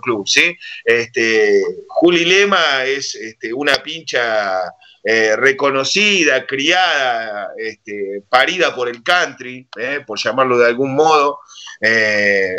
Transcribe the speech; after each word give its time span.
club, 0.00 0.26
¿sí? 0.26 0.56
Este, 0.84 1.62
Juli 1.88 2.24
Lema 2.24 2.84
es 2.84 3.14
este, 3.14 3.52
una 3.52 3.76
pincha 3.82 4.62
eh, 5.02 5.34
reconocida, 5.36 6.46
criada, 6.46 7.52
este, 7.56 8.22
parida 8.28 8.74
por 8.74 8.88
el 8.88 9.02
country, 9.02 9.66
eh, 9.78 10.00
por 10.06 10.18
llamarlo 10.18 10.58
de 10.58 10.66
algún 10.66 10.94
modo, 10.94 11.38
eh, 11.80 12.54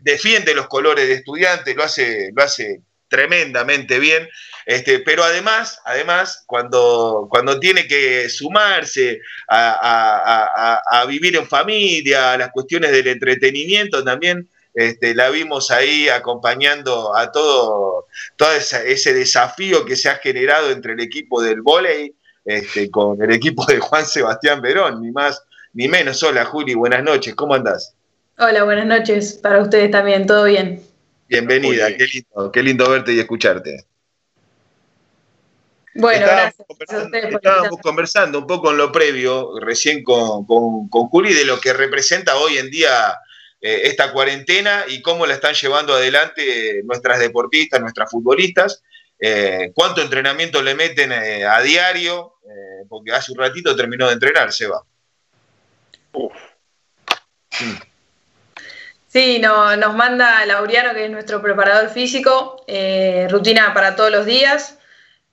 defiende 0.00 0.54
los 0.54 0.66
colores 0.66 1.08
de 1.08 1.14
estudiantes, 1.14 1.74
lo 1.74 1.82
hace, 1.82 2.32
lo 2.34 2.42
hace 2.42 2.82
tremendamente 3.08 3.98
bien, 3.98 4.28
este, 4.66 4.98
pero 4.98 5.24
además, 5.24 5.80
además 5.86 6.44
cuando, 6.46 7.28
cuando 7.30 7.58
tiene 7.58 7.86
que 7.86 8.28
sumarse 8.28 9.20
a, 9.48 11.04
vivir 11.08 11.36
en 11.36 11.46
familia, 11.46 12.32
a 12.32 12.38
las 12.38 12.50
cuestiones 12.50 12.90
del 12.92 13.06
entretenimiento, 13.06 14.04
también 14.04 14.48
este, 14.76 15.14
la 15.14 15.30
vimos 15.30 15.70
ahí 15.70 16.10
acompañando 16.10 17.16
a 17.16 17.32
todo, 17.32 18.08
todo 18.36 18.50
ese 18.52 19.14
desafío 19.14 19.86
que 19.86 19.96
se 19.96 20.10
ha 20.10 20.16
generado 20.16 20.70
entre 20.70 20.92
el 20.92 21.00
equipo 21.00 21.40
del 21.40 21.62
volei 21.62 22.14
este, 22.44 22.90
con 22.90 23.20
el 23.22 23.32
equipo 23.32 23.64
de 23.64 23.78
Juan 23.78 24.04
Sebastián 24.04 24.60
Verón, 24.60 25.00
ni 25.00 25.10
más 25.10 25.42
ni 25.72 25.88
menos. 25.88 26.22
Hola 26.22 26.44
Juli, 26.44 26.74
buenas 26.74 27.02
noches, 27.02 27.34
¿cómo 27.34 27.54
andás? 27.54 27.94
Hola, 28.36 28.64
buenas 28.64 28.84
noches 28.84 29.32
para 29.42 29.62
ustedes 29.62 29.90
también, 29.90 30.26
¿todo 30.26 30.44
bien? 30.44 30.82
Bienvenida, 31.26 31.96
qué 31.96 32.06
lindo, 32.06 32.52
qué 32.52 32.62
lindo 32.62 32.90
verte 32.90 33.14
y 33.14 33.18
escucharte. 33.18 33.86
Bueno, 35.94 36.26
estábamos 36.26 36.54
Conversando, 36.68 37.16
estábamos 37.16 37.80
conversando 37.80 38.38
un 38.40 38.46
poco 38.46 38.70
en 38.72 38.76
lo 38.76 38.92
previo, 38.92 39.58
recién 39.58 40.04
con, 40.04 40.44
con, 40.44 40.90
con 40.90 41.08
Juli, 41.08 41.32
de 41.32 41.46
lo 41.46 41.58
que 41.58 41.72
representa 41.72 42.36
hoy 42.36 42.58
en 42.58 42.70
día 42.70 43.18
eh, 43.60 43.82
esta 43.84 44.12
cuarentena 44.12 44.84
y 44.86 45.00
cómo 45.00 45.24
la 45.26 45.32
están 45.32 45.54
llevando 45.54 45.94
adelante 45.94 46.82
nuestras 46.84 47.18
deportistas, 47.18 47.80
nuestras 47.80 48.10
futbolistas, 48.10 48.82
eh, 49.18 49.72
cuánto 49.74 50.02
entrenamiento 50.02 50.60
le 50.62 50.74
meten 50.74 51.10
eh, 51.12 51.46
a 51.46 51.60
diario, 51.62 52.34
porque 52.88 53.10
hace 53.10 53.32
un 53.32 53.38
ratito 53.38 53.74
terminó 53.74 54.06
de 54.06 54.12
entrenar, 54.12 54.52
Seba. 54.52 54.84
Sí, 59.08 59.40
nos 59.40 59.94
manda 59.96 60.46
Laureano, 60.46 60.94
que 60.94 61.06
es 61.06 61.10
nuestro 61.10 61.42
preparador 61.42 61.90
físico, 61.90 62.64
rutina 63.28 63.74
para 63.74 63.96
todos 63.96 64.12
los 64.12 64.26
días, 64.26 64.78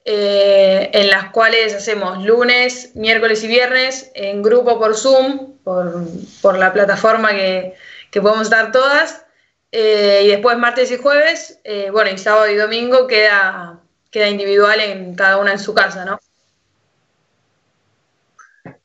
en 0.05 1.07
las 1.07 1.29
cuales 1.29 1.75
hacemos 1.75 2.25
lunes, 2.25 2.95
miércoles 2.95 3.43
y 3.43 3.47
viernes 3.47 4.11
en 4.15 4.41
grupo 4.41 4.79
por 4.79 4.95
Zoom, 4.95 5.59
por, 5.59 6.07
por 6.41 6.57
la 6.57 6.73
plataforma 6.73 7.29
que, 7.29 7.75
que 8.13 8.21
podemos 8.21 8.49
dar 8.49 8.71
todas. 8.71 9.25
Eh, 9.71 10.21
y 10.25 10.27
después 10.27 10.55
martes 10.55 10.91
y 10.91 10.97
jueves, 10.97 11.59
eh, 11.63 11.89
bueno, 11.89 12.11
y 12.11 12.17
sábado 12.19 12.47
y 12.47 12.55
domingo 12.55 13.07
queda, 13.07 13.79
queda 14.11 14.29
individual 14.29 14.79
en 14.79 15.15
cada 15.15 15.37
una 15.37 15.53
en 15.53 15.57
su 15.57 15.73
casa, 15.73 16.05
¿no? 16.05 16.19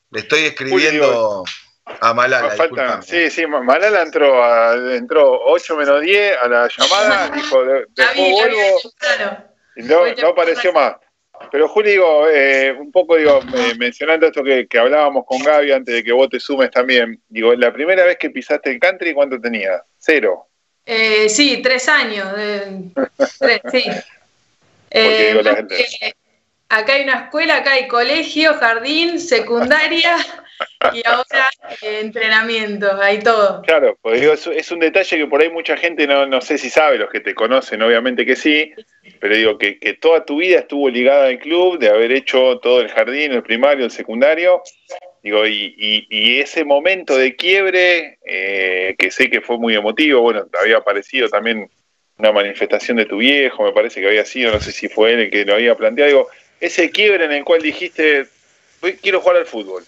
Le 0.09 0.19
estoy 0.21 0.45
escribiendo 0.45 1.43
a 2.01 2.13
Malala. 2.15 2.49
Falta, 2.55 3.03
sí, 3.03 3.29
sí, 3.29 3.45
Malala 3.45 4.01
entró, 4.01 4.43
a, 4.43 4.73
entró 4.95 5.39
8 5.45 5.77
menos 5.77 6.01
10 6.01 6.37
a 6.41 6.47
la 6.47 6.67
llamada, 6.67 7.29
dijo, 7.35 7.63
después 7.63 8.31
vuelvo. 8.31 8.79
no, 9.75 10.15
no 10.23 10.27
apareció 10.29 10.73
más. 10.73 10.95
Pero 11.51 11.67
Juli, 11.67 11.91
digo, 11.91 12.27
eh, 12.27 12.71
un 12.77 12.91
poco 12.91 13.15
digo, 13.15 13.39
mencionando 13.77 14.27
esto 14.27 14.43
que, 14.43 14.67
hablábamos 14.79 15.25
con 15.25 15.39
Gaby 15.39 15.71
antes 15.71 15.95
de 15.95 16.03
que 16.03 16.11
vos 16.11 16.29
te 16.29 16.39
sumes 16.39 16.71
también, 16.71 17.21
digo, 17.27 17.53
la 17.55 17.73
primera 17.73 18.05
vez 18.05 18.17
que 18.17 18.29
pisaste 18.29 18.71
el 18.71 18.79
country, 18.79 19.13
¿cuánto 19.13 19.39
tenías? 19.39 19.81
¿Cero? 19.97 20.47
Eh, 20.85 21.29
sí, 21.29 21.61
tres 21.61 21.87
años. 21.87 22.27
tres, 23.39 23.61
sí. 23.71 23.83
Eh, 24.91 25.39
acá 26.67 26.93
hay 26.93 27.03
una 27.03 27.25
escuela, 27.25 27.57
acá 27.57 27.73
hay 27.73 27.87
colegio, 27.87 28.55
jardín, 28.55 29.19
secundaria 29.19 30.15
y 30.93 31.01
ahora 31.05 31.49
eh, 31.81 31.99
entrenamiento, 32.01 32.89
hay 33.01 33.19
todo. 33.19 33.61
Claro, 33.63 33.97
pues 34.01 34.21
digo, 34.21 34.33
es, 34.33 34.71
un 34.71 34.79
detalle 34.79 35.17
que 35.17 35.27
por 35.27 35.41
ahí 35.41 35.49
mucha 35.49 35.75
gente 35.75 36.07
no, 36.07 36.25
no 36.25 36.39
sé 36.41 36.57
si 36.57 36.69
sabe, 36.69 36.97
los 36.97 37.09
que 37.09 37.19
te 37.19 37.35
conocen 37.35 37.81
obviamente 37.81 38.25
que 38.25 38.35
sí, 38.35 38.73
pero 39.19 39.35
digo 39.35 39.57
que, 39.57 39.77
toda 39.99 40.25
tu 40.25 40.37
vida 40.37 40.59
estuvo 40.59 40.89
ligada 40.89 41.27
al 41.27 41.39
club, 41.39 41.79
de 41.79 41.89
haber 41.89 42.11
hecho 42.11 42.59
todo 42.59 42.81
el 42.81 42.89
jardín, 42.89 43.33
el 43.33 43.43
primario, 43.43 43.85
el 43.85 43.91
secundario, 43.91 44.61
digo, 45.21 45.45
y, 45.45 45.75
y, 45.77 46.39
ese 46.39 46.63
momento 46.63 47.17
de 47.17 47.35
quiebre, 47.35 48.19
eh, 48.25 48.95
que 48.97 49.11
sé 49.11 49.29
que 49.29 49.41
fue 49.41 49.57
muy 49.57 49.75
emotivo, 49.75 50.21
bueno, 50.21 50.47
había 50.61 50.77
aparecido 50.77 51.27
también 51.27 51.69
una 52.17 52.31
manifestación 52.31 52.97
de 52.97 53.05
tu 53.05 53.17
viejo, 53.17 53.63
me 53.63 53.73
parece 53.73 53.99
que 53.99 54.07
había 54.07 54.25
sido, 54.25 54.51
no 54.53 54.61
sé 54.61 54.71
si 54.71 54.87
fue 54.87 55.13
él 55.13 55.19
el 55.19 55.29
que 55.29 55.43
lo 55.43 55.55
había 55.55 55.75
planteado, 55.75 56.07
digo, 56.07 56.27
ese 56.61 56.89
quiebre 56.89 57.25
en 57.25 57.31
el 57.33 57.43
cual 57.43 57.61
dijiste, 57.61 58.27
quiero 59.01 59.19
jugar 59.19 59.37
al 59.37 59.45
fútbol. 59.45 59.83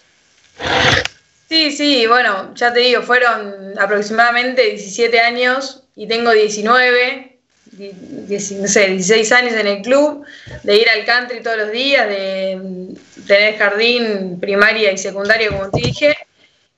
Sí, 1.48 1.70
sí, 1.70 2.06
bueno, 2.06 2.54
ya 2.54 2.72
te 2.72 2.80
digo, 2.80 3.02
fueron 3.02 3.78
aproximadamente 3.78 4.62
17 4.70 5.20
años 5.20 5.82
y 5.94 6.06
tengo 6.06 6.30
19, 6.30 7.38
no 7.72 8.68
sé, 8.68 8.86
16 8.86 9.32
años 9.32 9.52
en 9.52 9.66
el 9.66 9.82
club, 9.82 10.24
de 10.62 10.76
ir 10.76 10.88
al 10.88 11.04
country 11.04 11.42
todos 11.42 11.58
los 11.58 11.72
días, 11.72 12.08
de 12.08 12.94
tener 13.26 13.58
jardín 13.58 14.40
primaria 14.40 14.92
y 14.92 14.98
secundaria, 14.98 15.50
como 15.50 15.70
te 15.70 15.82
dije, 15.82 16.16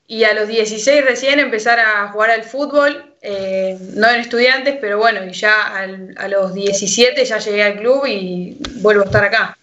y 0.06 0.24
a 0.24 0.34
los 0.34 0.48
16 0.48 1.04
recién 1.04 1.38
empezar 1.38 1.78
a 1.78 2.08
jugar 2.08 2.30
al 2.30 2.42
fútbol, 2.42 3.14
eh, 3.22 3.78
no 3.94 4.10
en 4.10 4.20
estudiantes, 4.20 4.76
pero 4.80 4.98
bueno, 4.98 5.24
y 5.24 5.32
ya 5.32 5.86
a 6.16 6.28
los 6.28 6.52
17 6.52 7.24
ya 7.24 7.38
llegué 7.38 7.62
al 7.62 7.78
club 7.78 8.06
y 8.06 8.58
vuelvo 8.76 9.02
a 9.02 9.06
estar 9.06 9.24
acá. 9.24 9.56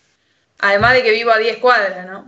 Además 0.61 0.93
de 0.93 1.03
que 1.03 1.11
vivo 1.11 1.31
a 1.31 1.39
10 1.39 1.57
cuadras, 1.57 2.05
¿no? 2.05 2.27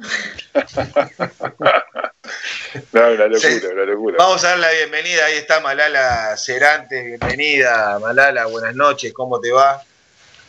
no, 2.92 3.12
una 3.12 3.28
locura, 3.28 3.70
una 3.72 3.84
locura. 3.84 4.18
Vamos 4.18 4.44
a 4.44 4.50
dar 4.50 4.60
la 4.60 4.72
bienvenida, 4.72 5.26
ahí 5.26 5.36
está 5.36 5.60
Malala 5.60 6.36
Cerante, 6.36 7.04
bienvenida, 7.04 8.00
Malala, 8.00 8.48
buenas 8.48 8.74
noches, 8.74 9.14
¿cómo 9.14 9.40
te 9.40 9.52
va? 9.52 9.84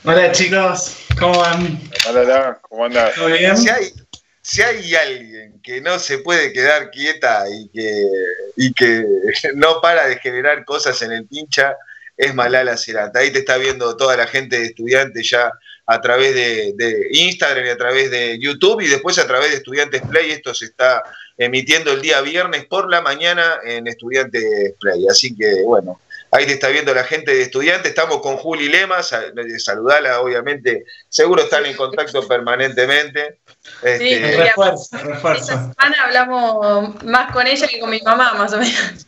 Hola 0.02 0.32
chicos, 0.32 0.96
¿cómo 1.20 1.38
van? 1.38 1.78
Malala, 2.06 2.58
¿cómo 2.62 2.86
andas? 2.86 3.14
Si 3.14 3.68
hay, 3.68 3.92
si 4.40 4.62
hay 4.62 4.94
alguien 4.94 5.60
que 5.62 5.82
no 5.82 5.98
se 5.98 6.18
puede 6.18 6.54
quedar 6.54 6.90
quieta 6.90 7.44
y 7.50 7.68
que, 7.68 8.08
y 8.56 8.72
que 8.72 9.04
no 9.56 9.82
para 9.82 10.06
de 10.06 10.18
generar 10.20 10.64
cosas 10.64 11.02
en 11.02 11.12
el 11.12 11.26
pincha, 11.26 11.76
es 12.16 12.34
Malala 12.34 12.76
Cerante. 12.76 13.19
Ahí 13.19 13.32
te 13.32 13.41
está 13.41 13.56
viendo 13.56 13.97
toda 13.97 14.16
la 14.16 14.26
gente 14.26 14.58
de 14.58 14.66
estudiantes 14.66 15.28
ya 15.28 15.52
a 15.86 16.00
través 16.00 16.34
de, 16.34 17.08
Instagram 17.10 17.66
y 17.66 17.69
a 17.69 17.76
través 17.76 18.10
de 18.10 18.38
YouTube 18.38 18.80
y 18.80 18.88
después 18.88 19.19
a 19.19 19.26
través 19.26 19.50
de 19.50 19.56
Estudiantes 19.56 20.02
Play. 20.08 20.30
Esto 20.30 20.54
se 20.54 20.66
está 20.66 21.02
emitiendo 21.36 21.92
el 21.92 22.00
día 22.00 22.20
viernes 22.20 22.64
por 22.66 22.91
la 22.91 23.00
mañana 23.00 23.58
en 23.64 23.86
Estudiantes 23.86 24.75
Play. 24.80 25.06
Así 25.08 25.36
que, 25.36 25.62
bueno, 25.62 26.00
ahí 26.30 26.47
te 26.47 26.54
está 26.54 26.69
viendo 26.69 26.94
la 26.94 27.04
gente 27.04 27.34
de 27.34 27.42
Estudiantes. 27.42 27.91
Estamos 27.91 28.20
con 28.20 28.36
Juli 28.36 28.69
Lemas, 28.69 29.14
saludala, 29.58 30.20
obviamente. 30.20 30.84
Seguro 31.08 31.42
están 31.42 31.66
en 31.66 31.76
contacto 31.76 32.26
permanentemente. 32.26 33.41
Sí, 33.82 34.14
este, 34.14 34.36
refuerzo, 34.36 34.98
refuerzo. 34.98 35.52
Esta 35.52 35.72
semana 35.75 36.02
hablamos 36.04 37.04
más 37.04 37.32
con 37.32 37.46
ella 37.46 37.66
que 37.66 37.78
con 37.78 37.91
mi 37.91 38.00
mamá, 38.00 38.34
más 38.34 38.52
o 38.54 38.58
menos. 38.58 39.06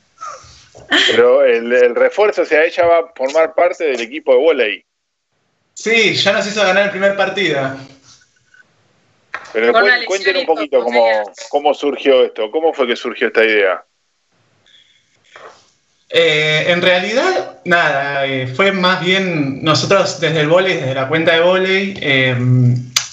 Pero 0.89 1.45
el, 1.45 1.73
el 1.73 1.95
refuerzo, 1.95 2.43
o 2.43 2.45
sea, 2.45 2.65
ella 2.65 2.87
va 2.87 2.99
a 2.99 3.13
formar 3.15 3.55
parte 3.55 3.85
del 3.85 4.01
equipo 4.01 4.33
de 4.33 4.39
volei. 4.39 4.85
Sí, 5.75 6.15
ya 6.15 6.33
nos 6.33 6.47
hizo 6.47 6.63
ganar 6.63 6.85
el 6.85 6.91
primer 6.91 7.17
partido. 7.17 7.77
Pero 9.53 9.73
cuéntenos 10.07 10.41
un 10.41 10.47
poquito 10.47 10.85
cómo, 11.51 11.75
surgió 11.75 12.25
esto, 12.25 12.51
cómo 12.51 12.73
fue 12.73 12.87
que 12.87 12.97
surgió 12.97 13.29
esta 13.29 13.45
idea. 13.45 13.85
Eh, 16.09 16.67
en 16.69 16.81
realidad, 16.83 17.61
nada, 17.65 18.27
eh, 18.27 18.47
fue 18.47 18.73
más 18.73 19.05
bien 19.05 19.63
nosotros 19.65 20.21
desde 20.21 20.41
el 20.41 20.49
volei, 20.49 20.75
desde 20.75 20.94
la 20.94 21.09
cuenta 21.09 21.35
de 21.35 21.41
volei, 21.41 21.94
eh, 22.00 22.37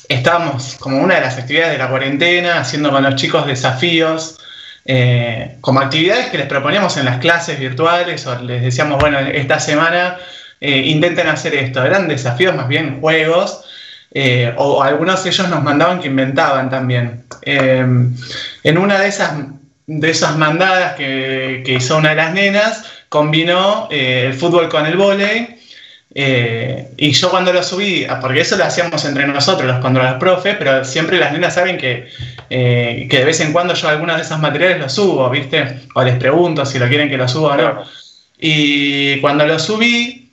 estábamos 0.08 0.76
como 0.80 1.02
una 1.02 1.16
de 1.16 1.22
las 1.22 1.38
actividades 1.38 1.74
de 1.74 1.78
la 1.80 1.90
cuarentena, 1.90 2.60
haciendo 2.60 2.92
con 2.92 3.04
los 3.04 3.16
chicos 3.16 3.48
desafíos, 3.48 4.40
como 5.62 5.80
actividades 5.80 6.27
que 6.27 6.38
les 6.38 6.47
proponíamos 6.47 6.97
en 6.97 7.06
las 7.06 7.19
clases 7.19 7.59
virtuales 7.59 8.27
o 8.27 8.38
les 8.39 8.62
decíamos, 8.62 9.00
bueno, 9.00 9.18
esta 9.19 9.59
semana 9.59 10.18
eh, 10.65 10.88
intenten 10.88 11.27
hacer 11.27 11.56
esto. 11.56 11.83
Eran 11.83 12.07
desafíos 12.07 12.56
más 12.56 12.69
bien 12.69 13.01
juegos, 13.01 13.65
eh, 14.13 14.53
o 14.56 14.81
algunos 14.81 15.21
de 15.21 15.30
ellos 15.30 15.50
nos 15.50 15.62
mandaban 15.62 16.00
que 16.00 16.07
inventaban 16.07 16.69
también. 16.69 17.25
Eh, 17.41 17.85
en 18.63 18.77
una 18.77 18.97
de 18.97 19.07
esas, 19.09 19.33
de 19.88 20.09
esas 20.09 20.38
mandadas 20.38 20.94
que, 20.94 21.63
hizo 21.68 21.97
una 21.97 22.12
de 22.12 22.15
las 22.15 22.33
nenas, 22.33 22.85
combinó 23.09 23.89
el 23.91 24.33
fútbol 24.35 24.69
con 24.69 24.85
el 24.85 24.95
vóley. 24.95 25.59
Y 26.15 27.12
yo 27.12 27.30
cuando 27.30 27.51
lo 27.51 27.63
subí, 27.63 28.06
ah, 28.07 28.19
porque 28.19 28.42
eso 28.42 28.56
lo 28.56 28.65
hacíamos 28.65 29.04
entre 29.06 29.25
nosotros, 29.25 29.68
los 29.68 29.80
cuando 29.80 30.01
los 30.01 30.13
profes, 30.15 30.56
pero 30.57 30.86
siempre 30.86 31.18
las 31.18 31.31
nenas 31.31 31.56
saben 31.56 31.77
que, 31.77 32.07
que 32.50 33.07
de 33.10 33.25
vez 33.25 33.39
en 33.39 33.51
cuando 33.51 33.74
yo 33.74 33.89
algunas 33.89 34.18
de 34.18 34.24
esas 34.24 34.39
materiales 34.39 34.80
los 34.80 34.94
subo, 34.94 35.30
¿viste? 35.30 35.80
O 35.95 36.04
les 36.04 36.15
pregunto 36.18 36.65
si 36.65 36.77
lo 36.77 36.88
quieren 36.88 37.10
que 37.10 37.18
lo 37.18 37.27
suba 37.27 37.54
o 37.54 37.57
no. 37.57 37.83
Y 38.39 39.19
cuando 39.21 39.48
lo 39.48 39.57
subí, 39.57 40.24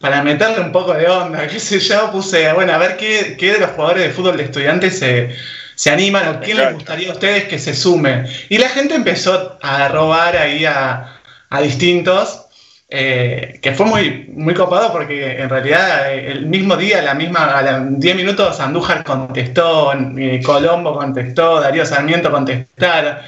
para 0.00 0.22
meterle 0.22 0.60
un 0.60 0.72
poco 0.72 0.94
de 0.94 1.06
onda, 1.06 1.46
qué 1.48 1.60
sé 1.60 1.78
yo, 1.78 2.10
puse, 2.10 2.52
bueno, 2.52 2.72
a 2.72 2.78
ver 2.78 2.96
qué, 2.96 3.36
qué 3.38 3.52
de 3.52 3.60
los 3.60 3.70
jugadores 3.70 4.04
de 4.04 4.10
fútbol 4.10 4.36
de 4.36 4.44
estudiantes 4.44 4.98
se, 4.98 5.36
se 5.74 5.90
animan 5.90 6.28
o 6.28 6.40
quién 6.40 6.56
les 6.56 6.74
gustaría 6.74 7.10
a 7.10 7.12
ustedes 7.12 7.44
que 7.44 7.58
se 7.58 7.74
sume. 7.74 8.24
Y 8.48 8.58
la 8.58 8.68
gente 8.68 8.94
empezó 8.94 9.58
a 9.62 9.88
robar 9.88 10.36
ahí 10.36 10.64
a, 10.64 11.20
a 11.50 11.60
distintos. 11.60 12.46
Eh, 12.92 13.60
que 13.62 13.72
fue 13.72 13.86
muy, 13.86 14.26
muy 14.34 14.52
copado 14.52 14.90
porque 14.90 15.40
en 15.40 15.48
realidad 15.48 16.12
eh, 16.12 16.32
el 16.32 16.46
mismo 16.46 16.76
día, 16.76 17.00
la 17.00 17.14
misma, 17.14 17.56
a 17.56 17.62
los 17.62 18.00
10 18.00 18.16
minutos, 18.16 18.58
Andújar 18.58 19.04
contestó, 19.04 19.92
eh, 20.18 20.42
Colombo 20.44 20.94
contestó, 20.94 21.60
Darío 21.60 21.86
Sarmiento 21.86 22.32
contestaron. 22.32 23.18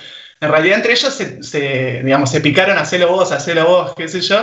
En 0.40 0.50
realidad 0.50 0.78
entre 0.78 0.94
ellos 0.94 1.14
se, 1.14 2.02
digamos, 2.02 2.28
se 2.28 2.40
picaron, 2.40 2.76
hacelo 2.76 3.12
vos, 3.12 3.30
hacelo 3.30 3.64
vos, 3.64 3.94
qué 3.94 4.08
sé 4.08 4.20
yo. 4.20 4.42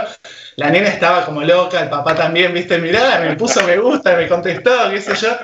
La 0.56 0.70
nena 0.70 0.88
estaba 0.88 1.26
como 1.26 1.42
loca, 1.42 1.82
el 1.82 1.90
papá 1.90 2.14
también, 2.14 2.54
viste, 2.54 2.78
mirá, 2.78 3.20
me 3.20 3.36
puso 3.36 3.62
me 3.64 3.76
gusta, 3.76 4.16
me 4.16 4.26
contestó, 4.26 4.88
qué 4.90 5.02
sé 5.02 5.14
yo. 5.16 5.36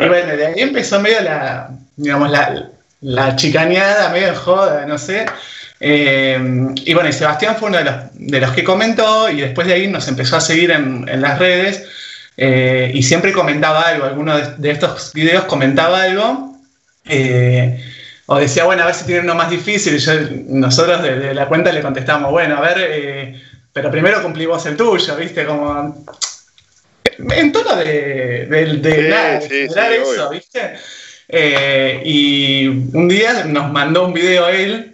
Y 0.00 0.08
bueno, 0.08 0.36
de 0.36 0.46
ahí 0.46 0.60
empezó 0.60 0.98
medio 0.98 1.20
la, 1.20 1.70
digamos, 1.94 2.28
la, 2.28 2.68
la 3.02 3.36
chicaneada, 3.36 4.08
medio 4.08 4.34
joda, 4.34 4.84
no 4.86 4.98
sé. 4.98 5.26
Eh, 5.82 6.38
y 6.84 6.92
bueno, 6.92 7.08
y 7.08 7.12
Sebastián 7.14 7.56
fue 7.56 7.70
uno 7.70 7.78
de 8.12 8.40
los, 8.40 8.52
que 8.52 8.62
comentó 8.62 9.30
y 9.30 9.40
después 9.40 9.66
de 9.66 9.72
ahí 9.72 9.88
nos 9.88 10.06
empezó 10.08 10.36
a 10.36 10.40
seguir 10.40 10.70
en, 10.70 11.22
las 11.22 11.38
redes 11.38 11.86
eh, 12.36 12.90
y 12.94 13.02
siempre 13.02 13.32
comentaba 13.32 13.80
algo, 13.80 14.04
alguno 14.04 14.36
de, 14.36 14.70
estos 14.70 15.14
videos 15.14 15.44
comentaba 15.44 16.02
algo 16.02 16.54
eh, 17.06 17.82
o 18.26 18.38
decía, 18.38 18.64
bueno, 18.64 18.82
a 18.82 18.86
ver 18.86 18.94
si 18.94 19.06
tiene 19.06 19.22
uno 19.22 19.34
más 19.34 19.48
difícil 19.48 19.94
y 19.94 19.98
yo, 19.98 20.12
nosotros 20.48 21.02
de, 21.02 21.32
la 21.32 21.48
cuenta 21.48 21.72
le 21.72 21.80
contestamos, 21.80 22.30
bueno, 22.30 22.58
a 22.58 22.60
ver, 22.60 23.40
pero 23.72 23.90
primero 23.90 24.22
cumplimos 24.22 24.64
el 24.66 24.76
tuyo, 24.76 25.16
¿viste? 25.16 25.46
Como... 25.46 26.04
En 27.32 27.52
tono 27.52 27.76
de, 27.76 28.46
de, 28.46 30.00
eso, 30.00 30.30
¿viste? 30.30 30.74
y 32.04 32.66
un 32.66 33.08
día 33.08 33.44
nos 33.44 33.70
mandó 33.72 34.06
un 34.06 34.14
video 34.14 34.46
a 34.46 34.52
él 34.52 34.89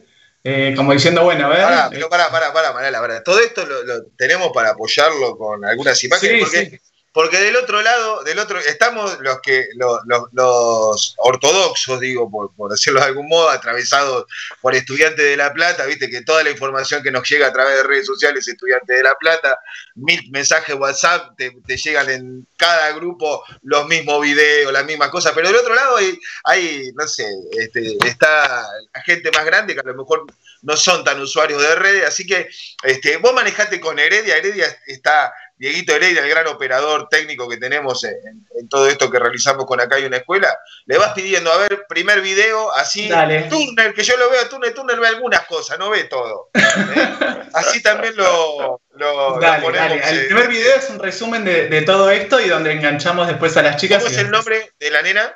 eh, 0.49 0.75
como 0.77 0.93
diciendo, 0.93 1.25
bueno, 1.25 1.47
a 1.47 1.49
ver. 1.49 1.63
Pará, 1.63 1.89
pero 1.91 2.09
pará, 2.09 2.31
pará, 2.31 2.53
pará, 2.53 3.23
Todo 3.25 3.41
esto 3.41 3.67
lo, 3.67 4.05
tenemos 4.17 4.53
para 4.55 4.71
apoyarlo 4.71 5.37
con 5.37 5.65
algunas 5.65 6.03
imágenes, 6.05 6.41
porque, 6.41 6.81
porque 7.17 7.39
del 7.39 7.57
otro 7.57 7.81
lado, 7.81 8.23
del 8.25 8.39
otro, 8.39 8.59
estamos 8.59 9.19
los 9.21 9.41
que, 9.41 9.69
los, 9.77 10.01
los, 10.33 11.15
ortodoxos, 11.17 11.99
digo, 11.99 12.31
por, 12.31 12.71
decirlo 12.71 13.01
de 13.01 13.07
algún 13.07 13.27
modo, 13.27 13.49
atravesados 13.49 14.27
por 14.61 14.75
estudiantes 14.75 15.25
de 15.25 15.35
La 15.35 15.51
Plata, 15.55 15.87
viste 15.87 16.11
que 16.11 16.21
toda 16.21 16.45
la 16.45 16.51
información 16.51 17.03
que 17.03 17.11
nos 17.11 17.27
llega 17.27 17.47
a 17.47 17.53
través 17.55 17.77
de 17.77 17.85
redes 17.85 18.05
sociales, 18.05 18.47
estudiantes 18.47 18.95
de 18.95 19.03
La 19.03 19.15
Plata, 19.15 19.59
mil 19.95 20.31
mensajes 20.31 20.77
WhatsApp, 20.77 21.35
te, 21.39 21.77
llegan 21.79 22.11
en 22.11 22.47
cada 22.59 22.93
grupo 22.93 23.43
los 23.63 23.87
mismos 23.87 24.21
videos, 24.21 24.71
las 24.71 24.85
mismas 24.85 25.09
cosas, 25.09 25.33
pero 25.35 25.49
del 25.49 25.57
otro 25.57 25.75
lado 25.75 25.97
hay, 25.97 26.19
hay 26.45 26.91
no 26.95 27.09
sé, 27.09 27.25
este, 27.53 27.97
está 28.07 28.69
gente 29.07 29.31
más 29.33 29.47
grande 29.47 29.73
que 29.73 29.81
a 29.81 29.85
lo 29.85 29.95
mejor 29.95 30.27
no 30.61 30.77
son 30.77 31.03
tan 31.03 31.19
usuarios 31.19 31.63
de 31.63 31.77
redes, 31.77 32.05
así 32.07 32.27
que 32.27 32.51
este, 32.83 33.17
vos 33.17 33.33
manejate 33.33 33.81
con 33.81 33.99
Heredia, 33.99 34.37
Heredia 34.37 34.67
está 34.87 35.33
Dieguito 35.59 35.95
Heredia, 35.95 36.23
el 36.23 36.29
gran 36.29 36.47
operador 36.49 37.09
técnico 37.09 37.49
que 37.49 37.57
tenemos 37.57 38.05
en, 38.05 38.69
todo 38.69 38.89
esto 38.89 39.11
que 39.11 39.19
realizamos 39.19 39.65
con 39.65 39.81
Acá 39.81 39.97
hay 39.97 40.05
una 40.05 40.19
escuela, 40.19 40.49
le 40.85 40.99
vas 40.99 41.13
pidiendo, 41.15 41.51
a 41.51 41.57
ver, 41.57 41.87
primer 41.89 42.21
video, 42.21 42.71
así, 42.75 43.09
Dale. 43.09 43.49
que 43.95 44.03
yo 44.03 44.17
lo 44.19 44.31
veo, 44.31 44.49
Turner, 44.49 44.75
Turner 44.75 45.01
ve 45.01 45.09
algunas 45.09 45.47
cosas, 45.47 45.79
no 45.79 45.89
ve 45.89 46.05
todo. 46.05 46.51
¿eh? 46.55 46.63
Así 47.55 47.83
también 47.83 48.15
lo, 48.17 48.83
lo, 48.97 49.35
ponemos. 49.35 49.73
Dale. 49.73 50.03
El 50.11 50.27
primer 50.27 50.49
video 50.49 50.77
es 50.77 50.91
un 50.91 50.99
resumen 50.99 51.45
de, 51.45 51.83
todo 51.83 52.11
esto 52.11 52.39
y 52.41 52.49
donde 52.49 52.73
enganchamos 52.73 53.27
después 53.27 53.57
a 53.57 53.63
las 53.63 53.77
chicas. 53.77 54.03
¿Cómo 54.03 54.15
es 54.15 54.19
el 54.19 54.31
nombre 54.31 54.73
de 54.79 54.91
la 54.91 55.01
nena? 55.01 55.35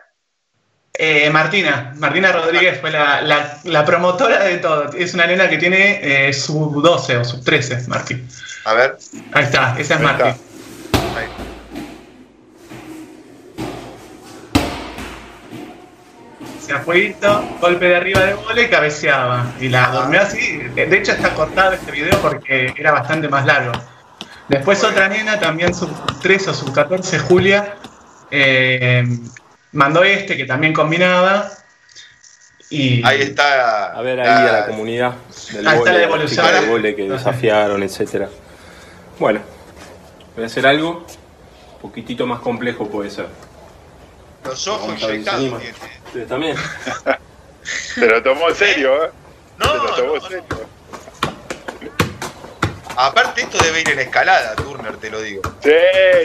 Eh, 0.92 1.30
Martina, 1.30 1.94
Martina 1.96 2.30
Rodríguez 2.30 2.78
fue 2.78 2.90
la, 2.90 3.84
promotora 3.86 4.44
de 4.44 4.58
todo. 4.58 4.92
Es 4.92 5.14
una 5.14 5.26
nena 5.26 5.48
que 5.48 5.56
tiene 5.56 6.28
eh, 6.28 6.32
sub 6.34 6.82
12 6.82 7.16
o 7.16 7.24
sub 7.24 7.42
13, 7.42 7.88
Martín. 7.88 8.28
A 8.64 8.74
ver. 8.74 8.98
Ahí 9.32 9.44
está, 9.44 9.74
esa 9.78 9.94
es 9.94 10.00
Martín. 10.00 10.26
Ahí. 10.26 11.26
Se 16.60 16.72
afueguito, 16.74 17.42
golpe 17.60 17.86
de 17.86 17.96
arriba 17.96 18.20
de 18.20 18.34
bola 18.34 18.60
y 18.60 18.68
cabeceaba. 18.68 19.52
Y 19.60 19.68
la 19.68 19.88
durmió 19.88 20.20
así. 20.20 20.58
De 20.58 20.96
hecho 20.96 21.12
está 21.12 21.34
cortado 21.34 21.72
este 21.72 21.90
video 21.90 22.18
porque 22.20 22.74
era 22.76 22.92
bastante 22.92 23.28
más 23.28 23.46
largo. 23.46 23.72
Después 24.48 24.82
otra 24.84 25.08
nena, 25.08 25.38
también 25.38 25.72
sub 25.72 25.90
13 26.20 26.50
o 26.50 26.54
sub 26.54 26.74
14, 26.74 27.20
Julia, 27.20 27.76
eh, 28.32 29.04
mandó 29.72 30.02
este 30.02 30.36
que 30.36 30.44
también 30.44 30.72
combinaba. 30.72 31.48
Y 32.68 33.04
ahí 33.04 33.22
está. 33.22 33.92
A 33.92 34.02
ver 34.02 34.20
ahí 34.20 34.48
a 34.48 34.52
la 34.52 34.66
comunidad 34.66 35.14
del 35.52 35.66
ahí 35.66 35.78
está 35.78 35.92
la 35.92 36.02
evolución. 36.02 36.46
que 36.82 37.08
desafiaron, 37.08 37.82
etcétera. 37.82 38.28
Bueno, 39.20 39.42
voy 40.34 40.44
a 40.44 40.46
hacer 40.46 40.66
algo 40.66 41.04
un 41.74 41.80
poquitito 41.82 42.26
más 42.26 42.40
complejo 42.40 42.88
puede 42.88 43.10
ser. 43.10 43.26
Los 44.46 44.66
ojos 44.66 44.98
inyectados. 44.98 45.62
también. 46.26 46.56
Se 47.62 48.06
lo 48.06 48.22
tomó 48.22 48.48
en 48.48 48.54
serio, 48.54 49.04
¿eh? 49.04 49.10
No, 49.58 49.66
Se 49.66 49.76
lo 49.76 49.94
tomó 49.94 50.14
en 50.14 50.22
serio. 50.22 50.44
Aparte 52.96 53.42
esto 53.42 53.58
debe 53.62 53.82
ir 53.82 53.90
en 53.90 53.98
escalada, 53.98 54.56
Turner, 54.56 54.96
te 54.96 55.10
lo 55.10 55.20
digo. 55.20 55.42
Sí, 55.62 55.70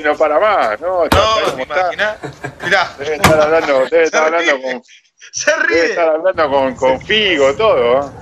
no 0.02 0.16
para 0.16 0.40
más, 0.40 0.80
¿no? 0.80 1.04
No, 1.04 1.56
me 1.58 1.64
imaginás. 1.64 2.16
Mirá. 2.64 2.96
Debe 2.98 3.16
estar 3.16 3.42
hablando, 3.42 3.86
debe 3.92 4.04
estar 4.06 4.24
hablando 4.24 4.62
con. 4.62 4.84
Se 5.34 5.54
ríe. 5.54 5.76
Debe 5.76 5.90
estar 5.90 6.10
hablando 6.16 6.50
con, 6.50 6.76
con 6.76 7.02
Figo, 7.02 7.54
todo. 7.56 8.14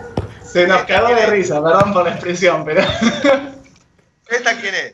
Se 0.44 0.66
nos 0.66 0.82
cagó 0.86 1.14
de 1.14 1.28
risa, 1.28 1.62
perdón 1.62 1.94
por 1.94 2.06
la 2.06 2.14
expresión, 2.14 2.66
pero. 2.66 2.82
¿Esta 4.34 4.60
quién 4.60 4.76
es? 4.76 4.94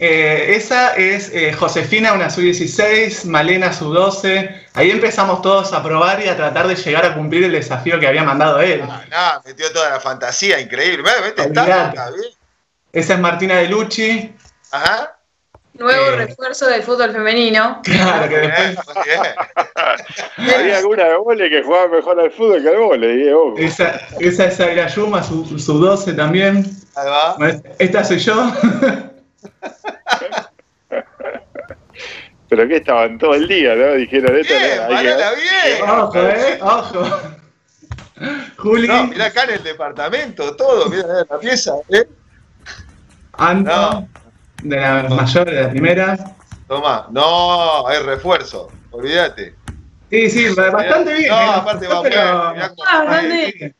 Eh, 0.00 0.54
esa 0.54 0.94
es 0.94 1.30
eh, 1.32 1.52
Josefina, 1.52 2.12
una 2.12 2.30
sub-16, 2.30 3.24
Malena, 3.24 3.72
sub-12. 3.72 4.66
Ahí 4.74 4.90
empezamos 4.90 5.42
todos 5.42 5.72
a 5.72 5.82
probar 5.82 6.22
y 6.24 6.28
a 6.28 6.36
tratar 6.36 6.68
de 6.68 6.76
llegar 6.76 7.04
a 7.04 7.14
cumplir 7.14 7.44
el 7.44 7.52
desafío 7.52 7.98
que 7.98 8.06
había 8.06 8.22
mandado 8.22 8.60
él. 8.60 8.82
Ah, 8.88 9.40
no, 9.42 9.50
metió 9.50 9.72
toda 9.72 9.90
la 9.90 10.00
fantasía, 10.00 10.60
increíble. 10.60 11.02
Vete, 11.02 11.42
está, 11.42 11.64
bien. 11.64 12.24
Esa 12.92 13.14
es 13.14 13.20
Martina 13.20 13.56
de 13.56 13.68
Lucci. 13.68 14.34
Ajá. 14.70 15.17
Nuevo 15.78 16.10
eh, 16.12 16.16
refuerzo 16.16 16.66
del 16.66 16.82
fútbol 16.82 17.12
femenino. 17.12 17.80
Claro, 17.84 18.28
que 18.28 18.36
después. 18.38 18.76
Había 20.36 20.78
alguna 20.78 21.04
de 21.04 21.16
vole 21.16 21.48
que 21.48 21.62
jugaba 21.62 21.88
mejor 21.88 22.20
al 22.20 22.30
fútbol 22.32 22.62
que 22.62 22.68
al 22.68 22.78
vole. 22.78 23.32
Esa, 23.64 24.00
esa 24.18 24.46
es 24.46 24.60
Agrayuma, 24.60 25.22
su, 25.22 25.58
su 25.58 25.78
12 25.78 26.14
también. 26.14 26.64
Ahí 26.96 27.06
va. 27.06 27.36
Esta 27.78 28.02
soy 28.04 28.18
yo. 28.18 28.52
Pero 32.48 32.66
que 32.66 32.76
estaban 32.76 33.18
todo 33.18 33.34
el 33.34 33.46
día, 33.46 33.74
¿no? 33.74 33.92
Dijeron 33.92 34.36
esto. 34.36 34.54
Bien, 34.54 34.78
no, 34.88 34.98
bien. 34.98 35.90
Ojo, 35.90 36.18
eh, 36.18 36.58
ojo. 36.62 37.04
Juli. 38.56 38.88
No, 38.88 39.06
mirá 39.06 39.26
acá 39.26 39.44
en 39.44 39.50
el 39.50 39.62
departamento, 39.62 40.56
todo, 40.56 40.88
mirá 40.88 41.24
la 41.28 41.38
pieza, 41.38 41.74
¿eh? 41.88 42.08
Ando, 43.34 44.08
de 44.62 44.76
la 44.76 45.02
mayor, 45.04 45.50
de 45.50 45.62
la 45.62 45.70
primera. 45.70 46.34
Toma, 46.66 47.06
no, 47.10 47.86
hay 47.86 48.02
refuerzo, 48.02 48.70
olvídate. 48.90 49.54
Sí, 50.10 50.30
sí, 50.30 50.48
bastante 50.54 51.14
bien. 51.14 51.28
No, 51.28 51.36
aparte 51.36 51.86
va 51.86 52.02
pero... 52.02 52.20
ah, 52.20 52.72
bastante 52.76 53.52
bien. 53.56 53.74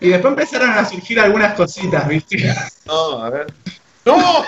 Y 0.00 0.08
después 0.08 0.32
empezaron 0.32 0.70
a 0.70 0.84
surgir 0.84 1.18
algunas 1.18 1.54
cositas, 1.54 2.06
¿viste? 2.06 2.52
No, 2.86 3.22
a 3.22 3.30
ver. 3.30 3.46
¡No! 4.04 4.44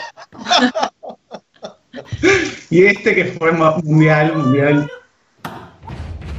y 2.70 2.84
este 2.84 3.14
que 3.14 3.24
fue 3.24 3.52
mundial, 3.52 4.36
mundial. 4.36 4.90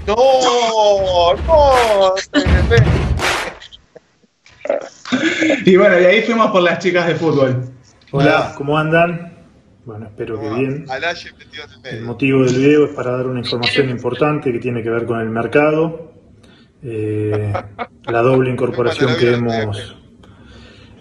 No, 0.08 1.34
no. 1.36 2.14
y 5.66 5.76
bueno, 5.76 6.00
y 6.00 6.06
ahí 6.06 6.22
fuimos 6.22 6.52
por 6.52 6.62
las 6.62 6.80
chicas 6.80 7.08
de 7.08 7.16
fútbol. 7.16 7.70
Hola, 8.12 8.54
¿cómo 8.58 8.76
andan? 8.76 9.34
Bueno, 9.86 10.08
espero 10.08 10.40
que 10.40 10.50
bien. 10.50 10.86
El 11.84 12.02
motivo 12.02 12.44
del 12.44 12.56
video 12.56 12.86
es 12.86 12.92
para 12.92 13.12
dar 13.12 13.28
una 13.28 13.40
información 13.40 13.88
importante 13.90 14.52
que 14.52 14.58
tiene 14.58 14.82
que 14.82 14.90
ver 14.90 15.06
con 15.06 15.20
el 15.20 15.30
mercado. 15.30 16.12
Eh, 16.82 17.54
la 18.06 18.22
doble 18.22 18.50
incorporación 18.50 19.16
que 19.20 19.34
hemos 19.34 19.96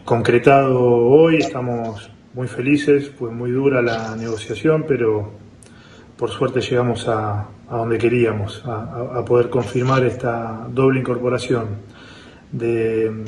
concretado 0.05 0.81
hoy, 0.81 1.37
estamos 1.37 2.11
muy 2.35 2.47
felices, 2.47 3.11
fue 3.19 3.31
muy 3.31 3.53
dura 3.53 3.81
la 3.81 4.15
negociación, 4.15 4.85
pero 4.87 5.33
por 6.19 6.31
suerte 6.31 6.61
llegamos 6.61 7.09
a, 7.09 7.49
donde 7.71 7.97
queríamos, 7.97 8.63
a 8.67 9.25
poder 9.25 9.49
confirmar 9.49 10.05
esta 10.05 10.67
doble 10.71 11.01
incorporación 11.01 11.69
de 12.53 13.25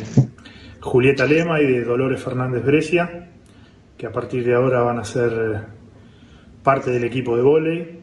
Julieta 0.81 1.25
Lema 1.25 1.61
y 1.61 1.67
de 1.67 1.85
Dolores 1.85 2.23
Fernández 2.23 2.65
Brescia, 2.65 3.31
que 4.01 4.07
a 4.07 4.13
partir 4.13 4.43
de 4.47 4.55
ahora 4.55 4.81
van 4.81 4.99
a 4.99 5.05
ser 5.05 5.61
parte 6.63 6.91
del 6.91 7.05
equipo 7.05 7.37
de 7.37 7.43
vóley. 7.43 8.01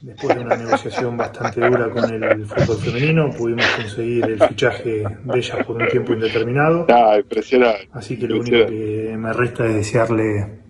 Después 0.00 0.36
de 0.36 0.44
una 0.44 0.56
negociación 0.64 1.16
bastante 1.16 1.60
dura 1.60 1.90
con 1.90 2.08
el 2.22 2.46
fútbol 2.46 2.76
femenino, 2.76 3.30
pudimos 3.36 3.66
conseguir 3.66 4.24
el 4.26 4.40
fichaje 4.40 5.02
de 5.24 5.38
ellas 5.38 5.66
por 5.66 5.82
un 5.82 5.88
tiempo 5.88 6.12
indeterminado. 6.12 6.86
Ah, 6.88 7.16
impresionante. 7.18 7.88
Así 7.92 8.16
que 8.16 8.28
lo 8.28 8.38
único 8.38 8.68
que 8.68 9.16
me 9.18 9.32
resta 9.32 9.66
es 9.66 9.74
desearle 9.74 10.60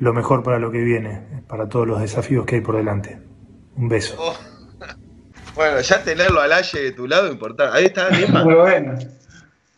lo 0.00 0.12
mejor 0.14 0.42
para 0.42 0.58
lo 0.58 0.72
que 0.72 0.78
viene, 0.78 1.44
para 1.46 1.68
todos 1.68 1.86
los 1.86 2.00
desafíos 2.00 2.44
que 2.46 2.56
hay 2.56 2.62
por 2.62 2.76
delante. 2.76 3.20
Un 3.76 3.88
beso. 3.88 4.16
Oh. 4.18 4.34
Bueno, 5.52 5.80
ya 5.80 6.02
tenerlo 6.02 6.40
al 6.40 6.52
Aye 6.52 6.80
de 6.80 6.92
tu 6.92 7.08
lado 7.08 7.30
importante. 7.30 7.76
Ahí 7.76 7.86
está, 7.86 8.08
Muy 8.44 8.54
bueno. 8.54 8.96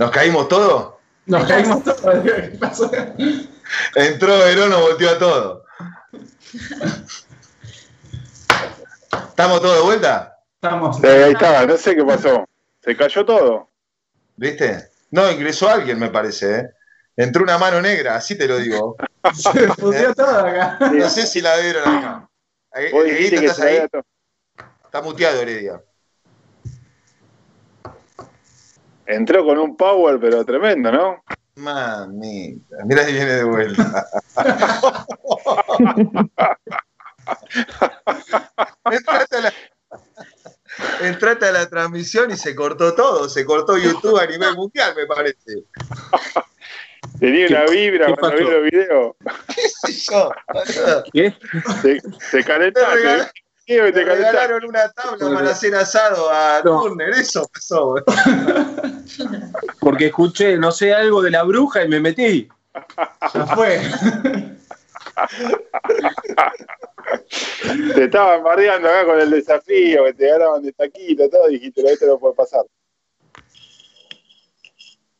¿Nos 0.00 0.10
caímos 0.12 0.48
todos? 0.48 0.94
Nos 1.26 1.46
caímos 1.46 1.84
todos. 1.84 2.24
¿Qué 2.24 2.56
pasó? 2.58 2.90
Entró 3.94 4.38
Verón, 4.38 4.70
nos 4.70 4.80
volteó 4.80 5.10
a 5.10 5.18
todo. 5.18 5.64
¿Estamos 9.28 9.60
todos 9.60 9.76
de 9.76 9.82
vuelta? 9.82 10.38
Estamos. 10.54 11.04
ahí 11.04 11.32
estaba, 11.32 11.66
no 11.66 11.76
sé 11.76 11.94
qué 11.94 12.02
pasó. 12.02 12.48
Se 12.82 12.96
cayó 12.96 13.26
todo. 13.26 13.68
¿Viste? 14.36 14.88
No, 15.10 15.30
ingresó 15.30 15.68
alguien, 15.68 15.98
me 15.98 16.08
parece, 16.08 16.60
¿eh? 16.60 16.70
Entró 17.14 17.42
una 17.42 17.58
mano 17.58 17.82
negra, 17.82 18.16
así 18.16 18.38
te 18.38 18.48
lo 18.48 18.56
digo. 18.56 18.96
Se 19.34 19.68
fundió 19.74 20.14
todo 20.14 20.34
acá. 20.34 20.78
No 20.94 21.10
sé 21.10 21.26
si 21.26 21.42
la 21.42 21.58
vieron 21.58 21.86
acá. 21.86 22.30
¿estás 22.72 23.60
ahí? 23.60 23.86
Está 24.82 25.02
muteado, 25.02 25.42
Heredia. 25.42 25.82
Entró 29.10 29.44
con 29.44 29.58
un 29.58 29.76
power, 29.76 30.20
pero 30.20 30.44
tremendo, 30.44 30.92
¿no? 30.92 31.24
Mamita, 31.56 32.76
mira 32.84 33.02
ahí 33.02 33.12
viene 33.12 33.32
de 33.32 33.44
vuelta. 33.44 34.06
entrate, 41.02 41.46
a 41.46 41.52
la, 41.52 41.68
transmisión 41.68 42.30
y 42.30 42.36
se 42.36 42.54
cortó 42.54 42.94
todo, 42.94 43.28
se 43.28 43.44
cortó 43.44 43.76
YouTube 43.76 44.20
a 44.20 44.26
nivel 44.26 44.54
mundial, 44.54 44.94
me 44.96 45.06
parece. 45.06 45.64
Tenía 47.18 47.48
una 47.48 47.64
vibra 47.66 48.14
cuando 48.16 48.38
vi 48.38 48.44
los 48.44 48.62
videos. 48.62 49.16
¿Qué 49.54 49.68
sé 49.68 50.12
yo? 50.12 50.30
¿Qué? 51.12 51.34
Se, 52.30 52.44
Me 53.70 53.90
regalaron 53.92 54.64
una 54.64 54.90
tabla 54.90 55.32
para 55.32 55.50
hacer 55.50 55.74
asado 55.76 56.28
a 56.28 56.60
Turner, 56.62 57.10
eso 57.10 57.48
pasó. 57.52 57.94
Porque 59.80 60.06
escuché, 60.06 60.56
no 60.56 60.72
sé, 60.72 60.92
algo 60.92 61.22
de 61.22 61.30
la 61.30 61.44
bruja 61.44 61.84
y 61.84 61.88
me 61.88 62.00
metí. 62.00 62.48
Ya 63.32 63.46
fue. 63.46 63.80
te 67.94 68.04
estaban 68.04 68.42
bardeando 68.42 68.88
acá 68.88 69.06
con 69.06 69.20
el 69.20 69.30
desafío, 69.30 70.04
que 70.04 70.14
te 70.14 70.28
ganaban 70.28 70.62
de 70.62 70.72
taquito, 70.72 71.28
todo, 71.30 71.46
dijiste, 71.46 71.82
esto 71.82 72.06
no 72.06 72.18
puede 72.18 72.34
pasar. 72.34 72.64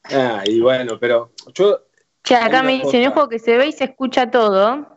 Ah, 0.05 0.43
y 0.45 0.61
bueno, 0.61 0.99
pero 0.99 1.31
yo. 1.55 1.85
Che, 2.25 2.35
acá 2.35 2.65
me 2.65 2.73
dicen, 2.73 3.07
ojo 3.09 3.29
que 3.29 3.39
se 3.39 3.57
ve 3.57 3.69
y 3.69 3.73
se 3.73 3.85
escucha 3.85 4.29
todo. 4.31 4.90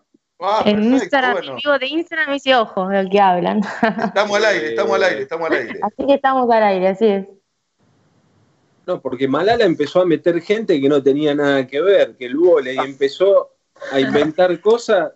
Ah, 0.46 0.62
en 0.66 0.94
Instagram, 0.94 1.56
vivo 1.56 1.80
de 1.80 1.88
Instagram, 1.88 2.28
me 2.28 2.34
dice 2.34 2.54
ojo, 2.54 2.92
el 2.92 3.10
que 3.10 3.18
hablan. 3.18 3.62
Estamos 4.04 4.36
al 4.36 4.44
aire, 4.44 4.70
estamos 4.72 4.96
al 4.96 5.04
aire, 5.04 5.22
estamos 5.22 5.50
al 5.50 5.56
aire. 5.56 5.80
Así 5.82 6.06
que 6.06 6.14
estamos 6.16 6.52
al 6.52 6.64
aire, 6.64 6.88
así 6.90 7.06
es. 7.06 7.28
No, 8.86 9.00
porque 9.00 9.26
Malala 9.26 9.64
empezó 9.64 10.02
a 10.02 10.06
meter 10.06 10.42
gente 10.42 10.82
que 10.82 10.90
no 10.90 11.02
tenía 11.02 11.34
nada 11.34 11.66
que 11.66 11.80
ver, 11.80 12.18
que 12.18 12.26
el 12.26 12.36
y 12.36 12.78
empezó 12.78 13.52
a 13.90 14.02
inventar 14.02 14.60
cosas. 14.60 15.14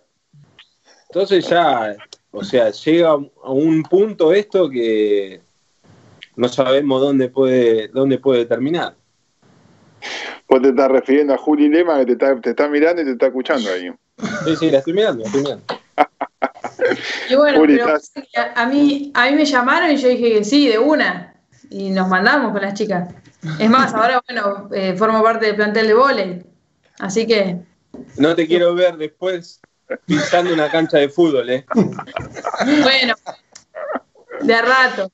Entonces 1.10 1.46
ya, 1.46 1.94
o 2.30 2.42
sea, 2.42 2.70
llega 2.70 3.10
a 3.10 3.52
un 3.52 3.82
punto 3.82 4.32
esto 4.32 4.70
que 4.70 5.42
no 6.36 6.48
sabemos 6.48 7.02
dónde 7.02 7.28
puede, 7.28 7.88
dónde 7.88 8.16
puede 8.16 8.46
terminar. 8.46 8.94
Vos 10.48 10.62
te 10.62 10.70
estás 10.70 10.90
refiriendo 10.90 11.34
a 11.34 11.36
Juli 11.36 11.68
Lema 11.68 11.98
que 11.98 12.06
te 12.06 12.12
está, 12.12 12.40
te 12.40 12.50
está 12.50 12.66
mirando 12.66 13.02
y 13.02 13.04
te 13.04 13.10
está 13.10 13.26
escuchando 13.26 13.68
ahí. 13.70 13.92
Sí, 14.44 14.56
sí, 14.56 14.70
la 14.70 14.78
estoy 14.78 14.92
mirando, 14.92 15.22
la 15.22 15.26
estoy 15.26 15.42
mirando. 15.42 15.64
Y 17.28 17.34
bueno, 17.34 17.62
pero 17.66 17.98
a 18.54 18.66
mí, 18.66 19.10
a 19.14 19.30
mí 19.30 19.36
me 19.36 19.44
llamaron 19.44 19.90
y 19.90 19.96
yo 19.96 20.08
dije 20.08 20.32
que 20.32 20.44
sí, 20.44 20.68
de 20.68 20.78
una. 20.78 21.34
Y 21.70 21.90
nos 21.90 22.08
mandamos 22.08 22.52
con 22.52 22.62
las 22.62 22.74
chicas. 22.74 23.12
Es 23.58 23.70
más, 23.70 23.92
ahora, 23.94 24.22
bueno, 24.26 24.68
eh, 24.72 24.94
formo 24.96 25.22
parte 25.22 25.46
del 25.46 25.56
plantel 25.56 25.86
de 25.88 25.94
volei. 25.94 26.42
Así 26.98 27.26
que. 27.26 27.58
No 28.16 28.34
te 28.34 28.46
quiero 28.46 28.74
ver 28.74 28.96
después 28.96 29.60
pisando 30.06 30.52
una 30.52 30.70
cancha 30.70 30.98
de 30.98 31.08
fútbol, 31.08 31.50
¿eh? 31.50 31.66
Bueno, 32.82 33.14
de 34.40 34.62
rato. 34.62 35.12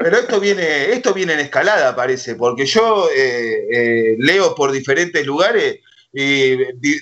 Pero 0.00 0.16
esto 0.16 0.40
viene, 0.40 0.92
esto 0.92 1.12
viene 1.12 1.34
en 1.34 1.40
escalada, 1.40 1.94
parece, 1.96 2.34
porque 2.36 2.66
yo 2.66 3.08
eh, 3.14 3.66
eh, 3.72 4.16
leo 4.18 4.54
por 4.54 4.70
diferentes 4.70 5.26
lugares 5.26 5.80
y 6.12 6.56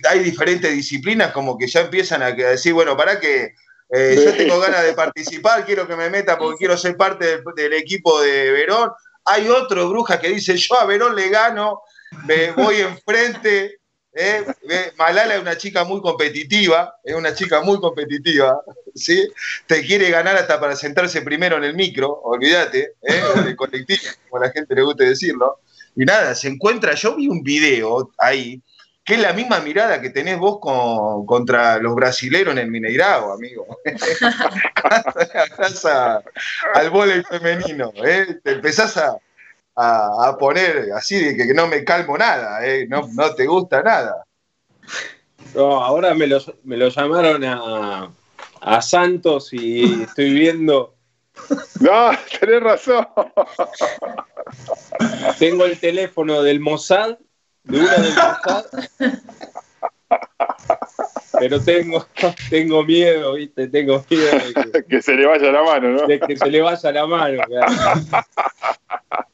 hay 0.09 0.19
diferentes 0.21 0.73
disciplinas 0.73 1.33
como 1.33 1.57
que 1.57 1.67
ya 1.69 1.83
empiezan 1.83 2.23
a 2.23 2.33
decir, 2.33 2.73
bueno, 2.73 2.97
para 2.97 3.21
que 3.21 3.55
eh, 3.89 4.21
yo 4.25 4.37
tengo 4.37 4.59
ganas 4.59 4.85
de 4.85 4.95
participar, 4.95 5.65
quiero 5.65 5.87
que 5.87 5.97
me 5.97 6.11
meta 6.11 6.37
porque 6.37 6.59
quiero 6.59 6.77
ser 6.77 6.97
parte 6.97 7.43
del, 7.57 7.73
equipo 7.75 8.21
de 8.21 8.51
Verón. 8.51 8.91
Hay 9.25 9.49
otro 9.49 9.89
bruja 9.89 10.21
que 10.21 10.29
dice, 10.29 10.57
yo 10.57 10.79
a 10.79 10.87
Verón 10.87 11.15
le 11.15 11.29
gano, 11.29 11.83
me 12.27 12.53
voy 12.53 12.77
enfrente. 12.81 13.79
Eh, 14.19 14.45
Malala 14.97 15.35
es 15.35 15.41
una 15.43 15.59
chica 15.59 15.85
muy 15.85 16.01
competitiva, 16.01 16.95
es 17.05 17.15
una 17.15 17.35
chica 17.35 17.61
muy 17.61 17.79
competitiva, 17.79 18.59
¿sí? 18.95 19.29
Te 19.67 19.85
quiere 19.85 20.11
ganar 20.11 20.37
hasta 20.37 20.59
para 20.59 20.75
sentarse 20.75 21.21
primero 21.21 21.59
en 21.59 21.65
el 21.65 21.75
micro, 21.75 22.23
olvídate, 22.23 22.95
¿eh? 23.03 23.23
en 23.37 23.47
el 23.47 23.55
colectivo, 23.55 24.01
como 24.31 24.43
a 24.43 24.47
la 24.47 24.53
gente 24.53 24.75
le 24.75 24.83
gusta 24.83 25.05
decirlo. 25.05 25.61
Y 25.95 26.07
nada, 26.07 26.35
se 26.35 26.49
encuentra, 26.49 26.95
yo 26.95 27.15
vi 27.15 27.29
un 27.29 27.43
video 27.43 28.11
ahí 28.17 28.63
que 29.07 29.15
es 29.15 29.21
la 29.21 29.33
misma 29.33 29.61
mirada 29.61 30.01
que 30.01 30.11
tenés 30.11 30.37
vos 30.37 30.59
contra 30.61 31.79
los 31.79 31.95
brasileros 31.95 32.53
en 32.53 32.59
el 32.59 32.73
Mineirao, 32.73 33.33
amigo. 33.33 33.79
al 36.75 36.91
vóley 36.91 37.23
femenino, 37.23 37.93
¿eh? 38.05 38.41
te 38.43 38.53
empezás 38.53 39.01
a, 39.77 40.37
poner 40.41 40.89
así 40.93 41.23
de 41.23 41.37
que 41.37 41.55
no 41.55 41.69
me 41.69 41.85
calmo 41.85 42.19
nada, 42.19 42.67
¿eh? 42.67 42.89
no, 42.89 43.09
te 43.37 43.47
gusta 43.47 43.81
nada. 43.81 44.25
No, 45.55 45.85
ahora 45.85 46.13
me 46.13 46.27
lo, 46.27 46.41
me 46.65 46.77
lo 46.77 46.89
llamaron 46.89 47.45
a, 47.45 48.11
a 48.61 48.83
Santos 48.83 49.53
y 49.53 50.03
estoy 50.03 50.35
viendo... 50.35 50.97
No, 51.79 52.11
tenés 52.41 52.61
razón. 52.61 53.07
Tengo 55.39 55.65
el 55.65 55.79
teléfono 55.79 56.43
del 56.43 56.59
Mossad 56.59 57.19
de 57.67 57.81
una 57.81 57.95
de 57.97 58.13
Pero 61.39 61.61
tengo, 61.61 62.07
tengo 62.51 62.85
miedo, 62.85 63.35
¿viste? 63.35 63.69
Tengo 63.69 64.05
miedo 64.09 64.31
de 64.73 64.85
que, 64.89 65.03
se 65.03 65.15
le 65.15 65.27
vaya 65.27 65.53
la 65.53 65.63
mano, 65.63 65.91
¿no? 65.91 66.07
De 66.07 66.19
que 66.21 66.37
se 66.37 66.51
le 66.51 66.63
vaya 66.63 66.93
la 66.93 67.07
mano. 67.07 67.43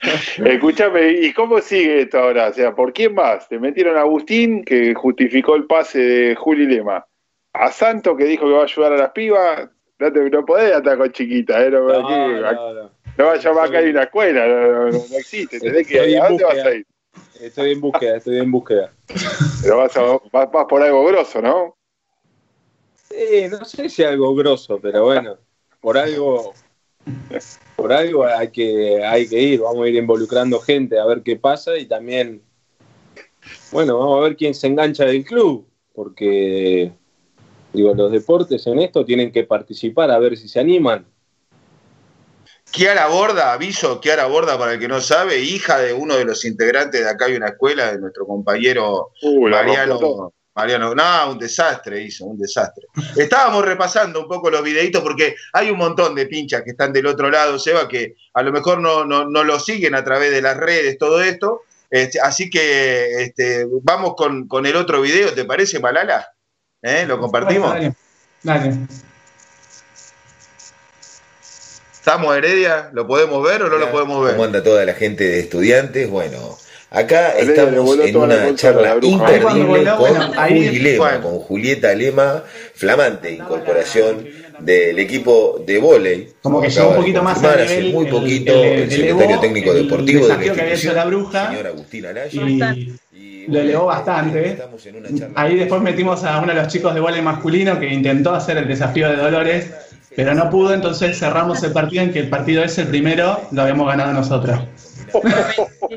Escúchame, 0.44 1.10
¿y 1.10 1.32
cómo 1.32 1.60
sigue 1.60 2.02
esto 2.02 2.18
ahora? 2.18 2.48
O 2.48 2.52
sea, 2.52 2.74
¿por 2.74 2.92
quién 2.92 3.14
más? 3.14 3.48
Te 3.48 3.58
metieron 3.58 3.96
a 3.96 4.00
Agustín, 4.00 4.64
que 4.64 4.94
justificó 4.94 5.54
el 5.54 5.66
pase 5.66 5.98
de 6.00 6.34
Juli 6.34 6.66
Lema. 6.66 7.06
A 7.52 7.70
Santo, 7.70 8.16
que 8.16 8.24
dijo 8.24 8.46
que 8.46 8.52
va 8.52 8.62
a 8.62 8.64
ayudar 8.64 8.94
a 8.94 8.96
las 8.96 9.10
pibas. 9.10 9.68
No, 9.98 10.12
te, 10.12 10.30
no 10.30 10.44
podés 10.44 10.74
estar 10.74 10.98
con 10.98 11.12
chiquita, 11.12 11.64
¿eh? 11.64 11.70
No, 11.70 11.86
no, 11.86 12.00
no, 12.00 12.40
no. 12.40 12.90
no 13.18 13.24
va 13.24 13.32
a 13.34 13.66
acá 13.66 13.78
a 13.78 13.82
una 13.82 14.02
escuela, 14.02 14.46
no, 14.46 14.88
existe. 15.16 15.60
Tenés 15.60 15.86
que, 15.86 16.18
¿A 16.18 16.28
dónde 16.28 16.44
vas 16.44 16.58
a 16.58 16.74
ir? 16.74 16.86
Estoy 17.42 17.72
en 17.72 17.80
búsqueda, 17.80 18.18
estoy 18.18 18.38
en 18.38 18.52
búsqueda. 18.52 18.92
Pero 19.62 19.78
vas, 19.78 19.92
vas, 20.52 20.66
por 20.68 20.80
algo 20.80 21.04
grosso, 21.06 21.42
¿no? 21.42 21.76
Sí, 22.94 23.48
no 23.50 23.64
sé 23.64 23.88
si 23.88 24.04
algo 24.04 24.32
grosso, 24.36 24.78
pero 24.80 25.06
bueno, 25.06 25.36
por 25.80 25.98
algo, 25.98 26.54
por 27.74 27.92
algo 27.92 28.24
hay 28.24 28.48
que, 28.52 29.04
hay 29.04 29.28
que 29.28 29.40
ir, 29.40 29.60
vamos 29.60 29.84
a 29.84 29.88
ir 29.88 29.96
involucrando 29.96 30.60
gente 30.60 31.00
a 31.00 31.04
ver 31.04 31.22
qué 31.22 31.34
pasa 31.34 31.76
y 31.76 31.86
también, 31.86 32.42
bueno, 33.72 33.98
vamos 33.98 34.18
a 34.18 34.22
ver 34.22 34.36
quién 34.36 34.54
se 34.54 34.68
engancha 34.68 35.04
del 35.04 35.24
club. 35.24 35.66
porque 35.94 36.92
digo, 37.72 37.92
los 37.92 38.12
deportes 38.12 38.64
en 38.68 38.78
esto 38.78 39.04
tienen 39.04 39.32
que 39.32 39.42
participar 39.42 40.12
a 40.12 40.18
ver 40.20 40.36
si 40.36 40.46
se 40.46 40.60
animan. 40.60 41.11
Kiara 42.72 43.06
Borda, 43.06 43.52
aviso, 43.52 44.00
Kiara 44.00 44.26
Borda, 44.26 44.58
para 44.58 44.72
el 44.72 44.80
que 44.80 44.88
no 44.88 45.00
sabe, 45.00 45.38
hija 45.38 45.78
de 45.78 45.92
uno 45.92 46.16
de 46.16 46.24
los 46.24 46.44
integrantes 46.46 47.04
de 47.04 47.10
acá 47.10 47.26
hay 47.26 47.36
una 47.36 47.48
escuela, 47.48 47.92
de 47.92 47.98
nuestro 47.98 48.26
compañero 48.26 49.10
Mariano. 49.22 50.32
Mariano, 50.54 50.94
no, 50.94 51.30
un 51.30 51.38
desastre 51.38 52.02
hizo, 52.02 52.26
un 52.26 52.38
desastre. 52.38 52.86
Estábamos 53.16 53.64
repasando 53.64 54.20
un 54.20 54.28
poco 54.28 54.50
los 54.50 54.62
videitos 54.62 55.02
porque 55.02 55.34
hay 55.52 55.70
un 55.70 55.78
montón 55.78 56.14
de 56.14 56.26
pinchas 56.26 56.62
que 56.62 56.70
están 56.70 56.92
del 56.92 57.06
otro 57.06 57.30
lado, 57.30 57.58
Seba, 57.58 57.88
que 57.88 58.16
a 58.34 58.42
lo 58.42 58.52
mejor 58.52 58.80
no, 58.80 59.04
no, 59.04 59.44
lo 59.44 59.58
siguen 59.58 59.94
a 59.94 60.04
través 60.04 60.30
de 60.30 60.42
las 60.42 60.56
redes, 60.56 60.98
todo 60.98 61.22
esto. 61.22 61.62
Este, 61.90 62.20
así 62.20 62.50
que 62.50 63.22
este, 63.22 63.66
vamos 63.82 64.14
con, 64.14 64.66
el 64.66 64.76
otro 64.76 65.00
video, 65.00 65.32
¿te 65.32 65.44
parece, 65.44 65.80
Malala? 65.80 66.26
¿Eh? 66.82 67.04
¿Lo 67.06 67.18
compartimos? 67.18 67.74
dale. 68.42 68.76
¿Estamos 72.04 72.36
Heredia? 72.36 72.90
¿Lo 72.92 73.06
podemos 73.06 73.44
ver 73.44 73.62
o 73.62 73.68
no 73.68 73.78
lo 73.78 73.92
podemos 73.92 74.24
ver? 74.24 74.32
¿Cómo 74.32 74.42
anda 74.42 74.60
toda 74.60 74.84
la 74.84 74.92
gente 74.92 75.22
de 75.22 75.38
estudiantes? 75.38 76.10
Bueno, 76.10 76.58
acá 76.90 77.38
estamos 77.38 77.96
en 77.96 78.16
una 78.16 78.56
charla 78.56 78.96
imperdible 79.00 79.84
con 79.96 80.34
Juli 80.34 80.78
Lema, 80.80 81.20
con 81.20 81.38
Julieta 81.38 81.94
Lema, 81.94 82.42
flamante 82.74 83.30
incorporación 83.30 84.26
del 84.58 84.98
equipo 84.98 85.62
de 85.64 85.78
volei. 85.78 86.28
Como 86.42 86.60
que 86.60 86.70
llegó 86.70 86.88
un 86.88 86.96
poquito 86.96 87.22
más 87.22 87.44
a 87.44 87.54
nivel, 87.54 87.92
muy 87.92 88.06
poquito 88.06 88.52
el, 88.52 88.90
secretario 88.90 89.38
técnico 89.38 89.72
deportivo 89.72 90.26
de 90.26 90.28
la 90.28 90.38
que 90.40 90.50
había 90.50 90.74
hecho 90.74 90.92
la 90.94 91.04
bruja, 91.04 91.50
señor 91.50 91.66
Agustín 91.68 92.04
y, 93.12 93.46
lo 93.46 93.60
elevó 93.60 93.86
bastante. 93.86 94.58
Ahí 95.36 95.54
después 95.54 95.80
metimos 95.80 96.24
a 96.24 96.40
uno 96.40 96.52
de 96.52 96.62
los 96.62 96.66
chicos 96.66 96.94
de 96.94 96.98
volei 97.00 97.22
masculino 97.22 97.78
que 97.78 97.86
intentó 97.86 98.34
hacer 98.34 98.56
el 98.56 98.66
desafío 98.66 99.08
de 99.08 99.18
Dolores 99.18 99.70
pero 100.16 100.34
no 100.34 100.50
pudo, 100.50 100.74
entonces 100.74 101.18
cerramos 101.18 101.62
el 101.62 101.72
partido 101.72 102.02
en 102.02 102.12
que 102.12 102.20
el 102.20 102.28
partido 102.28 102.62
ese, 102.62 102.82
el 102.82 102.88
primero, 102.88 103.40
lo 103.50 103.62
habíamos 103.62 103.86
ganado 103.86 104.12
nosotros. 104.12 104.60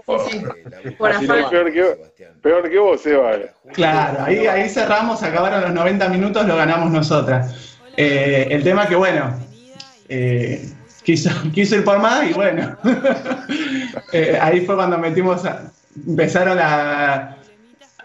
peor, 0.06 1.74
que, 1.74 1.98
peor 2.42 2.70
que 2.70 2.80
vos, 2.80 3.06
Eva. 3.06 3.32
Claro, 3.74 4.24
ahí, 4.24 4.48
ahí 4.48 4.70
cerramos, 4.70 5.24
acabaron 5.24 5.62
los 5.62 5.74
90 5.74 6.10
minutos, 6.10 6.46
lo 6.46 6.56
ganamos 6.56 6.92
nosotras. 6.92 7.80
Eh, 7.98 8.48
el 8.52 8.64
tema 8.64 8.88
que, 8.88 8.96
bueno, 8.96 9.38
eh, 10.10 10.70
quiso, 11.04 11.30
quiso 11.54 11.76
ir 11.76 11.84
por 11.84 12.00
más 12.00 12.30
y 12.30 12.34
bueno, 12.34 12.78
eh, 14.14 14.38
ahí 14.42 14.66
fue 14.66 14.76
cuando 14.76 14.98
metimos, 14.98 15.44
empezaron 16.08 16.58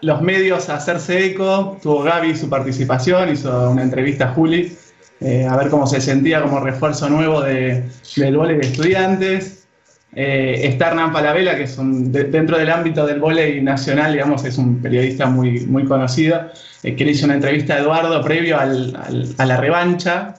los 0.01 0.21
medios 0.21 0.69
a 0.69 0.75
hacerse 0.75 1.25
eco, 1.25 1.77
tuvo 1.81 2.03
Gaby 2.03 2.35
su 2.35 2.49
participación, 2.49 3.29
hizo 3.29 3.71
una 3.71 3.83
entrevista 3.83 4.25
a 4.25 4.33
Juli 4.33 4.75
eh, 5.21 5.45
a 5.47 5.55
ver 5.55 5.69
cómo 5.69 5.85
se 5.85 6.01
sentía 6.01 6.41
como 6.41 6.59
refuerzo 6.59 7.07
nuevo 7.07 7.41
de, 7.41 7.83
del 8.15 8.37
vóley 8.37 8.57
de 8.57 8.65
estudiantes. 8.65 9.67
Eh, 10.13 10.61
está 10.63 10.87
Hernán 10.87 11.13
Palavela, 11.13 11.55
que 11.55 11.63
es 11.63 11.77
dentro 11.77 12.57
del 12.57 12.69
ámbito 12.71 13.05
del 13.05 13.19
vóley 13.19 13.61
nacional, 13.61 14.13
digamos, 14.13 14.43
es 14.43 14.57
un 14.57 14.81
periodista 14.81 15.27
muy, 15.27 15.61
muy 15.67 15.85
conocido, 15.85 16.49
eh, 16.83 16.95
que 16.95 17.05
le 17.05 17.11
hizo 17.11 17.25
una 17.25 17.35
entrevista 17.35 17.75
a 17.75 17.79
Eduardo 17.79 18.21
previo 18.23 18.59
al, 18.59 18.97
a 19.37 19.45
la 19.45 19.57
revancha. 19.57 20.35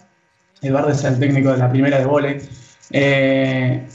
Eduardo 0.61 0.91
es 0.91 1.05
el 1.05 1.19
técnico 1.19 1.53
de 1.53 1.59
la 1.59 1.71
primera 1.71 1.99
de 1.99 2.05
vóley. 2.05 2.39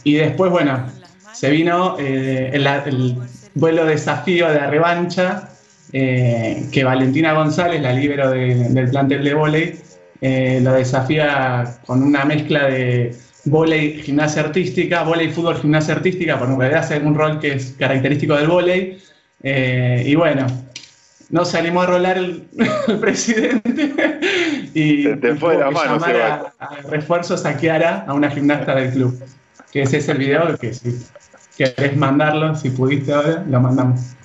y 0.06 0.14
después, 0.14 0.52
bueno, 0.52 0.86
se 1.34 1.50
vino 1.50 1.98
el, 2.00 3.18
vuelo 3.56 3.86
desafío 3.86 4.50
de 4.50 4.56
la 4.56 4.68
revancha, 4.68 5.50
que 5.92 6.84
Valentina 6.84 7.34
González, 7.34 7.82
la 7.82 7.94
libero 7.94 8.32
del 8.32 8.90
plantel 8.90 9.24
de 9.24 9.34
vóley, 9.34 9.80
eh, 10.22 10.60
lo 10.62 10.74
desafía 10.74 11.80
con 11.86 12.04
una 12.04 12.26
mezcla 12.26 12.68
de 12.68 13.16
volei, 13.46 14.02
gimnasia 14.02 14.42
artística, 14.42 15.04
volei, 15.04 15.30
fútbol, 15.30 15.58
gimnasia 15.58 15.96
artística, 15.96 16.38
porque 16.38 16.54
en 16.54 16.60
realidad 16.60 16.84
hace 16.84 17.00
un 17.00 17.16
rol 17.16 17.40
que 17.40 17.54
es 17.54 17.76
característico 17.78 18.36
del 18.36 18.48
volei. 18.48 19.00
Eh, 19.44 20.04
y 20.06 20.16
bueno, 20.16 20.48
no 21.30 21.46
se 21.46 21.58
animó 21.60 21.82
a 21.82 21.86
rolar 21.86 22.18
el, 22.18 22.48
presidente 23.02 23.94
y 24.74 25.16
te, 25.18 25.36
fue 25.36 25.58
la 25.58 25.72
mano, 25.72 26.04
a, 26.04 26.54
a, 26.60 26.76
refuerzos 26.90 27.46
a 27.46 27.56
Kiara, 27.58 28.06
a 28.08 28.14
una 28.14 28.30
gimnasta 28.30 28.76
del 28.76 28.92
club. 28.92 29.24
Que 29.72 29.84
ese 29.84 29.98
es 29.98 30.10
el 30.10 30.18
video 30.18 30.58
que 30.58 30.74
si 30.74 30.98
querés 31.58 31.96
mandarlo, 31.96 32.56
si 32.56 32.70
pudiste 32.70 33.14
ahora, 33.14 33.44
lo 33.48 33.60
mandamos. 33.60 34.17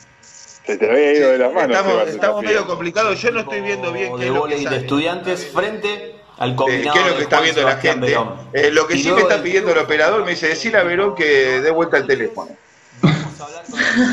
Se 0.67 0.77
te 0.77 0.91
había 0.91 1.13
ido 1.13 1.31
de 1.31 1.39
las 1.39 1.53
manos. 1.53 1.77
Estamos, 1.77 2.09
estamos 2.09 2.43
medio 2.43 2.67
complicados. 2.67 3.21
Yo 3.21 3.31
no 3.33 3.41
estoy 3.41 3.61
viendo 3.61 3.93
bien 3.93 4.17
qué 4.17 4.27
es 4.27 4.33
lo 4.33 4.45
que 4.45 4.57
de 4.57 4.77
estudiantes 4.77 5.51
frente 5.53 6.17
al 6.39 6.55
combinado. 6.55 6.95
¿Qué 6.95 7.01
es 7.01 7.07
lo 7.11 7.17
que 7.17 7.23
está 7.23 7.41
viendo 7.41 7.63
la 7.63 7.77
gente? 7.77 8.17
Eh, 8.53 8.71
lo 8.71 8.87
que 8.87 8.97
sí 8.97 9.11
me 9.11 9.23
está 9.23 9.43
pidiendo 9.43 9.73
el 9.73 9.79
operador 9.79 10.25
me 10.25 10.31
dice: 10.33 10.49
decirle 10.49 10.79
a 10.79 10.85
Verón 10.85 11.15
que 11.15 11.61
dé 11.61 11.71
vuelta 11.71 11.97
el 11.97 12.07
teléfono. 12.07 12.57
Vamos 13.01 13.41
a 13.41 13.45
hablar 13.45 13.65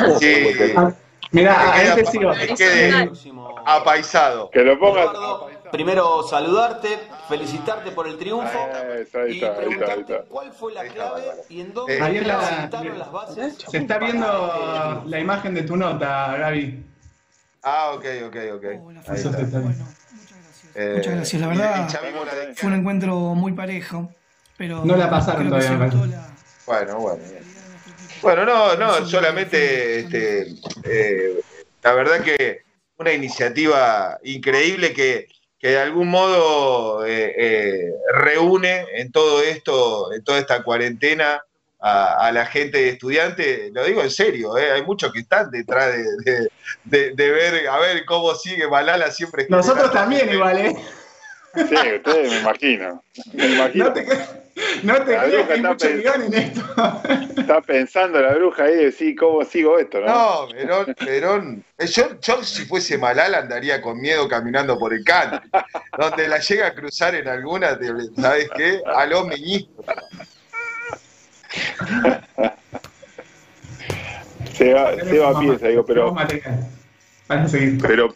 con 0.10 0.20
sí. 0.20 0.48
Mira, 1.32 1.74
a 1.74 1.84
ese 1.84 2.06
sí. 2.06 2.20
Quede 2.58 3.12
apaisado. 3.66 4.50
Que 4.50 4.64
lo 4.64 4.80
pongas 4.80 5.10
primero 5.72 6.24
saludarte, 6.24 7.00
felicitarte 7.28 7.92
por 7.92 8.08
el 8.08 8.18
triunfo 8.18 8.60
y 9.28 9.40
preguntarte 9.40 10.24
cuál 10.30 10.52
fue 10.52 10.74
la 10.74 10.86
clave 10.86 11.24
y 11.50 11.62
en 11.62 11.74
dónde 11.74 11.98
se 11.98 12.24
las 12.98 13.12
bases. 13.12 13.58
Se 13.68 13.78
está 13.78 13.98
viendo 13.98 15.04
la 15.06 15.20
imagen 15.20 15.54
de 15.54 15.64
tu 15.64 15.76
nota, 15.76 16.36
Gaby. 16.38 16.86
Ah, 17.64 17.92
ok, 17.94 18.06
ok, 18.28 18.36
ok. 18.56 18.66
muchas 18.96 19.22
gracias. 21.16 21.42
La 21.42 21.48
verdad, 21.48 21.90
fue 22.56 22.70
un 22.70 22.76
encuentro 22.76 23.16
muy 23.36 23.54
parejo. 23.54 24.10
Pero 24.58 24.84
no 24.84 24.98
la 24.98 25.10
pasaron 25.10 25.48
todavía. 25.48 25.90
Bueno, 26.66 27.00
bueno. 27.00 27.24
Bueno, 28.22 28.46
no, 28.46 28.76
no, 28.76 29.06
solamente 29.06 30.00
este, 30.00 30.54
eh, 30.84 31.40
la 31.82 31.94
verdad 31.94 32.22
que 32.22 32.64
una 32.98 33.14
iniciativa 33.14 34.20
increíble 34.24 34.92
que 34.92 35.30
que 35.60 35.70
de 35.70 35.80
algún 35.80 36.08
modo 36.08 37.06
eh, 37.06 37.34
eh, 37.38 37.94
reúne 38.14 38.86
en 38.94 39.12
todo 39.12 39.42
esto, 39.42 40.14
en 40.14 40.24
toda 40.24 40.40
esta 40.40 40.64
cuarentena, 40.64 41.44
a, 41.82 42.30
la 42.34 42.46
gente 42.46 42.78
de 42.78 42.90
estudiantes, 42.90 43.72
lo 43.72 43.86
digo 43.86 44.02
en 44.02 44.12
serio, 44.12 44.58
eh, 44.58 44.72
hay 44.72 44.84
muchos 44.84 45.14
que 45.14 45.20
están 45.20 45.50
detrás 45.50 45.94
de, 46.84 47.14
ver, 47.16 47.68
a 47.70 47.80
ver 47.80 48.04
cómo 48.06 48.36
sigue 48.36 48.68
Malala 48.68 49.12
siempre. 49.12 49.48
Nosotros 49.50 49.92
también 49.92 50.30
igual, 50.32 50.58
¿eh? 50.58 50.76
Sí, 51.56 51.76
ustedes 51.96 52.32
me 52.32 52.40
imagino. 52.42 53.04
Me 53.34 53.48
imagino. 53.48 53.86
No 53.86 53.94
te, 53.94 54.06
no 54.84 54.96
te 54.96 55.18
creas 55.18 55.48
que 55.48 55.54
hay 55.54 55.62
mucho 55.62 55.88
en 55.88 56.34
esto. 56.34 56.62
Está 57.38 57.62
pensando 57.62 58.20
la 58.20 58.34
bruja 58.36 58.64
ahí 58.64 58.76
de 58.76 58.92
sí, 58.92 59.16
¿cómo 59.16 59.44
sigo 59.44 59.80
esto? 59.80 60.00
No, 60.02 60.48
no 60.48 60.94
Perón, 60.96 61.64
eh, 61.78 61.88
Yo, 61.88 62.20
yo, 62.22 62.44
si 62.44 62.66
fuese 62.66 62.98
Malala 62.98 63.40
andaría 63.40 63.82
con 63.82 64.00
miedo 64.00 64.28
caminando 64.28 64.78
por 64.78 64.94
el 64.94 65.04
canto. 65.04 65.42
Donde 65.98 66.28
la 66.28 66.40
llega 66.40 66.68
a 66.68 66.74
cruzar 66.74 67.16
en 67.16 67.28
alguna, 67.28 67.78
¿sabes 68.16 68.50
qué? 68.56 68.82
Aló, 68.86 69.26
meñisco. 69.26 69.84
se 74.54 74.74
va, 74.74 74.96
se 74.96 75.20
va 75.20 75.30
a 75.30 75.40
pieza, 75.40 75.68
digo, 75.68 75.86
pero. 75.86 76.16
Pero, 77.82 78.16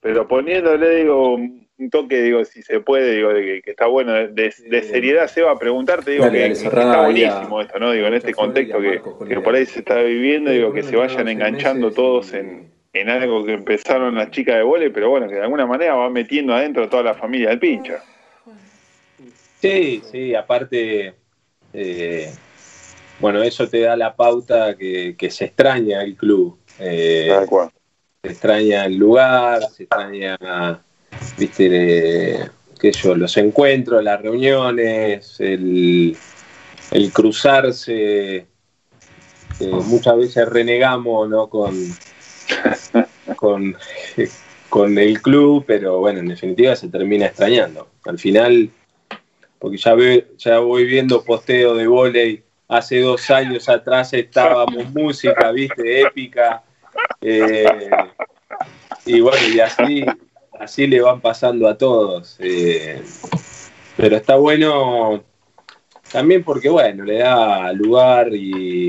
pero 0.00 0.28
poniéndole, 0.28 0.96
digo, 0.96 1.38
un 1.82 1.90
toque, 1.90 2.22
digo, 2.22 2.44
si 2.44 2.62
se 2.62 2.80
puede, 2.80 3.16
digo, 3.16 3.32
de 3.32 3.62
que, 3.62 3.70
está 3.70 3.86
bueno, 3.86 4.12
de, 4.28 4.52
seriedad, 4.52 5.28
se 5.28 5.42
va 5.42 5.52
a 5.52 5.58
preguntarte, 5.58 6.12
digo, 6.12 6.30
que, 6.30 6.46
está 6.46 7.02
buenísimo 7.02 7.60
esto, 7.60 7.78
¿no? 7.78 7.92
Digo, 7.92 8.06
en 8.06 8.14
este 8.14 8.32
contexto 8.32 8.78
que, 8.80 9.40
por 9.40 9.54
ahí 9.54 9.66
se 9.66 9.80
está 9.80 9.96
viviendo, 9.96 10.50
digo, 10.50 10.72
que 10.72 10.82
se 10.82 10.96
vayan 10.96 11.28
enganchando 11.28 11.90
todos 11.90 12.32
en, 12.32 12.70
algo 13.08 13.44
que 13.44 13.54
empezaron 13.54 14.14
las 14.14 14.30
chicas 14.30 14.56
de 14.56 14.62
vole, 14.62 14.90
pero 14.90 15.10
bueno, 15.10 15.28
que 15.28 15.34
de 15.34 15.42
alguna 15.42 15.66
manera 15.66 15.94
va 15.94 16.10
metiendo 16.10 16.54
adentro 16.54 16.84
a 16.84 16.90
toda 16.90 17.02
la 17.02 17.14
familia 17.14 17.48
del 17.48 17.58
pincha. 17.58 18.02
Sí, 19.60 20.02
sí, 20.10 20.34
aparte, 20.34 21.14
eh, 21.72 22.30
bueno, 23.18 23.42
eso 23.42 23.68
te 23.68 23.80
da 23.80 23.96
la 23.96 24.14
pauta 24.14 24.76
que, 24.76 25.16
se 25.30 25.46
extraña 25.46 26.02
el 26.02 26.16
club. 26.16 26.58
Eh, 26.78 27.30
se 28.22 28.28
extraña 28.28 28.84
el 28.84 28.96
lugar, 28.96 29.62
se 29.70 29.84
extraña 29.84 30.36
viste, 31.36 32.50
qué 32.80 32.92
yo, 32.92 33.14
los 33.14 33.36
encuentros, 33.36 34.02
las 34.02 34.20
reuniones, 34.20 35.36
el, 35.40 36.16
cruzarse. 37.12 38.46
muchas 39.60 40.16
veces 40.16 40.48
renegamos 40.48 41.28
¿no? 41.28 41.48
con, 41.48 41.74
con, 43.36 43.76
con 44.68 44.98
el 44.98 45.20
club, 45.20 45.64
pero 45.66 45.98
bueno, 45.98 46.20
en 46.20 46.28
definitiva 46.28 46.74
se 46.76 46.88
termina 46.88 47.26
extrañando. 47.26 47.88
Al 48.04 48.18
final, 48.18 48.70
porque 49.58 49.76
ya, 49.76 49.94
ve, 49.94 50.28
ya 50.38 50.58
voy 50.58 50.84
viendo 50.84 51.22
posteo 51.22 51.74
de 51.74 51.86
volei, 51.86 52.42
hace 52.68 53.00
dos 53.00 53.30
años 53.30 53.68
atrás 53.68 54.12
estábamos 54.14 54.90
música, 54.92 55.52
viste, 55.52 56.00
épica. 56.00 56.62
Eh, 57.20 57.90
y 59.04 59.20
bueno, 59.20 59.46
y 59.48 59.60
así, 59.60 60.04
así 60.62 60.86
le 60.86 61.00
van 61.00 61.20
pasando 61.20 61.68
a 61.68 61.76
todos. 61.76 62.36
Eh, 62.38 63.02
pero 63.96 64.16
está 64.16 64.36
bueno 64.36 65.22
también 66.12 66.44
porque, 66.44 66.68
bueno, 66.68 67.04
le 67.04 67.18
da 67.18 67.72
lugar 67.72 68.32
y 68.32 68.88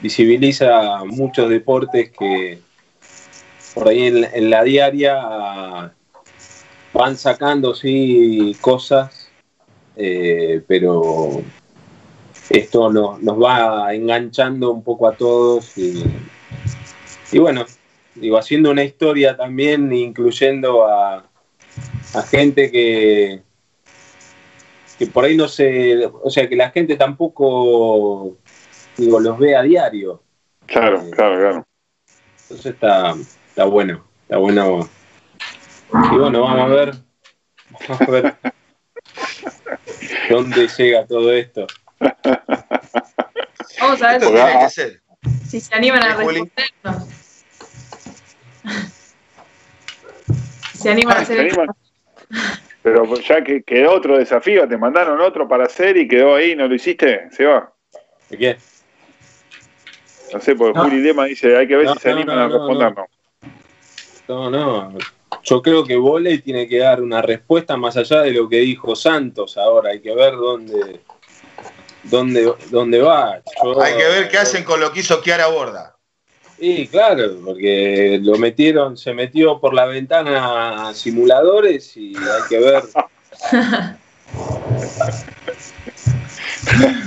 visibiliza 0.00 1.04
muchos 1.04 1.50
deportes 1.50 2.10
que 2.10 2.58
por 3.74 3.88
ahí 3.88 4.06
en, 4.06 4.50
la 4.50 4.64
diaria 4.64 5.92
van 6.92 7.16
sacando, 7.16 7.74
sí, 7.74 8.56
cosas, 8.60 9.28
eh, 9.96 10.62
pero 10.66 11.42
esto 12.48 12.90
nos 12.90 13.42
va 13.42 13.94
enganchando 13.94 14.72
un 14.72 14.82
poco 14.82 15.06
a 15.06 15.12
todos 15.12 15.76
y 15.76 17.38
bueno, 17.38 17.64
digo, 18.20 18.38
haciendo 18.38 18.70
una 18.70 18.84
historia 18.84 19.36
también, 19.36 19.92
incluyendo 19.92 20.86
a, 20.86 21.24
gente 22.28 22.70
que, 22.70 23.42
que 24.98 25.06
por 25.06 25.24
ahí 25.24 25.36
no 25.36 25.48
se, 25.48 26.06
o 26.06 26.28
sea, 26.28 26.48
que 26.48 26.56
la 26.56 26.70
gente 26.70 26.96
tampoco, 26.96 28.36
digo, 28.96 29.20
los 29.20 29.38
ve 29.38 29.56
a 29.56 29.62
diario. 29.62 30.22
Claro, 30.66 31.00
eh, 31.00 31.10
claro, 31.10 31.36
claro. 31.38 31.66
Entonces 32.42 32.74
está, 32.74 33.14
está 33.48 33.64
bueno, 33.64 34.04
está 34.22 34.38
bueno. 34.38 34.88
Y 36.12 36.16
bueno, 36.16 36.42
vamos 36.42 36.60
a 36.60 36.66
ver, 36.66 36.94
vamos 37.88 38.00
a 38.00 38.10
ver 38.10 38.34
dónde 40.30 40.68
llega 40.68 41.06
todo 41.06 41.32
esto. 41.32 41.66
Vamos 43.80 44.02
a 44.02 44.18
ver 44.18 44.70
si, 45.48 45.60
se 45.60 45.74
animan 45.74 46.02
a 46.02 46.16
respondernos. 46.16 47.09
Se 50.80 50.90
animan 50.90 51.16
a 51.18 51.20
hacer 51.20 51.52
Pero 52.82 53.14
ya 53.20 53.44
que 53.44 53.62
quedó 53.62 53.92
otro 53.92 54.16
desafío, 54.16 54.66
te 54.66 54.78
mandaron 54.78 55.20
otro 55.20 55.46
para 55.46 55.64
hacer 55.64 55.98
y 55.98 56.08
quedó 56.08 56.34
ahí, 56.34 56.56
¿no 56.56 56.66
lo 56.66 56.74
hiciste? 56.74 57.28
¿Se 57.30 57.44
va? 57.44 57.70
¿De 58.30 58.38
qué? 58.38 58.56
No 60.32 60.40
sé, 60.40 60.54
porque 60.54 60.78
Juli 60.78 61.00
Lema 61.00 61.26
dice, 61.26 61.56
hay 61.56 61.68
que 61.68 61.76
ver 61.76 61.88
si 61.88 61.98
se 61.98 62.10
animan 62.10 62.38
a 62.38 62.48
respondernos. 62.48 63.06
No, 64.28 64.48
no. 64.48 64.96
Yo 65.42 65.60
creo 65.60 65.84
que 65.84 65.96
Voley 65.96 66.38
tiene 66.38 66.68
que 66.68 66.78
dar 66.78 67.02
una 67.02 67.20
respuesta 67.20 67.76
más 67.76 67.96
allá 67.96 68.22
de 68.22 68.32
lo 68.32 68.48
que 68.48 68.58
dijo 68.58 68.94
Santos 68.96 69.58
ahora. 69.58 69.90
Hay 69.90 70.00
que 70.00 70.14
ver 70.14 70.36
dónde, 70.36 71.00
dónde, 72.04 72.54
dónde 72.70 73.00
va. 73.00 73.42
hay 73.82 73.96
que 73.96 74.08
ver 74.08 74.28
qué 74.28 74.38
hacen 74.38 74.64
con 74.64 74.80
lo 74.80 74.92
que 74.92 75.00
hizo 75.00 75.20
Kiara 75.20 75.48
Borda. 75.48 75.96
Sí, 76.60 76.86
claro, 76.88 77.38
porque 77.42 78.20
lo 78.22 78.36
metieron, 78.36 78.94
se 78.98 79.14
metió 79.14 79.58
por 79.58 79.72
la 79.72 79.86
ventana 79.86 80.90
a 80.90 80.94
simuladores 80.94 81.96
y 81.96 82.14
hay 82.14 82.42
que 82.48 82.58
ver. 82.58 82.82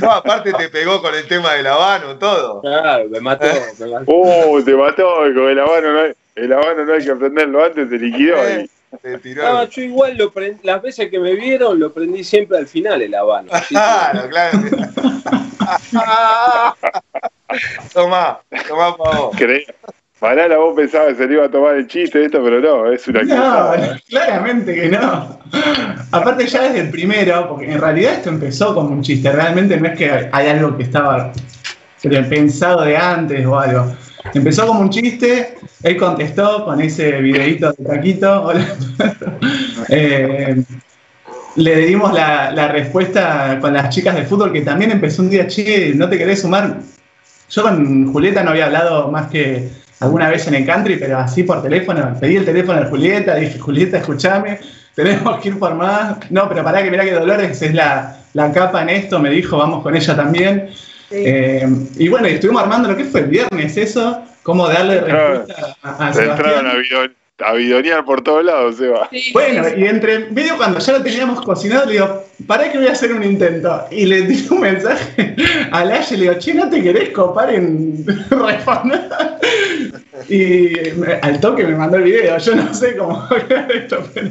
No, 0.01 0.11
aparte 0.11 0.51
te 0.53 0.67
pegó 0.67 1.01
con 1.01 1.13
el 1.15 1.27
tema 1.27 1.53
del 1.53 1.67
habano, 1.67 2.17
todo. 2.17 2.59
Claro, 2.61 3.07
me 3.07 3.21
mató. 3.21 3.45
Me 3.79 3.87
mató. 3.91 4.11
Uh, 4.11 4.61
te 4.63 4.73
mató 4.73 5.05
con 5.33 5.47
el 5.47 5.59
habano, 5.59 5.93
no 5.93 5.99
hay, 6.01 6.11
el 6.35 6.51
habano 6.51 6.85
no 6.85 6.93
hay 6.93 7.05
que 7.05 7.11
aprenderlo 7.11 7.63
antes, 7.63 7.89
te 7.89 7.97
liquidó. 7.97 8.35
Eh, 9.03 9.19
No, 9.37 9.67
yo 9.69 9.81
igual 9.81 10.15
lo 10.17 10.31
las 10.61 10.79
veces 10.83 11.09
que 11.09 11.17
me 11.17 11.33
vieron 11.33 11.79
lo 11.79 11.91
prendí 11.91 12.23
siempre 12.23 12.59
al 12.59 12.67
final 12.67 13.01
el 13.01 13.15
habano. 13.15 13.49
Claro, 13.69 14.29
claro. 14.29 14.59
Tomá, 17.93 18.39
tomá 18.67 18.95
por 18.95 19.15
vos. 19.15 19.35
Malala, 20.23 20.55
vos 20.55 20.73
pensabas 20.73 21.09
que 21.09 21.15
se 21.15 21.27
le 21.27 21.33
iba 21.33 21.45
a 21.45 21.51
tomar 21.51 21.75
el 21.75 21.85
chiste 21.85 22.17
de 22.17 22.25
esto, 22.27 22.41
pero 22.41 22.61
no, 22.61 22.89
es 22.89 23.05
una 23.09 23.23
No, 23.23 23.73
claramente 24.07 24.73
que 24.73 24.87
no. 24.87 25.37
Aparte 26.11 26.47
ya 26.47 26.61
desde 26.63 26.79
el 26.79 26.89
primero, 26.91 27.49
porque 27.49 27.69
en 27.69 27.81
realidad 27.81 28.13
esto 28.13 28.29
empezó 28.29 28.73
como 28.73 28.91
un 28.91 29.01
chiste, 29.01 29.29
realmente 29.29 29.75
no 29.75 29.85
es 29.85 29.97
que 29.97 30.29
hay 30.31 30.47
algo 30.47 30.77
que 30.77 30.83
estaba 30.83 31.33
pensado 32.29 32.83
de 32.83 32.95
antes 32.95 33.45
o 33.45 33.59
algo. 33.59 33.93
Empezó 34.33 34.65
como 34.65 34.79
un 34.79 34.89
chiste, 34.89 35.55
él 35.83 35.97
contestó 35.97 36.63
con 36.63 36.79
ese 36.79 37.19
videito 37.19 37.73
de 37.73 37.83
Taquito. 37.83 38.53
eh, 39.89 40.55
le 41.57 41.75
dimos 41.85 42.13
la, 42.13 42.49
la, 42.51 42.69
respuesta 42.69 43.59
con 43.59 43.73
las 43.73 43.93
chicas 43.93 44.15
de 44.15 44.23
fútbol, 44.23 44.53
que 44.53 44.61
también 44.61 44.91
empezó 44.91 45.21
un 45.21 45.29
día, 45.29 45.47
che, 45.47 45.93
¿no 45.95 46.07
te 46.07 46.17
querés 46.17 46.41
sumar? 46.41 46.77
Yo 47.53 47.61
con 47.61 48.11
Julieta 48.11 48.43
no 48.43 48.49
había 48.49 48.65
hablado 48.65 49.11
más 49.11 49.29
que 49.29 49.69
alguna 49.99 50.27
vez 50.29 50.47
en 50.47 50.55
el 50.55 50.65
country, 50.65 50.95
pero 50.97 51.19
así 51.19 51.43
por 51.43 51.61
teléfono. 51.61 52.17
Pedí 52.19 52.37
el 52.37 52.45
teléfono 52.45 52.79
de 52.79 52.87
Julieta, 52.87 53.35
dije, 53.35 53.59
Julieta, 53.59 53.99
escúchame, 53.99 54.59
tenemos 54.95 55.39
que 55.39 55.49
ir 55.49 55.59
por 55.59 55.75
más. 55.75 56.17
No, 56.31 56.49
pero 56.49 56.63
pará 56.63 56.81
que 56.81 56.89
mirá 56.89 57.03
que 57.03 57.11
Dolores 57.11 57.61
es 57.61 57.73
la, 57.75 58.17
capa 58.53 58.81
en 58.81 58.89
esto, 58.89 59.19
me 59.19 59.29
dijo, 59.29 59.57
vamos 59.57 59.83
con 59.83 59.95
ella 59.95 60.15
también. 60.15 60.69
Eh, 61.11 61.67
y 61.97 62.07
bueno, 62.07 62.25
estuvimos 62.25 62.63
armando 62.63 62.89
lo 62.89 62.97
que 62.97 63.05
fue 63.05 63.21
el 63.21 63.27
viernes 63.27 63.77
eso, 63.77 64.23
cómo 64.41 64.67
darle 64.67 65.01
respuesta 65.01 65.77
a, 65.83 66.07
a 66.07 66.13
Sebastián 66.13 66.65
a 67.39 67.53
bidonear 67.53 68.05
por 68.05 68.21
todos 68.21 68.45
lados, 68.45 68.77
Seba. 68.77 69.09
bueno, 69.33 69.63
y 69.75 69.85
entre 69.85 70.29
medio 70.29 70.55
cuando 70.55 70.79
ya 70.79 70.93
lo 70.93 71.03
teníamos 71.03 71.41
cocinado, 71.41 71.85
le 71.87 71.93
digo, 71.93 72.23
para 72.45 72.71
que 72.71 72.77
voy 72.77 72.87
a 72.87 72.91
hacer 72.91 73.11
un 73.11 73.23
intento. 73.23 73.85
Y 73.89 74.05
le 74.05 74.21
di 74.21 74.45
un 74.51 74.59
mensaje 74.59 75.35
a 75.71 75.83
Lash 75.83 76.13
y 76.13 76.17
le 76.17 76.21
digo, 76.23 76.35
che, 76.39 76.53
¿no 76.53 76.69
te 76.69 76.81
querés 76.83 77.09
copar 77.09 77.53
en 77.53 78.05
responder? 78.29 79.09
y 80.29 80.73
al 81.21 81.39
toque 81.39 81.63
me 81.63 81.75
mandó 81.75 81.97
el 81.97 82.03
video. 82.03 82.37
Yo 82.37 82.55
no 82.55 82.71
sé 82.73 82.95
cómo 82.95 83.27
esto, 83.73 84.03
pero 84.13 84.29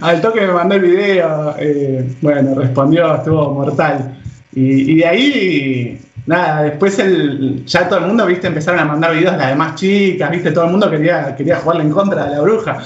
al 0.00 0.20
toque 0.22 0.40
me 0.40 0.52
mandó 0.52 0.76
el 0.76 0.82
video. 0.82 1.54
Eh, 1.58 2.08
bueno, 2.22 2.54
respondió, 2.54 3.16
estuvo 3.16 3.50
mortal. 3.52 4.18
Y, 4.54 4.92
y 4.92 4.96
de 4.96 5.06
ahí 5.06 6.00
nada, 6.26 6.62
después 6.62 6.98
el, 6.98 7.64
ya 7.66 7.88
todo 7.88 8.00
el 8.00 8.06
mundo, 8.06 8.26
viste, 8.26 8.46
empezaron 8.46 8.80
a 8.80 8.84
mandar 8.84 9.14
videos 9.14 9.32
de 9.32 9.38
las 9.38 9.48
demás 9.48 9.74
chicas, 9.74 10.30
viste, 10.30 10.52
todo 10.52 10.64
el 10.64 10.70
mundo 10.70 10.90
quería, 10.90 11.34
quería 11.36 11.56
jugarle 11.56 11.84
en 11.84 11.90
contra 11.90 12.24
de 12.26 12.30
la 12.36 12.40
bruja. 12.40 12.78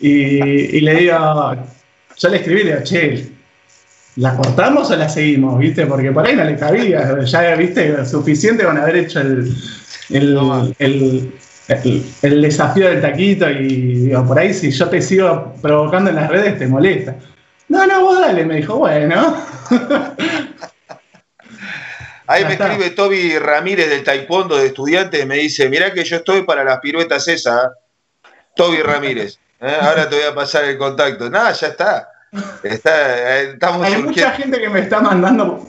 Y, 0.00 0.80
le 0.80 0.94
digo, 0.94 1.56
yo 2.16 2.28
le 2.28 2.36
escribí, 2.36 2.64
le 2.64 2.72
digo, 2.72 2.84
che, 2.84 3.26
¿la 4.16 4.36
cortamos 4.36 4.90
o 4.90 4.96
la 4.96 5.08
seguimos? 5.08 5.58
¿Viste? 5.58 5.86
Porque 5.86 6.12
por 6.12 6.26
ahí 6.26 6.36
no 6.36 6.44
le 6.44 6.56
cabía, 6.56 7.20
ya, 7.24 7.54
viste, 7.56 8.04
suficiente 8.04 8.64
con 8.64 8.76
haber 8.78 8.96
hecho 8.96 9.20
el, 9.20 9.54
el, 10.10 11.32
el, 12.22 12.42
desafío 12.42 12.88
del 12.88 13.00
taquito 13.00 13.48
y 13.50 14.06
digo, 14.06 14.26
por 14.26 14.38
ahí 14.38 14.52
si 14.52 14.70
yo 14.70 14.88
te 14.88 15.00
sigo 15.00 15.54
provocando 15.62 16.10
en 16.10 16.16
las 16.16 16.28
redes 16.28 16.58
te 16.58 16.66
molesta. 16.66 17.16
No, 17.68 17.86
no, 17.86 18.02
vos 18.02 18.20
dale, 18.20 18.44
me 18.44 18.56
dijo, 18.56 18.76
bueno. 18.76 19.36
Ahí 22.26 22.44
me 22.44 22.54
escribe 22.54 22.90
Toby 22.90 23.38
Ramírez 23.38 23.90
del 23.90 24.02
Taekwondo 24.02 24.56
de 24.56 24.68
estudiantes, 24.68 25.26
me 25.26 25.36
dice, 25.36 25.68
mirá 25.68 25.92
que 25.92 26.04
yo 26.04 26.16
estoy 26.16 26.42
para 26.42 26.64
las 26.64 26.78
piruetas 26.80 27.28
esas, 27.28 27.72
Toby 28.56 28.80
Ramírez. 28.80 29.38
¿eh? 29.60 29.76
Ahora 29.80 30.08
te 30.08 30.16
voy 30.16 30.24
a 30.24 30.34
pasar 30.34 30.64
el 30.64 30.78
contacto. 30.78 31.28
Nada, 31.28 31.52
ya 31.52 31.68
está. 31.68 32.13
Está, 32.62 33.42
eh, 33.42 33.58
Hay 33.60 34.02
mucha 34.02 34.32
gente 34.32 34.60
que 34.60 34.68
me 34.68 34.80
está 34.80 35.00
mandando, 35.00 35.66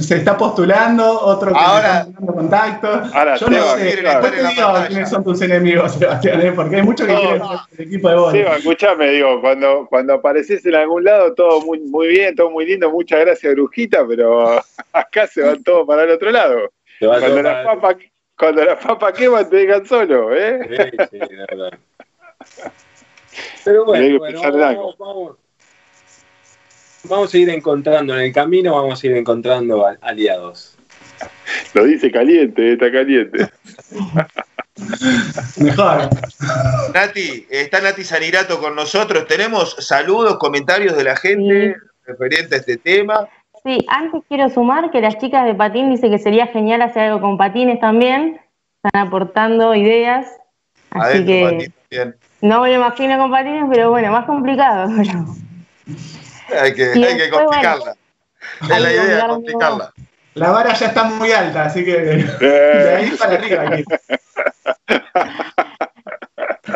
se 0.00 0.16
está 0.16 0.36
postulando, 0.36 1.20
otro 1.20 1.52
que 1.52 1.58
ahora, 1.58 2.04
me 2.04 2.10
está 2.10 2.20
mandando 2.20 2.34
contactos. 2.34 3.14
Ahora, 3.14 3.36
Yo 3.36 3.48
no 3.48 3.76
sé, 3.76 3.96
después 4.02 4.32
te 4.32 4.48
digo 4.48 4.72
quiénes 4.88 5.10
son 5.10 5.24
tus 5.24 5.40
enemigos, 5.42 5.92
Sebastián, 5.98 6.40
¿eh? 6.42 6.52
porque 6.52 6.76
hay 6.76 6.82
muchos 6.82 7.06
que 7.06 7.14
quieren 7.14 7.42
el 7.78 7.86
equipo 7.86 8.08
de 8.08 8.14
vos. 8.16 8.32
Seba, 8.32 8.56
escuchame, 8.56 9.10
digo, 9.10 9.40
cuando, 9.40 9.86
cuando 9.88 10.14
apareces 10.14 10.64
en 10.66 10.74
algún 10.74 11.04
lado, 11.04 11.34
todo 11.34 11.60
muy, 11.62 11.80
muy 11.80 12.08
bien, 12.08 12.34
todo 12.34 12.50
muy 12.50 12.66
lindo, 12.66 12.90
muchas 12.90 13.20
gracias, 13.20 13.54
Brujita, 13.54 14.06
pero 14.06 14.62
acá 14.92 15.26
se 15.26 15.42
van 15.42 15.62
todos 15.62 15.86
para 15.86 16.04
el 16.04 16.10
otro 16.10 16.30
lado. 16.30 16.72
Cuando 17.00 17.42
las 17.42 17.64
papas 17.66 17.96
cuando 18.36 18.64
las 18.64 18.84
papas 18.84 19.12
queman, 19.12 19.48
te 19.48 19.56
dejan 19.56 19.86
solo, 19.86 20.34
¿eh? 20.34 20.90
Sí, 21.10 21.18
sí, 21.28 21.36
verdad. 21.48 21.78
Pero 23.64 23.84
bueno, 23.84 24.18
bueno 24.18 24.40
vamos, 24.42 24.96
vamos 27.12 27.34
a 27.34 27.38
ir 27.38 27.50
encontrando 27.50 28.14
en 28.14 28.20
el 28.20 28.32
camino, 28.32 28.74
vamos 28.74 29.02
a 29.02 29.06
ir 29.06 29.16
encontrando 29.16 29.86
aliados. 30.00 30.76
Lo 31.74 31.84
dice 31.84 32.10
caliente, 32.10 32.72
está 32.72 32.90
caliente. 32.90 33.48
Mejor. 35.58 36.08
Nati, 36.94 37.46
está 37.50 37.80
Nati 37.80 38.02
Sanirato 38.02 38.58
con 38.60 38.74
nosotros. 38.74 39.26
Tenemos 39.26 39.76
saludos, 39.78 40.38
comentarios 40.38 40.96
de 40.96 41.04
la 41.04 41.16
gente 41.16 41.76
referente 42.06 42.54
a 42.54 42.58
este 42.58 42.78
tema. 42.78 43.28
Sí, 43.62 43.78
antes 43.88 44.22
quiero 44.28 44.48
sumar 44.48 44.90
que 44.90 45.00
las 45.00 45.18
chicas 45.18 45.44
de 45.44 45.54
patín 45.54 45.90
dicen 45.90 46.10
que 46.10 46.18
sería 46.18 46.46
genial 46.48 46.82
hacer 46.82 47.02
algo 47.02 47.20
con 47.20 47.36
patines 47.36 47.78
también. 47.78 48.40
Están 48.82 49.06
aportando 49.06 49.74
ideas. 49.74 50.26
Así 50.90 51.24
que 51.24 51.70
no 52.40 52.62
me 52.62 52.70
lo 52.70 52.74
imagino 52.74 53.18
con 53.18 53.30
patines, 53.30 53.66
pero 53.70 53.90
bueno, 53.90 54.10
más 54.10 54.24
complicado. 54.24 54.90
hay 56.60 56.74
que, 56.74 56.84
hay 56.92 57.16
que 57.16 57.30
complicarla. 57.30 57.94
es 58.62 58.68
la 58.68 58.92
idea, 58.92 59.26
complicarla. 59.28 59.92
La 60.34 60.50
vara 60.50 60.72
ya 60.72 60.86
está 60.86 61.04
muy 61.04 61.30
alta, 61.30 61.64
así 61.64 61.84
que 61.84 62.00
de 62.00 62.96
ahí 62.96 63.10
para 63.18 63.34
arriba. 63.34 63.62
Aquí. 63.62 63.84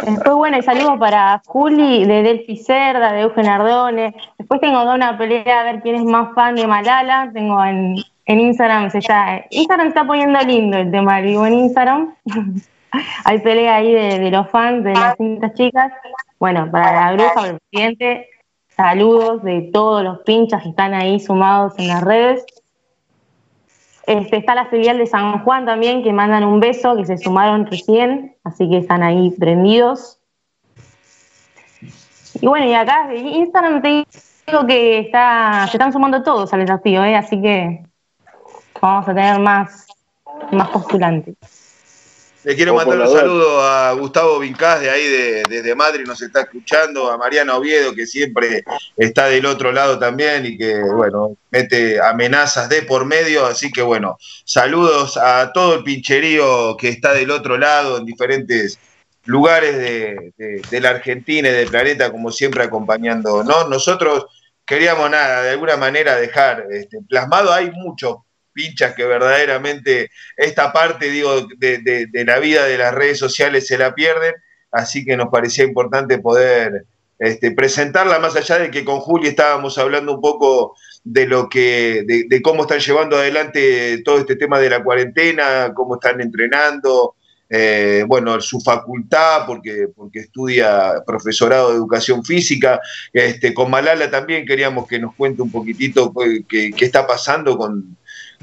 Después, 0.04 0.34
bueno, 0.36 0.58
y 0.58 0.62
saludos 0.62 0.98
para 0.98 1.42
Juli 1.46 2.04
de 2.04 2.22
Delphi 2.22 2.56
Cerda, 2.56 3.12
de 3.12 3.22
Eugen 3.22 3.46
Ardone. 3.46 4.14
Después 4.38 4.60
tengo 4.60 4.82
una 4.92 5.16
pelea 5.16 5.60
a 5.60 5.64
ver 5.64 5.80
quién 5.80 5.96
es 5.96 6.04
más 6.04 6.34
fan 6.34 6.54
de 6.54 6.66
Malala. 6.66 7.30
Tengo 7.32 7.64
en, 7.64 7.96
Instagram, 8.26 8.90
se 8.90 8.98
está, 8.98 9.44
Instagram 9.50 9.88
está 9.88 10.06
poniendo 10.06 10.38
lindo 10.40 10.76
el 10.76 10.90
tema 10.90 11.20
vivo 11.20 11.46
en 11.46 11.54
Instagram. 11.54 12.14
Hay 13.24 13.40
pelea 13.40 13.76
ahí 13.76 13.92
de, 13.92 14.30
los 14.30 14.50
fans 14.50 14.84
de 14.84 14.92
las 14.92 15.16
distintas 15.18 15.54
chicas. 15.54 15.92
Bueno, 16.38 16.70
para 16.70 16.92
la 16.92 17.12
bruja, 17.12 17.34
para 17.34 17.48
el 17.48 17.58
presidente, 17.70 18.28
saludos 18.76 19.42
de 19.42 19.70
todos 19.72 20.04
los 20.04 20.18
pinchas 20.20 20.62
que 20.62 20.68
están 20.68 20.94
ahí 20.94 21.18
sumados 21.18 21.74
en 21.78 21.88
las 21.88 22.02
redes. 22.02 22.44
Este, 24.06 24.36
está 24.36 24.54
la 24.54 24.66
filial 24.66 24.98
de 24.98 25.06
San 25.06 25.42
Juan 25.42 25.66
también, 25.66 26.04
que 26.04 26.12
mandan 26.12 26.44
un 26.44 26.60
beso, 26.60 26.96
que 26.96 27.04
se 27.04 27.18
sumaron 27.18 27.66
recién, 27.66 28.36
así 28.44 28.68
que 28.70 28.78
están 28.78 29.02
ahí 29.02 29.30
prendidos. 29.30 30.20
Y 32.40 32.46
bueno, 32.46 32.66
y 32.66 32.74
acá 32.74 33.12
Instagram 33.14 33.82
te 33.82 33.88
digo 34.46 34.66
que 34.66 35.00
está, 35.00 35.66
se 35.68 35.76
están 35.76 35.92
sumando 35.92 36.22
todos 36.22 36.52
al 36.52 36.60
desafío, 36.60 37.02
¿eh? 37.02 37.16
así 37.16 37.40
que 37.40 37.82
vamos 38.80 39.08
a 39.08 39.14
tener 39.14 39.40
más, 39.40 39.88
más 40.52 40.68
postulantes. 40.68 41.65
Le 42.46 42.54
quiero 42.54 42.74
mandar 42.74 43.00
un 43.00 43.12
saludo 43.12 43.60
a 43.60 43.92
Gustavo 43.94 44.38
Vincás 44.38 44.80
de 44.80 44.88
ahí 44.88 45.42
desde 45.48 45.74
Madrid, 45.74 46.06
nos 46.06 46.22
está 46.22 46.42
escuchando, 46.42 47.10
a 47.10 47.18
Mariana 47.18 47.56
Oviedo 47.56 47.92
que 47.92 48.06
siempre 48.06 48.62
está 48.96 49.26
del 49.26 49.46
otro 49.46 49.72
lado 49.72 49.98
también 49.98 50.46
y 50.46 50.56
que, 50.56 50.80
bueno, 50.80 51.36
mete 51.50 52.00
amenazas 52.00 52.68
de 52.68 52.82
por 52.82 53.04
medio, 53.04 53.46
así 53.46 53.72
que 53.72 53.82
bueno, 53.82 54.16
saludos 54.44 55.16
a 55.16 55.50
todo 55.52 55.74
el 55.74 55.82
pincherío 55.82 56.76
que 56.76 56.90
está 56.90 57.14
del 57.14 57.32
otro 57.32 57.58
lado 57.58 57.98
en 57.98 58.04
diferentes 58.04 58.78
lugares 59.24 59.76
de, 59.76 60.80
la 60.80 60.90
Argentina 60.90 61.48
y 61.48 61.52
del 61.52 61.68
planeta, 61.68 62.12
como 62.12 62.30
siempre 62.30 62.62
acompañando, 62.62 63.42
¿no? 63.42 63.66
Nosotros 63.66 64.26
queríamos 64.64 65.10
nada, 65.10 65.42
de 65.42 65.50
alguna 65.50 65.76
manera 65.76 66.14
dejar 66.14 66.66
este, 66.70 66.98
plasmado, 67.08 67.52
hay 67.52 67.72
mucho 67.72 68.25
pinchas 68.56 68.94
que 68.94 69.04
verdaderamente 69.04 70.10
esta 70.34 70.72
parte, 70.72 71.10
digo, 71.10 71.46
de, 71.58 72.08
la 72.26 72.38
vida 72.38 72.64
de 72.64 72.78
las 72.78 72.94
redes 72.94 73.18
sociales 73.18 73.66
se 73.66 73.76
la 73.76 73.94
pierden, 73.94 74.34
así 74.72 75.04
que 75.04 75.16
nos 75.16 75.28
parecía 75.28 75.64
importante 75.64 76.18
poder 76.18 76.86
este, 77.18 77.52
presentarla, 77.52 78.18
más 78.18 78.34
allá 78.34 78.58
de 78.58 78.70
que 78.70 78.84
con 78.84 79.00
Juli 79.00 79.28
estábamos 79.28 79.76
hablando 79.76 80.14
un 80.14 80.20
poco 80.22 80.74
de 81.04 81.26
lo 81.26 81.48
que, 81.48 82.04
de, 82.04 82.42
cómo 82.42 82.62
están 82.62 82.80
llevando 82.80 83.16
adelante 83.16 84.02
todo 84.02 84.18
este 84.18 84.36
tema 84.36 84.58
de 84.58 84.70
la 84.70 84.82
cuarentena, 84.82 85.72
cómo 85.74 85.96
están 85.96 86.20
entrenando, 86.20 87.14
eh, 87.48 88.04
bueno, 88.08 88.40
su 88.40 88.60
facultad, 88.60 89.46
porque, 89.46 89.88
porque 89.94 90.20
estudia 90.20 90.94
profesorado 91.06 91.70
de 91.70 91.76
educación 91.76 92.24
física. 92.24 92.80
Este, 93.12 93.54
con 93.54 93.70
Malala 93.70 94.10
también 94.10 94.46
queríamos 94.46 94.88
que 94.88 94.98
nos 94.98 95.14
cuente 95.14 95.42
un 95.42 95.50
poquitito 95.50 96.12
pues, 96.12 96.40
qué 96.48 96.72
está 96.80 97.06
pasando 97.06 97.56
con, 97.56 97.96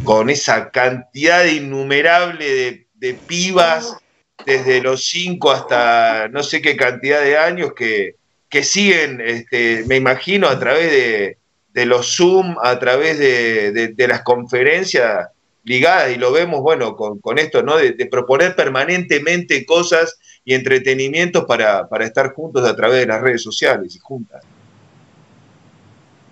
con 0.04 0.30
esa 0.30 0.70
cantidad 0.72 1.46
innumerable 1.46 2.88
de, 2.96 3.14
pibas 3.28 3.98
desde 4.46 4.82
los 4.82 5.06
5 5.08 5.52
hasta 5.52 6.30
no 6.30 6.42
sé 6.42 6.62
qué 6.62 6.78
cantidad 6.78 7.22
de 7.22 7.38
años 7.38 7.74
que, 7.76 8.16
siguen, 8.64 9.20
este, 9.20 9.84
me 9.88 9.98
imagino, 9.98 10.48
a 10.48 10.58
través 10.58 10.90
de, 11.74 11.86
los 11.86 12.16
Zoom, 12.16 12.56
a 12.64 12.80
través 12.80 13.20
de, 13.20 14.08
las 14.08 14.22
conferencias 14.22 15.28
ligadas, 15.66 16.12
y 16.12 16.16
lo 16.16 16.32
vemos, 16.32 16.62
bueno, 16.62 16.96
con, 16.96 17.40
esto, 17.40 17.62
¿no? 17.64 17.78
De, 17.78 17.94
proponer 18.06 18.56
permanentemente 18.56 19.66
cosas 19.66 20.18
y 20.46 20.54
entretenimientos 20.54 21.46
para, 21.46 21.88
estar 22.02 22.34
juntos 22.34 22.68
a 22.68 22.76
través 22.76 23.00
de 23.00 23.08
las 23.08 23.22
redes 23.22 23.42
sociales 23.42 23.96
y 23.96 24.00
juntas. 24.00 24.44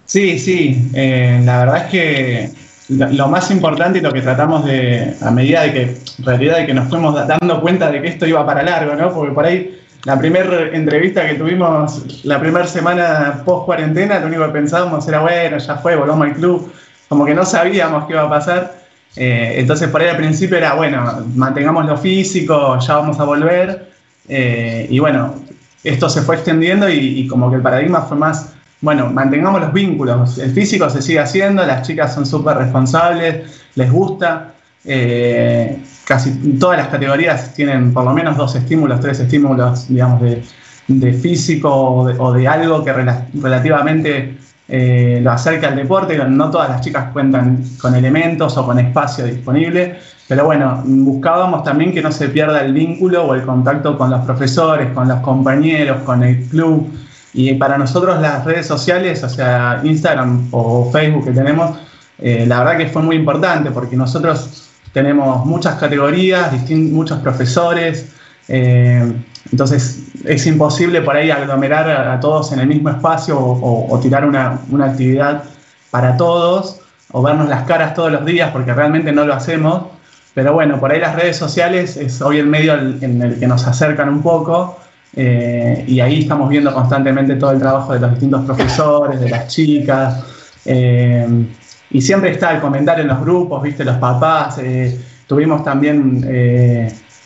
Sí, 0.06 0.40
sí, 0.40 0.90
eh, 0.94 1.42
la 1.44 1.60
verdad 1.60 1.86
es 1.86 1.92
que 1.92 2.71
lo 2.92 3.28
más 3.30 3.50
importante 3.52 4.00
y 4.00 4.02
lo 4.02 4.12
que 4.12 4.22
tratamos 4.22 4.66
de, 4.66 5.16
a 5.22 5.32
medida 5.32 5.62
de 5.62 5.74
que, 5.74 5.82
en 5.84 6.26
realidad, 6.26 6.58
de 6.58 6.66
que 6.66 6.74
nos 6.74 6.90
fuimos 6.90 7.16
dando 7.28 7.62
cuenta 7.62 7.90
de 7.90 8.02
que 8.02 8.10
esto 8.10 8.26
iba 8.26 8.46
para 8.46 8.64
largo, 8.64 8.96
¿no? 8.96 9.14
Porque 9.14 9.32
por 9.32 9.46
ahí, 9.46 9.80
la 10.04 10.20
primera 10.20 10.70
entrevista 10.74 11.26
que 11.26 11.36
tuvimos 11.36 12.24
la 12.26 12.40
primera 12.40 12.66
semana 12.68 13.44
post 13.46 13.66
cuarentena, 13.66 14.20
lo 14.20 14.28
único 14.28 14.46
que 14.46 14.52
pensábamos 14.52 15.08
era, 15.08 15.22
bueno, 15.22 15.58
ya 15.58 15.78
fue, 15.78 15.96
volvamos 15.96 16.28
al 16.28 16.34
club, 16.34 16.72
como 17.08 17.26
que 17.26 17.34
no 17.34 17.46
sabíamos 17.46 18.06
qué 18.08 18.14
iba 18.14 18.24
a 18.24 18.30
pasar. 18.30 18.82
Eh, 19.16 19.56
entonces, 19.58 19.90
por 19.90 20.02
ahí 20.02 20.10
al 20.10 20.18
principio 20.18 20.58
era, 20.58 20.74
bueno, 20.74 21.26
mantengamos 21.36 21.86
lo 21.86 21.98
físico, 21.98 22.78
ya 22.80 22.96
vamos 22.96 23.20
a 23.20 23.24
volver. 23.24 23.90
Eh, 24.28 24.88
y 24.90 25.00
bueno, 25.00 25.36
esto 25.84 26.10
se 26.10 26.22
fue 26.22 26.36
extendiendo 26.36 26.90
y 26.90 27.26
como 27.28 27.50
que 27.50 27.58
el 27.58 27.62
paradigma 27.62 28.02
fue 28.02 28.18
más 28.18 28.54
bueno, 28.82 29.12
mantengamos 29.12 29.62
los 29.62 29.74
vínculos. 29.74 30.40
El 30.40 30.52
físico 30.52 30.90
se 30.90 31.02
sigue 31.02 31.20
haciendo, 31.20 31.64
las 31.66 31.88
chicas 31.88 32.14
son 32.14 32.26
súper 32.26 32.58
responsables, 32.58 33.64
les 33.76 33.92
gusta. 33.92 34.54
Eh, 34.84 35.78
casi 36.06 36.32
todas 36.60 36.80
las 36.80 36.88
categorías 36.88 37.54
tienen 37.54 37.94
por 37.94 38.04
lo 38.04 38.14
menos 38.14 38.36
dos 38.36 38.56
estímulos, 38.56 39.00
tres 39.00 39.20
estímulos, 39.20 39.88
digamos, 39.88 40.22
de, 40.22 41.14
físico 41.14 41.70
o 41.70 42.34
de, 42.34 42.48
algo 42.48 42.84
que 42.84 42.92
relativamente 42.92 44.38
eh, 44.68 45.20
lo 45.22 45.32
acerca 45.32 45.68
al 45.68 45.76
deporte. 45.76 46.18
No 46.18 46.50
todas 46.50 46.70
las 46.70 46.82
chicas 46.82 47.12
cuentan 47.14 47.64
con 47.80 47.94
elementos 47.94 48.58
o 48.58 48.66
con 48.66 48.80
espacio 48.80 49.26
disponible, 49.26 50.00
pero 50.28 50.46
bueno, 50.46 50.82
buscábamos 50.86 51.64
también 51.64 51.94
que 51.94 52.02
no 52.02 52.12
se 52.12 52.30
pierda 52.30 52.62
el 52.62 52.74
vínculo 52.74 53.28
o 53.28 53.36
el 53.36 53.44
contacto 53.44 53.96
con 53.96 54.10
los 54.10 54.22
profesores, 54.22 54.92
con 54.92 55.08
los 55.08 55.20
compañeros, 55.20 56.02
con 56.04 56.24
el 56.24 56.44
club. 56.46 56.90
Y 57.34 57.54
para 57.56 57.78
nosotros 57.78 58.20
las 58.22 58.44
redes 58.44 58.68
sociales, 58.68 59.24
o 59.24 59.30
sea, 59.30 59.82
Instagram 59.84 60.48
o 60.52 60.90
Facebook 60.92 61.26
que 61.26 61.32
tenemos, 61.32 61.78
eh, 62.20 62.46
la 62.48 62.60
verdad 62.60 62.78
que 62.78 62.88
fue 62.88 63.02
muy 63.02 63.16
importante 63.16 63.72
porque 63.72 63.96
nosotros 63.96 64.70
tenemos 64.94 65.46
muchas 65.46 65.76
categorías, 65.76 66.52
muchos 66.70 67.20
profesores, 67.20 68.14
eh, 68.48 69.14
entonces 69.50 70.04
es 70.26 70.46
imposible 70.46 71.02
por 71.02 71.16
ahí 71.16 71.32
aglomerar 71.32 71.90
a, 71.90 72.20
todos 72.20 72.52
en 72.52 72.60
el 72.60 72.68
mismo 72.68 72.90
espacio 72.90 73.40
o, 73.40 74.00
tirar 74.02 74.26
una, 74.26 74.60
una, 74.70 74.88
actividad 74.88 75.44
para 75.90 76.18
todos 76.18 76.82
o 77.12 77.22
vernos 77.22 77.50
las 77.50 77.64
caras 77.64 77.94
todos 77.94 78.12
los 78.12 78.26
días 78.26 78.52
porque 78.52 78.74
realmente 78.74 79.12
no 79.12 79.26
lo 79.26 79.34
hacemos. 79.34 79.86
Pero 80.34 80.54
bueno, 80.54 80.80
por 80.80 80.92
ahí 80.92 81.00
las 81.00 81.16
redes 81.16 81.38
sociales 81.38 81.98
es 81.98 82.22
hoy 82.22 82.40
el 82.40 82.48
medio 82.48 82.74
en 82.74 83.22
el 83.22 83.40
que 83.40 83.48
nos 83.48 83.66
acercan 83.68 84.10
un 84.10 84.22
poco 84.22 84.78
eh, 85.14 85.84
y 85.88 86.00
ahí 86.00 86.22
estamos 86.22 86.50
viendo 86.50 86.74
constantemente 86.74 87.36
todo 87.36 87.52
el 87.52 87.60
trabajo 87.60 87.94
de 87.94 88.00
los 88.00 88.12
distintos 88.12 88.46
profesores, 88.46 89.20
de 89.20 89.30
las 89.30 89.48
chicas. 89.48 90.24
Eh, 90.66 91.48
y 91.90 92.02
siempre 92.02 92.32
está 92.32 92.52
el 92.56 92.62
comentario 92.62 93.02
en 93.02 93.10
los 93.10 93.20
grupos, 93.20 93.62
viste, 93.62 93.84
los 93.84 93.98
papás. 93.98 94.58
Eh, 94.60 94.98
tuvimos 95.28 95.64
también, 95.64 96.22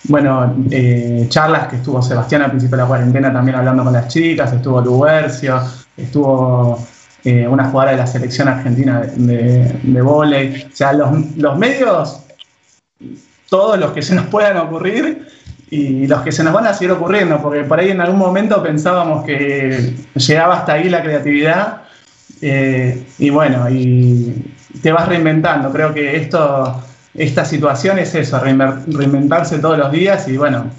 bueno, 0.06 0.56
charlas 1.28 1.68
que 1.68 1.78
estuvo 1.78 2.02
Sebastián 2.02 2.44
al 2.44 2.52
principio 2.52 2.78
de 2.78 2.84
la 2.84 2.88
cuarentena 2.88 3.34
también 3.34 3.58
hablando 3.58 3.84
con 3.84 3.94
las 3.94 4.08
chicas, 4.08 4.54
estuvo 4.54 4.82
Lubercio, 4.82 5.60
estuvo 5.98 6.80
una 7.50 7.66
jugadora 7.66 7.92
de 7.92 7.98
la 7.98 8.08
selección 8.08 8.48
argentina 8.48 9.02
de, 9.02 9.80
de, 9.82 10.02
volei. 10.02 10.68
O 10.72 10.76
sea, 10.76 10.94
los, 10.94 11.36
los 11.38 11.58
medios, 11.58 12.22
todos 13.50 13.80
los 13.80 13.92
que 13.92 14.04
se 14.04 14.14
nos 14.14 14.28
puedan 14.28 14.58
ocurrir, 14.58 15.28
y 15.76 16.08
los 16.08 16.22
que 16.22 16.32
se 16.32 16.44
nos 16.44 16.54
van 16.54 16.68
a 16.68 16.74
seguir 16.74 16.92
ocurriendo, 16.92 17.42
porque 17.42 17.64
por 17.64 17.80
ahí 17.80 17.90
en 17.90 18.02
algún 18.02 18.20
momento 18.20 18.62
pensábamos 18.64 19.26
que 19.26 19.94
llegaba 20.16 20.58
hasta 20.58 20.74
ahí 20.74 20.90
la 20.90 21.04
creatividad 21.04 21.82
eh, 22.42 23.06
y 23.18 23.30
bueno, 23.30 23.70
y 23.70 24.54
te 24.82 24.92
vas 24.92 25.08
reinventando. 25.08 25.72
Creo 25.72 25.94
que 25.94 26.16
esto, 26.16 26.84
esta 27.14 27.46
situación 27.46 28.00
es 28.00 28.16
eso, 28.16 28.40
reinventarse 28.40 29.60
todos 29.60 29.78
los 29.78 29.92
días 29.92 30.28
y 30.28 30.38
bueno, 30.38 30.70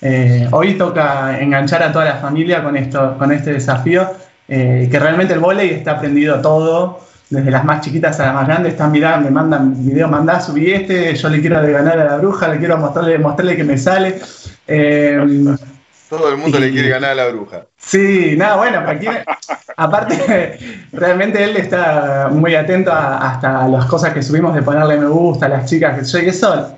eh, 0.00 0.48
hoy 0.50 0.74
toca 0.74 1.40
enganchar 1.40 1.82
a 1.82 1.92
toda 1.92 2.04
la 2.04 2.16
familia 2.16 2.62
con, 2.62 2.76
esto, 2.76 3.16
con 3.18 3.32
este 3.32 3.54
desafío, 3.54 4.08
eh, 4.48 4.88
que 4.90 4.98
realmente 4.98 5.34
el 5.34 5.40
volei 5.40 5.70
está 5.70 5.92
aprendido 5.92 6.40
todo 6.40 7.00
desde 7.30 7.50
las 7.50 7.64
más 7.64 7.80
chiquitas 7.80 8.18
a 8.20 8.26
las 8.26 8.34
más 8.34 8.46
grandes, 8.46 8.72
están 8.72 8.92
mirando, 8.92 9.28
me 9.28 9.34
mandan 9.34 9.84
videos, 9.84 10.10
mandá, 10.10 10.40
subí 10.40 10.72
este, 10.72 11.14
yo 11.14 11.28
le 11.28 11.40
quiero 11.40 11.60
ganar 11.62 11.98
a 11.98 12.04
la 12.04 12.16
bruja, 12.16 12.48
le 12.48 12.58
quiero 12.58 12.76
mostrarle, 12.78 13.18
mostrarle 13.18 13.56
que 13.56 13.64
me 13.64 13.78
sale. 13.78 14.20
Em, 14.66 15.56
Todo 16.08 16.28
el 16.30 16.36
mundo 16.36 16.58
le 16.58 16.70
quiere 16.70 16.88
ganar 16.88 17.10
a 17.10 17.14
la 17.14 17.26
bruja. 17.28 17.66
Sí, 17.76 18.34
nada, 18.36 18.56
bueno, 18.56 18.82
aquí, 18.86 19.06
aparte, 19.76 20.58
realmente 20.92 21.42
él 21.42 21.56
está 21.56 22.28
muy 22.30 22.54
atento 22.54 22.92
a, 22.92 23.32
hasta 23.32 23.68
las 23.68 23.86
cosas 23.86 24.12
que 24.12 24.22
subimos 24.22 24.54
de 24.54 24.62
ponerle 24.62 24.98
me 24.98 25.06
gusta, 25.06 25.46
a 25.46 25.48
las 25.48 25.68
chicas 25.68 25.98
que 25.98 26.04
soy 26.04 26.24
que 26.24 26.32
son, 26.32 26.76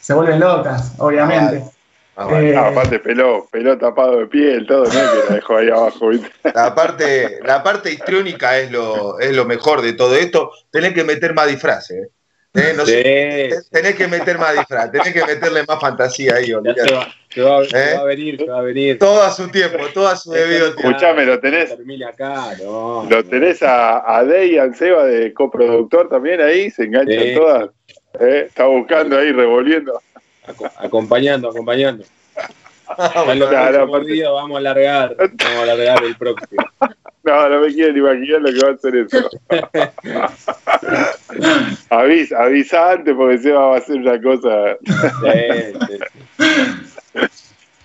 se 0.00 0.14
vuelven 0.14 0.40
locas, 0.40 0.94
obviamente. 0.98 1.62
Ah, 1.64 1.73
eh, 2.16 2.56
aparte 2.56 3.00
pelo, 3.00 3.48
pelo 3.50 3.76
tapado 3.76 4.18
de 4.18 4.26
piel, 4.26 4.66
todo, 4.66 4.84
¿no? 4.84 4.90
Que 4.90 5.28
la 5.28 5.34
dejó 5.34 5.56
ahí 5.56 5.68
abajo, 5.68 6.10
La 6.54 6.74
parte, 6.74 7.40
la 7.42 7.62
parte 7.62 7.92
histriónica 7.92 8.58
es 8.58 8.70
lo, 8.70 9.18
es 9.18 9.34
lo 9.34 9.44
mejor 9.44 9.82
de 9.82 9.94
todo 9.94 10.14
esto. 10.14 10.52
Tenés 10.70 10.92
que 10.94 11.04
meter 11.04 11.34
más 11.34 11.48
disfraces, 11.48 12.04
¿eh? 12.04 12.10
Eh, 12.56 13.50
tenés 13.72 13.96
que 13.96 14.06
meter 14.06 14.38
más 14.38 14.54
disfraz, 14.54 14.92
tenés 14.92 15.12
que 15.12 15.24
meterle 15.24 15.64
más 15.66 15.80
fantasía 15.80 16.36
ahí, 16.36 16.52
que 17.28 17.42
va, 17.42 17.58
va, 17.58 18.00
a 18.00 18.04
venir, 18.04 18.38
que 18.38 18.44
va 18.44 18.58
a 18.60 18.62
venir. 18.62 18.96
Todo 18.96 19.22
a 19.22 19.32
su 19.32 19.48
tiempo, 19.48 19.78
todo 19.92 20.06
a 20.06 20.14
su 20.14 20.30
debido 20.30 20.72
tiempo. 20.72 20.90
Escuchame, 20.90 21.26
lo 21.26 21.40
tenés. 21.40 21.74
Acá, 22.06 22.52
no, 22.62 23.08
lo 23.10 23.24
tenés 23.24 23.60
a, 23.64 24.18
a 24.18 24.22
Dey 24.22 24.54
y 24.54 24.58
al 24.58 24.76
Seba 24.76 25.04
de 25.04 25.34
coproductor 25.34 26.08
también 26.08 26.40
ahí, 26.40 26.70
se 26.70 26.84
enganchan 26.84 27.34
todas. 27.34 27.70
¿eh? 28.20 28.44
Está 28.46 28.66
buscando 28.66 29.18
ahí, 29.18 29.32
revolviendo. 29.32 30.00
Acompañando, 30.78 31.48
acompañando. 31.48 32.04
vamos 34.32 34.54
a 34.56 34.58
alargar, 34.58 35.16
vamos 35.16 35.58
a 35.58 35.62
alargar 35.62 36.04
el 36.04 36.16
próximo. 36.16 36.64
No, 37.24 37.48
no 37.48 37.60
me 37.60 37.72
quieren 37.72 37.96
imaginar 37.96 38.42
lo 38.42 38.52
que 38.52 38.58
va 38.62 38.68
a 38.68 38.74
hacer 38.74 38.96
eso. 38.96 39.30
avisa, 41.88 42.42
avisa 42.44 42.90
antes 42.90 43.14
porque 43.14 43.38
se 43.38 43.50
va 43.50 43.76
a 43.76 43.78
hacer 43.78 43.96
una 43.96 44.20
cosa. 44.20 44.76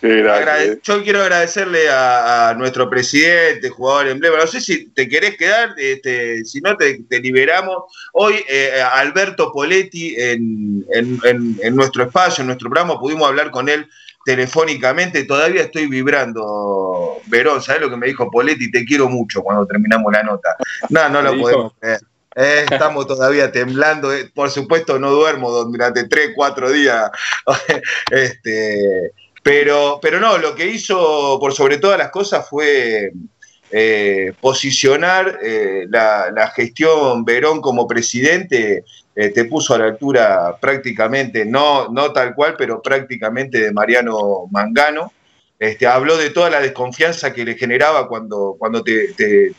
Yo 0.02 1.04
quiero 1.04 1.22
agradecerle 1.22 1.90
a, 1.90 2.54
nuestro 2.58 2.90
presidente, 2.90 3.70
jugador 3.70 4.08
emblema. 4.08 4.38
No 4.38 4.48
sé 4.48 4.62
si 4.62 4.88
te 4.88 5.10
querés 5.10 5.36
quedar, 5.38 5.74
este, 5.78 6.46
si 6.46 6.62
no 6.62 6.78
te, 6.78 7.04
liberamos. 7.20 7.84
Hoy 8.14 8.36
eh, 8.48 8.82
Alberto 8.94 9.52
Poletti 9.52 10.16
en, 10.18 10.86
en, 10.94 11.76
nuestro 11.76 12.04
espacio, 12.04 12.42
en 12.42 12.48
nuestro 12.48 12.70
programa, 12.70 13.00
pudimos 13.00 13.28
hablar 13.28 13.52
con 13.52 13.68
él 13.68 13.88
telefónicamente. 14.24 15.26
Todavía 15.26 15.64
estoy 15.64 15.88
vibrando, 15.88 17.18
Verón. 17.26 17.62
¿Sabes 17.62 17.82
lo 17.82 17.90
que 17.90 17.98
me 17.98 18.08
dijo 18.08 18.32
Poletti? 18.32 18.72
Te 18.72 18.86
quiero 18.86 19.10
mucho 19.10 19.42
cuando 19.42 19.66
terminamos 19.66 20.14
la 20.14 20.24
nota. 20.24 20.56
No, 20.90 21.10
no 21.10 21.22
lo 21.22 21.38
podemos 21.38 21.74
creer. 21.80 22.00
Eh, 22.36 22.66
estamos 22.72 23.06
todavía 23.06 23.52
temblando. 23.52 24.14
Eh, 24.14 24.32
por 24.34 24.50
supuesto, 24.50 24.98
no 24.98 25.12
duermo 25.12 25.52
durante 25.52 26.08
tres, 26.08 26.32
cuatro 26.36 26.72
días. 26.72 27.10
este, 28.12 29.12
pero, 29.44 30.00
pero 30.02 30.20
no, 30.20 30.38
lo 30.38 30.56
que 30.56 30.68
hizo 30.68 31.38
por 31.40 31.54
sobre 31.54 31.78
todas 31.78 31.98
las 31.98 32.10
cosas 32.10 32.48
fue 32.50 33.12
eh, 33.72 34.34
posicionar 34.42 35.40
eh, 35.44 35.86
la, 35.90 36.52
gestión 36.56 37.24
Verón 37.24 37.62
como 37.62 37.88
presidente, 37.88 38.84
eh, 39.16 39.30
te 39.30 39.46
puso 39.46 39.76
a 39.76 39.78
la 39.78 39.86
altura 39.86 40.58
prácticamente, 40.60 41.46
no, 41.46 41.90
no 41.90 42.12
tal 42.12 42.34
cual, 42.34 42.56
pero 42.58 42.82
prácticamente 42.82 43.60
de 43.60 43.72
Mariano 43.72 44.48
Mangano. 44.52 45.14
Este, 45.60 45.86
habló 45.86 46.16
de 46.16 46.30
toda 46.30 46.50
la 46.50 46.62
desconfianza 46.62 47.34
que 47.34 47.44
le 47.44 47.56
generaba 47.56 48.08
cuando, 48.08 48.56
cuando 48.58 48.82
te, 48.82 49.14
te, 49.14 49.54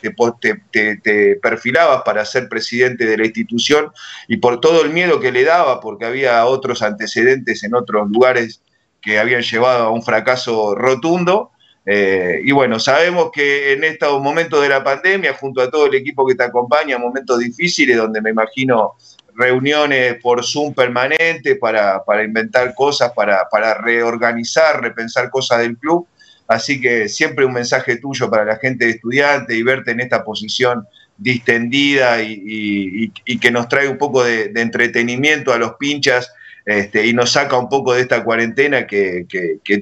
te, 1.03 1.35
perfilabas 1.35 2.01
para 2.01 2.25
ser 2.25 2.49
presidente 2.49 3.05
de 3.05 3.17
la 3.17 3.25
institución 3.25 3.91
y 4.27 4.37
por 4.37 4.59
todo 4.59 4.81
el 4.81 4.89
miedo 4.89 5.19
que 5.19 5.31
le 5.31 5.43
daba, 5.43 5.79
porque 5.79 6.05
había 6.05 6.43
otros 6.47 6.81
antecedentes 6.81 7.63
en 7.63 7.75
otros 7.75 8.09
lugares 8.09 8.63
que 9.01 9.19
habían 9.19 9.41
llevado 9.41 9.85
a 9.85 9.89
un 9.89 10.03
fracaso 10.03 10.75
rotundo. 10.75 11.51
Eh, 11.85 12.41
y 12.43 12.51
bueno, 12.51 12.79
sabemos 12.79 13.31
que 13.33 13.73
en 13.73 13.83
estos 13.83 14.21
momentos 14.21 14.61
de 14.61 14.69
la 14.69 14.83
pandemia, 14.83 15.33
junto 15.33 15.61
a 15.61 15.71
todo 15.71 15.87
el 15.87 15.95
equipo 15.95 16.25
que 16.25 16.35
te 16.35 16.43
acompaña, 16.43 16.99
momentos 16.99 17.39
difíciles 17.39 17.97
donde 17.97 18.21
me 18.21 18.29
imagino 18.29 18.93
reuniones 19.33 20.15
por 20.21 20.45
Zoom 20.45 20.73
permanente 20.73 21.55
para, 21.55 22.03
inventar 22.23 22.75
cosas, 22.75 23.11
para, 23.13 23.73
reorganizar, 23.81 24.81
repensar 24.81 25.31
cosas 25.31 25.59
del 25.59 25.77
club. 25.77 26.07
Así 26.47 26.79
que 26.79 27.09
siempre 27.09 27.45
un 27.45 27.53
mensaje 27.53 27.95
tuyo 27.95 28.29
para 28.29 28.45
la 28.45 28.57
gente 28.57 28.85
de 28.85 28.91
estudiante 28.91 29.55
y 29.55 29.63
verte 29.63 29.91
en 29.91 30.01
esta 30.01 30.23
posición 30.23 30.85
distendida 31.17 32.21
y, 32.21 33.09
que 33.39 33.51
nos 33.51 33.67
trae 33.67 33.87
un 33.87 33.97
poco 33.97 34.23
de 34.23 34.51
entretenimiento 34.55 35.53
a 35.53 35.57
los 35.57 35.73
pinchas 35.75 36.31
este, 36.65 37.07
y 37.07 37.13
nos 37.13 37.31
saca 37.31 37.57
un 37.57 37.69
poco 37.69 37.93
de 37.93 38.01
esta 38.01 38.23
cuarentena 38.23 38.85
que, 38.85 39.25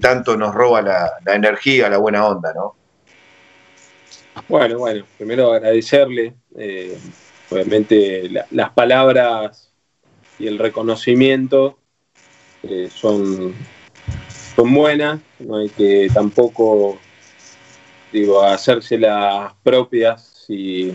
tanto 0.01 0.37
nos 0.37 0.53
roba 0.53 0.81
la, 0.81 1.11
energía, 1.33 1.89
la 1.89 1.97
buena 1.97 2.25
onda, 2.25 2.53
¿no? 2.53 2.75
Bueno, 4.47 4.79
bueno, 4.79 5.05
primero 5.17 5.51
agradecerle, 5.51 6.33
eh, 6.57 6.97
obviamente 7.49 8.29
las 8.51 8.69
palabras 8.71 9.71
y 10.37 10.47
el 10.47 10.57
reconocimiento 10.57 11.77
eh, 12.63 12.89
son, 12.93 13.53
son 14.55 14.73
buenas, 14.73 15.19
no 15.39 15.57
hay 15.57 15.69
que 15.69 16.09
tampoco 16.13 16.97
digo, 18.11 18.41
hacerse 18.41 18.97
las 18.97 19.53
propias 19.63 20.45
y, 20.47 20.91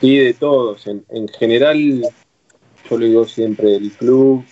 y 0.00 0.16
de 0.18 0.34
todos. 0.34 0.86
En, 0.86 1.04
en 1.10 1.28
general, 1.28 2.02
yo 2.88 2.98
lo 2.98 3.04
digo 3.04 3.26
siempre, 3.26 3.76
el 3.76 3.92
club 3.92 4.44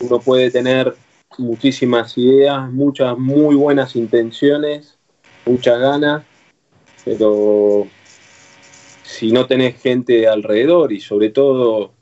uno 0.00 0.20
puede 0.20 0.50
tener 0.50 0.94
muchísimas 1.38 2.16
ideas, 2.16 2.70
muchas 2.70 3.18
muy 3.18 3.54
buenas 3.54 3.96
intenciones, 3.96 4.98
muchas 5.44 5.78
ganas, 5.78 6.24
pero 7.04 7.86
si 9.02 9.32
no 9.32 9.46
tenés 9.46 9.80
gente 9.80 10.26
alrededor 10.26 10.92
y 10.92 11.00
sobre 11.00 11.30
todo, 11.30 11.92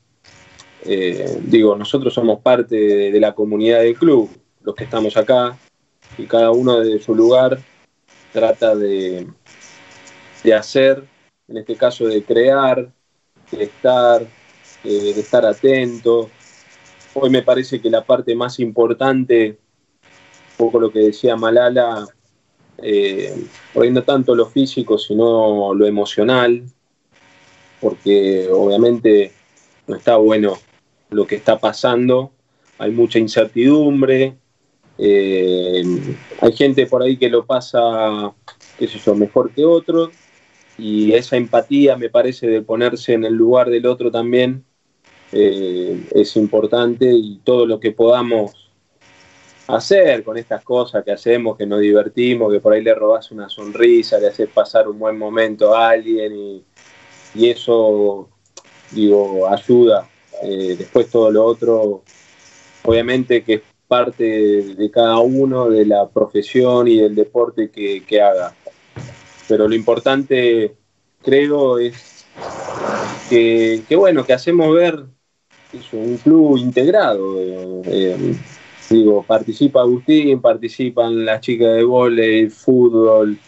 eh, 0.84 1.38
digo, 1.42 1.76
nosotros 1.76 2.14
somos 2.14 2.40
parte 2.40 2.76
de, 2.76 3.20
la 3.20 3.34
comunidad 3.34 3.80
del 3.80 3.96
club, 3.96 4.30
los 4.62 4.74
que 4.74 4.84
estamos 4.84 5.16
acá, 5.16 5.56
y 6.16 6.24
cada 6.24 6.50
uno 6.50 6.80
de 6.80 6.98
su 7.00 7.14
lugar 7.14 7.58
trata 8.32 8.74
de, 8.74 9.26
de 10.42 10.54
hacer, 10.54 11.04
en 11.48 11.58
este 11.58 11.76
caso 11.76 12.06
de 12.06 12.22
crear, 12.22 12.90
de 13.50 13.64
estar, 13.64 14.22
eh, 14.84 15.12
de 15.14 15.20
estar 15.20 15.44
atento, 15.44 16.30
Hoy 17.16 17.30
me 17.30 17.42
parece 17.42 17.80
que 17.80 17.88
la 17.88 18.04
parte 18.04 18.34
más 18.34 18.58
importante, 18.58 19.56
un 20.02 20.56
poco 20.56 20.80
lo 20.80 20.90
que 20.90 20.98
decía 20.98 21.36
Malala, 21.36 22.06
eh, 22.78 23.32
no 23.74 24.02
tanto 24.02 24.34
lo 24.34 24.46
físico, 24.46 24.98
sino 24.98 25.72
lo 25.74 25.86
emocional, 25.86 26.64
porque 27.80 28.48
obviamente 28.50 29.32
no 29.86 29.94
está 29.94 30.16
bueno 30.16 30.58
lo 31.10 31.24
que 31.24 31.36
está 31.36 31.60
pasando, 31.60 32.32
hay 32.78 32.90
mucha 32.90 33.20
incertidumbre, 33.20 34.36
eh, 34.98 35.84
hay 36.40 36.52
gente 36.52 36.86
por 36.86 37.04
ahí 37.04 37.16
que 37.16 37.28
lo 37.28 37.46
pasa, 37.46 38.34
qué 38.76 38.88
sé 38.88 38.98
yo, 38.98 39.14
mejor 39.14 39.52
que 39.52 39.64
otros, 39.64 40.10
y 40.76 41.12
esa 41.12 41.36
empatía 41.36 41.96
me 41.96 42.10
parece 42.10 42.48
de 42.48 42.60
ponerse 42.60 43.12
en 43.12 43.24
el 43.24 43.34
lugar 43.34 43.70
del 43.70 43.86
otro 43.86 44.10
también 44.10 44.64
eh, 45.36 46.08
es 46.12 46.36
importante 46.36 47.10
y 47.12 47.40
todo 47.42 47.66
lo 47.66 47.80
que 47.80 47.90
podamos 47.90 48.70
hacer 49.66 50.22
con 50.22 50.36
estas 50.36 50.62
cosas 50.62 51.04
que 51.04 51.10
hacemos, 51.10 51.56
que 51.56 51.66
nos 51.66 51.80
divertimos, 51.80 52.52
que 52.52 52.60
por 52.60 52.72
ahí 52.72 52.82
le 52.82 52.94
robas 52.94 53.32
una 53.32 53.48
sonrisa, 53.48 54.18
le 54.18 54.28
haces 54.28 54.48
pasar 54.48 54.88
un 54.88 54.98
buen 54.98 55.18
momento 55.18 55.74
a 55.74 55.90
alguien 55.90 56.62
y, 57.34 57.48
eso, 57.48 58.28
digo, 58.92 59.48
ayuda. 59.48 60.08
Eh, 60.42 60.76
después 60.78 61.10
todo 61.10 61.30
lo 61.32 61.44
otro, 61.44 62.02
obviamente 62.84 63.42
que 63.42 63.54
es 63.54 63.62
parte 63.88 64.24
de, 64.24 64.90
cada 64.90 65.18
uno, 65.18 65.68
de 65.68 65.84
la 65.84 66.08
profesión 66.08 66.86
y 66.86 66.98
del 66.98 67.14
deporte 67.16 67.70
que, 67.70 68.04
que 68.04 68.20
haga. 68.20 68.54
Pero 69.48 69.66
lo 69.66 69.74
importante, 69.74 70.76
creo, 71.22 71.78
es 71.78 72.24
que, 73.28 73.82
que, 73.88 73.96
bueno, 73.96 74.24
que 74.24 74.32
hacemos 74.32 74.72
ver 74.74 75.04
es 75.78 75.92
un 75.92 76.16
club 76.18 76.58
integrado. 76.58 77.40
Eh, 77.40 77.82
eh, 77.86 78.34
digo, 78.90 79.22
participa 79.22 79.80
Agustín, 79.80 80.40
participan 80.40 81.24
las 81.24 81.40
chicas 81.40 81.76
de 81.76 81.84
volei, 81.84 82.48
fútbol, 82.48 83.38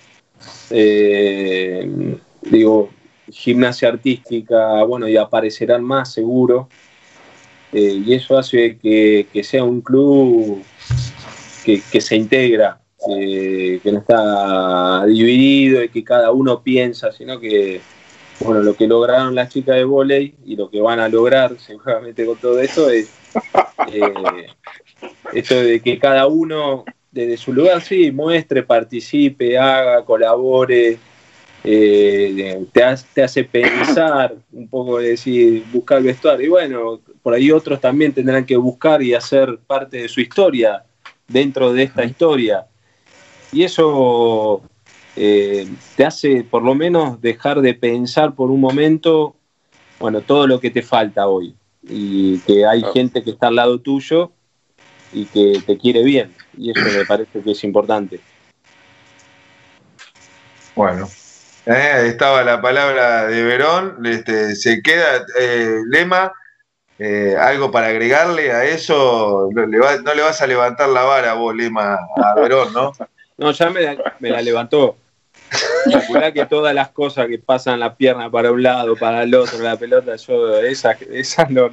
eh, 0.71 2.17
digo, 2.43 2.91
gimnasia 3.31 3.89
artística, 3.89 4.83
bueno, 4.85 5.09
y 5.09 5.17
aparecerán 5.17 5.85
más 5.85 6.12
seguro. 6.12 6.69
y 7.73 8.15
eso 8.15 8.39
hace 8.39 8.79
que, 8.79 9.27
sea 9.43 9.62
un 9.62 9.83
club 9.83 10.62
que, 11.64 12.01
se 12.01 12.16
integra, 12.16 12.81
que 13.07 13.81
no 13.93 13.99
está 13.99 15.05
dividido 15.05 15.83
y 15.83 15.89
que 15.91 16.03
cada 16.03 16.31
uno 16.31 16.62
piensa, 16.62 17.12
sino 17.12 17.39
que 17.39 17.81
bueno, 18.41 18.62
lo 18.62 18.74
que 18.74 18.87
lograron 18.87 19.34
las 19.34 19.49
chicas 19.49 19.76
de 19.76 19.84
volei 19.84 20.34
y 20.45 20.57
lo 20.57 20.70
que 20.70 20.80
van 20.80 21.01
a 21.01 21.09
lograr 21.09 21.59
seguramente 21.59 22.24
con 22.26 22.37
todo 22.37 22.61
eso 22.61 22.91
es 22.91 23.11
eh, 23.93 24.47
esto 25.32 25.55
de 25.55 25.80
que 25.80 25.99
cada 25.99 26.26
uno 26.26 26.84
desde 27.11 27.37
su 27.37 27.53
lugar 27.53 27.80
sí 27.80 28.11
muestre, 28.12 28.62
participe, 28.62 29.59
haga, 29.59 30.05
colabore, 30.05 30.99
eh, 31.64 32.64
te, 32.72 33.22
hace, 33.22 33.45
pensar 33.45 34.37
un 34.53 34.68
poco 34.68 34.99
de 34.99 35.09
decir, 35.11 35.64
buscar 35.72 36.03
vestuario. 36.03 36.47
Y 36.47 36.49
bueno, 36.51 37.01
por 37.22 37.34
ahí 37.34 37.51
otros 37.51 37.80
también 37.80 38.12
tendrán 38.12 38.45
que 38.45 38.57
buscar 38.57 39.03
y 39.03 39.14
hacer 39.14 39.59
parte 39.66 40.03
de 40.03 40.09
su 40.09 40.20
historia 40.20 40.84
dentro 41.26 41.72
de 41.72 41.84
esta 41.84 42.05
historia. 42.05 42.66
Y 43.51 43.64
eso 43.64 44.62
eh, 45.17 45.67
te 45.97 46.05
hace 46.05 46.45
por 46.45 46.62
lo 46.62 46.75
menos 46.75 47.21
dejar 47.21 47.61
de 47.61 47.75
pensar 47.75 48.35
por 48.35 48.51
un 48.51 48.61
momento, 48.61 49.35
bueno, 49.99 50.21
todo 50.21 50.47
lo 50.47 50.61
que 50.61 50.71
te 50.71 50.83
falta 50.83 51.27
hoy. 51.27 51.55
y 51.89 52.39
que 52.41 52.67
hay 52.67 52.83
gente 52.93 53.23
que 53.23 53.31
está 53.31 53.47
al 53.47 53.55
lado 53.57 53.79
tuyo 53.81 54.33
y 55.12 55.25
que 55.27 55.62
te 55.64 55.79
quiere 55.79 56.03
bien. 56.03 56.35
Y 56.57 56.71
eso 56.71 56.81
me 56.81 57.05
parece 57.05 57.41
que 57.41 57.53
es 57.53 57.64
importante. 57.64 58.21
Bueno, 60.75 61.09
eh, 61.64 62.05
estaba 62.07 62.43
la 62.45 62.61
palabra 62.61 63.27
de 63.27 63.43
Verón. 63.43 64.05
Este, 64.05 64.55
se 64.55 64.83
queda 64.83 65.25
eh, 65.41 65.81
Lema. 65.89 66.33
Eh, 66.99 67.37
¿Algo 67.39 67.71
para 67.71 67.89
agregarle 67.89 68.53
a 68.53 68.64
eso? 68.64 69.49
No 69.53 69.67
le, 69.67 69.79
vas 69.79 70.41
a 70.41 70.47
levantar 70.47 70.89
la 70.89 71.03
vara 71.03 71.35
vos, 71.35 71.55
Lema, 71.55 71.99
a 72.17 72.35
Verón, 72.37 72.73
¿no? 72.73 72.93
No, 73.37 73.53
ya 73.53 73.71
me 73.71 74.31
la, 74.31 74.43
levantó. 74.43 74.97
Que 76.34 76.46
todas 76.46 76.74
las 76.74 76.90
cosas 76.90 77.26
que 77.28 77.38
pasan 77.38 77.80
la 77.80 77.94
pierna 77.94 78.30
para 78.30 78.50
un 78.50 78.62
lado, 78.62 78.96
para 78.96 79.22
el 79.22 79.34
otro, 79.34 79.59
la 79.59 79.76
pelota, 79.76 80.16
yo 80.16 80.59
esas 80.59 81.00
esa 81.02 81.46
no, 81.48 81.70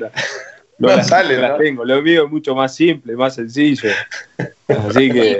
no, 0.79 0.87
la, 0.87 1.03
sale, 1.03 1.37
la 1.37 1.57
tengo. 1.57 1.85
Lo 1.85 2.01
mío 2.01 2.25
es 2.25 2.31
mucho 2.31 2.55
más 2.55 2.75
simple, 2.75 3.15
más 3.15 3.35
sencillo. 3.35 3.89
Así 4.67 5.11
que. 5.11 5.39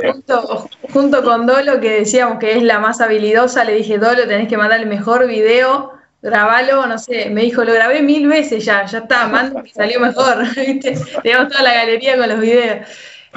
junto, 0.92 1.24
con 1.24 1.46
Dolo, 1.46 1.80
que 1.80 2.00
decíamos 2.00 2.40
que 2.40 2.54
es 2.54 2.64
la 2.64 2.80
más 2.80 3.02
habilidosa, 3.02 3.64
le 3.64 3.74
dije, 3.74 3.98
Dolo, 3.98 4.28
tenés 4.28 4.48
que 4.48 4.58
mandar 4.58 4.80
el 4.80 4.88
mejor 4.88 5.28
video, 5.28 5.94
grabalo, 6.22 6.86
no 6.86 6.98
sé. 6.98 7.30
Me 7.30 7.42
dijo, 7.42 7.64
lo 7.64 7.74
grabé 7.74 8.02
mil 8.02 8.28
veces 8.28 8.66
ya, 8.66 8.86
ya 8.86 9.00
está, 9.00 9.28
mando 9.28 9.64
que 9.64 9.72
salió 9.72 10.00
mejor. 10.00 10.44
¿viste? 10.56 10.98
Tenemos 11.22 11.50
toda 11.50 11.64
la 11.64 11.74
galería 11.74 12.18
con 12.18 12.30
los 12.30 12.40
videos. 12.40 12.88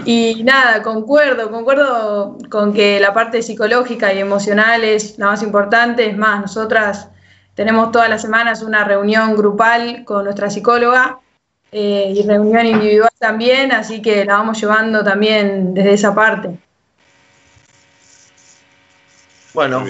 Y 0.04 0.42
nada, 0.44 0.82
concuerdo, 0.82 1.50
concuerdo 1.50 2.36
con 2.50 2.72
que 2.72 3.00
la 3.00 3.14
parte 3.14 3.42
psicológica 3.42 4.12
y 4.12 4.18
emocional 4.18 4.84
es 4.84 5.18
la 5.18 5.26
más 5.26 5.42
importante. 5.42 6.08
Es 6.08 6.16
más, 6.16 6.40
nosotras 6.42 7.08
tenemos 7.54 7.90
todas 7.90 8.10
las 8.10 8.22
semanas 8.22 8.62
una 8.62 8.84
reunión 8.84 9.34
grupal 9.34 10.04
con 10.04 10.24
nuestra 10.24 10.50
psicóloga 10.50 11.18
eh, 11.72 12.12
y 12.14 12.22
reunión 12.22 12.66
individual 12.66 13.10
también, 13.18 13.72
así 13.72 14.00
que 14.02 14.24
la 14.24 14.34
vamos 14.34 14.60
llevando 14.60 15.02
también 15.02 15.74
desde 15.74 15.94
esa 15.94 16.14
parte. 16.14 16.50
Bueno. 19.54 19.84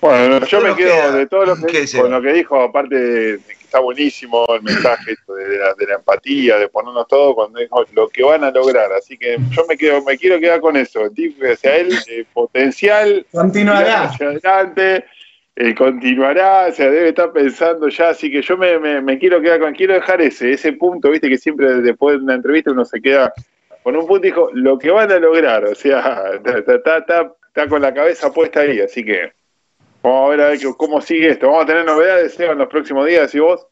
Bueno, 0.00 0.46
yo 0.46 0.60
me 0.62 0.74
quedo 0.74 1.12
de 1.12 1.26
todo 1.26 1.44
lo 1.44 1.56
que, 1.56 1.86
con 1.94 2.10
lo 2.10 2.22
que 2.22 2.32
dijo, 2.32 2.60
aparte 2.62 2.96
de, 2.96 3.40
está 3.70 3.80
buenísimo 3.80 4.44
el 4.54 4.62
mensaje 4.62 5.14
de, 5.28 5.58
la, 5.58 5.74
de 5.74 5.86
la 5.86 5.94
empatía, 5.94 6.58
de 6.58 6.68
ponernos 6.68 7.06
todo 7.08 7.34
cuando 7.34 7.60
dijo 7.60 7.84
lo 7.92 8.08
que 8.08 8.22
van 8.22 8.44
a 8.44 8.50
lograr. 8.50 8.92
Así 8.92 9.16
que 9.16 9.38
yo 9.50 9.64
me 9.68 9.76
quedo, 9.76 10.02
me 10.02 10.18
quiero 10.18 10.38
quedar 10.38 10.60
con 10.60 10.76
eso. 10.76 11.02
O 11.02 11.56
sea, 11.56 11.76
él, 11.76 11.96
eh, 12.08 12.24
potencial, 12.32 13.24
continuará 13.32 14.04
hacia 14.04 14.28
adelante 14.28 15.04
eh, 15.62 15.74
continuará, 15.74 16.68
o 16.68 16.72
sea, 16.72 16.88
debe 16.90 17.08
estar 17.10 17.32
pensando 17.32 17.88
ya, 17.88 18.08
así 18.10 18.30
que 18.30 18.40
yo 18.40 18.56
me, 18.56 19.18
quiero 19.18 19.42
quedar 19.42 19.60
con, 19.60 19.74
quiero 19.74 19.92
dejar 19.92 20.22
ese, 20.22 20.52
ese 20.52 20.72
punto, 20.72 21.10
viste, 21.10 21.28
que 21.28 21.36
siempre 21.36 21.82
después 21.82 22.16
de 22.16 22.24
una 22.24 22.34
entrevista 22.34 22.70
uno 22.70 22.84
se 22.84 22.98
queda 23.02 23.30
con 23.82 23.94
un 23.94 24.06
punto 24.06 24.26
y 24.26 24.30
dijo, 24.30 24.48
lo 24.54 24.78
que 24.78 24.90
van 24.90 25.12
a 25.12 25.18
lograr, 25.18 25.64
o 25.66 25.74
sea, 25.74 26.30
está, 26.44 27.68
con 27.68 27.82
la 27.82 27.92
cabeza 27.92 28.32
puesta 28.32 28.60
ahí, 28.60 28.80
así 28.80 29.04
que 29.04 29.32
vamos 30.02 30.26
a 30.26 30.28
ver 30.30 30.40
a 30.40 30.48
ver 30.48 30.60
cómo 30.76 31.00
sigue 31.00 31.30
esto. 31.30 31.46
Vamos 31.46 31.64
a 31.64 31.66
tener 31.66 31.84
novedades, 31.84 32.38
en 32.38 32.58
los 32.58 32.68
próximos 32.68 33.06
días, 33.06 33.34
¿y 33.34 33.40
vos? 33.40 33.66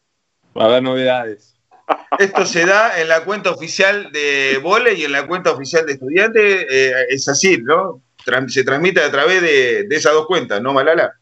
Va 0.57 0.63
a 0.63 0.65
haber 0.67 0.83
novedades. 0.83 1.55
Esto 2.19 2.45
se 2.45 2.65
da 2.65 2.99
en 2.99 3.07
la 3.07 3.23
cuenta 3.23 3.51
oficial 3.51 4.11
de 4.11 4.59
Vole 4.61 4.93
y 4.93 5.05
en 5.05 5.11
la 5.11 5.25
cuenta 5.27 5.51
oficial 5.51 5.85
de 5.85 5.93
estudiantes, 5.93 6.65
eh, 6.69 6.93
es 7.09 7.27
así, 7.27 7.57
¿no? 7.61 8.01
se 8.47 8.63
transmite 8.63 9.01
a 9.01 9.09
través 9.09 9.41
de, 9.41 9.85
de 9.87 9.95
esas 9.95 10.13
dos 10.13 10.27
cuentas, 10.27 10.61
¿no, 10.61 10.71
Malala? 10.71 11.19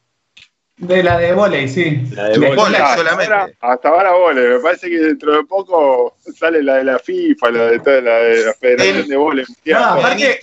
De 0.77 1.01
la 1.01 1.17
de 1.17 1.33
volei, 1.33 1.67
sí. 1.67 2.03
La 2.11 2.29
de 2.29 2.37
volei 2.37 2.81
solamente. 2.95 3.57
hasta 3.61 3.89
ahora 3.89 4.11
volei. 4.11 4.47
Me 4.47 4.59
parece 4.59 4.87
que 4.87 4.99
dentro 4.99 5.35
de 5.35 5.43
poco 5.43 6.17
sale 6.35 6.61
la 6.61 6.75
de 6.75 6.83
la 6.83 6.99
FIFA, 6.99 7.49
la 7.49 7.65
de 7.65 7.79
toda 7.79 8.01
la, 8.01 8.15
de 8.17 8.45
la 8.45 8.53
Federación 8.53 9.07
de 9.07 9.15
Volei. 9.15 9.45
No, 9.65 9.77
aparte, 9.77 10.39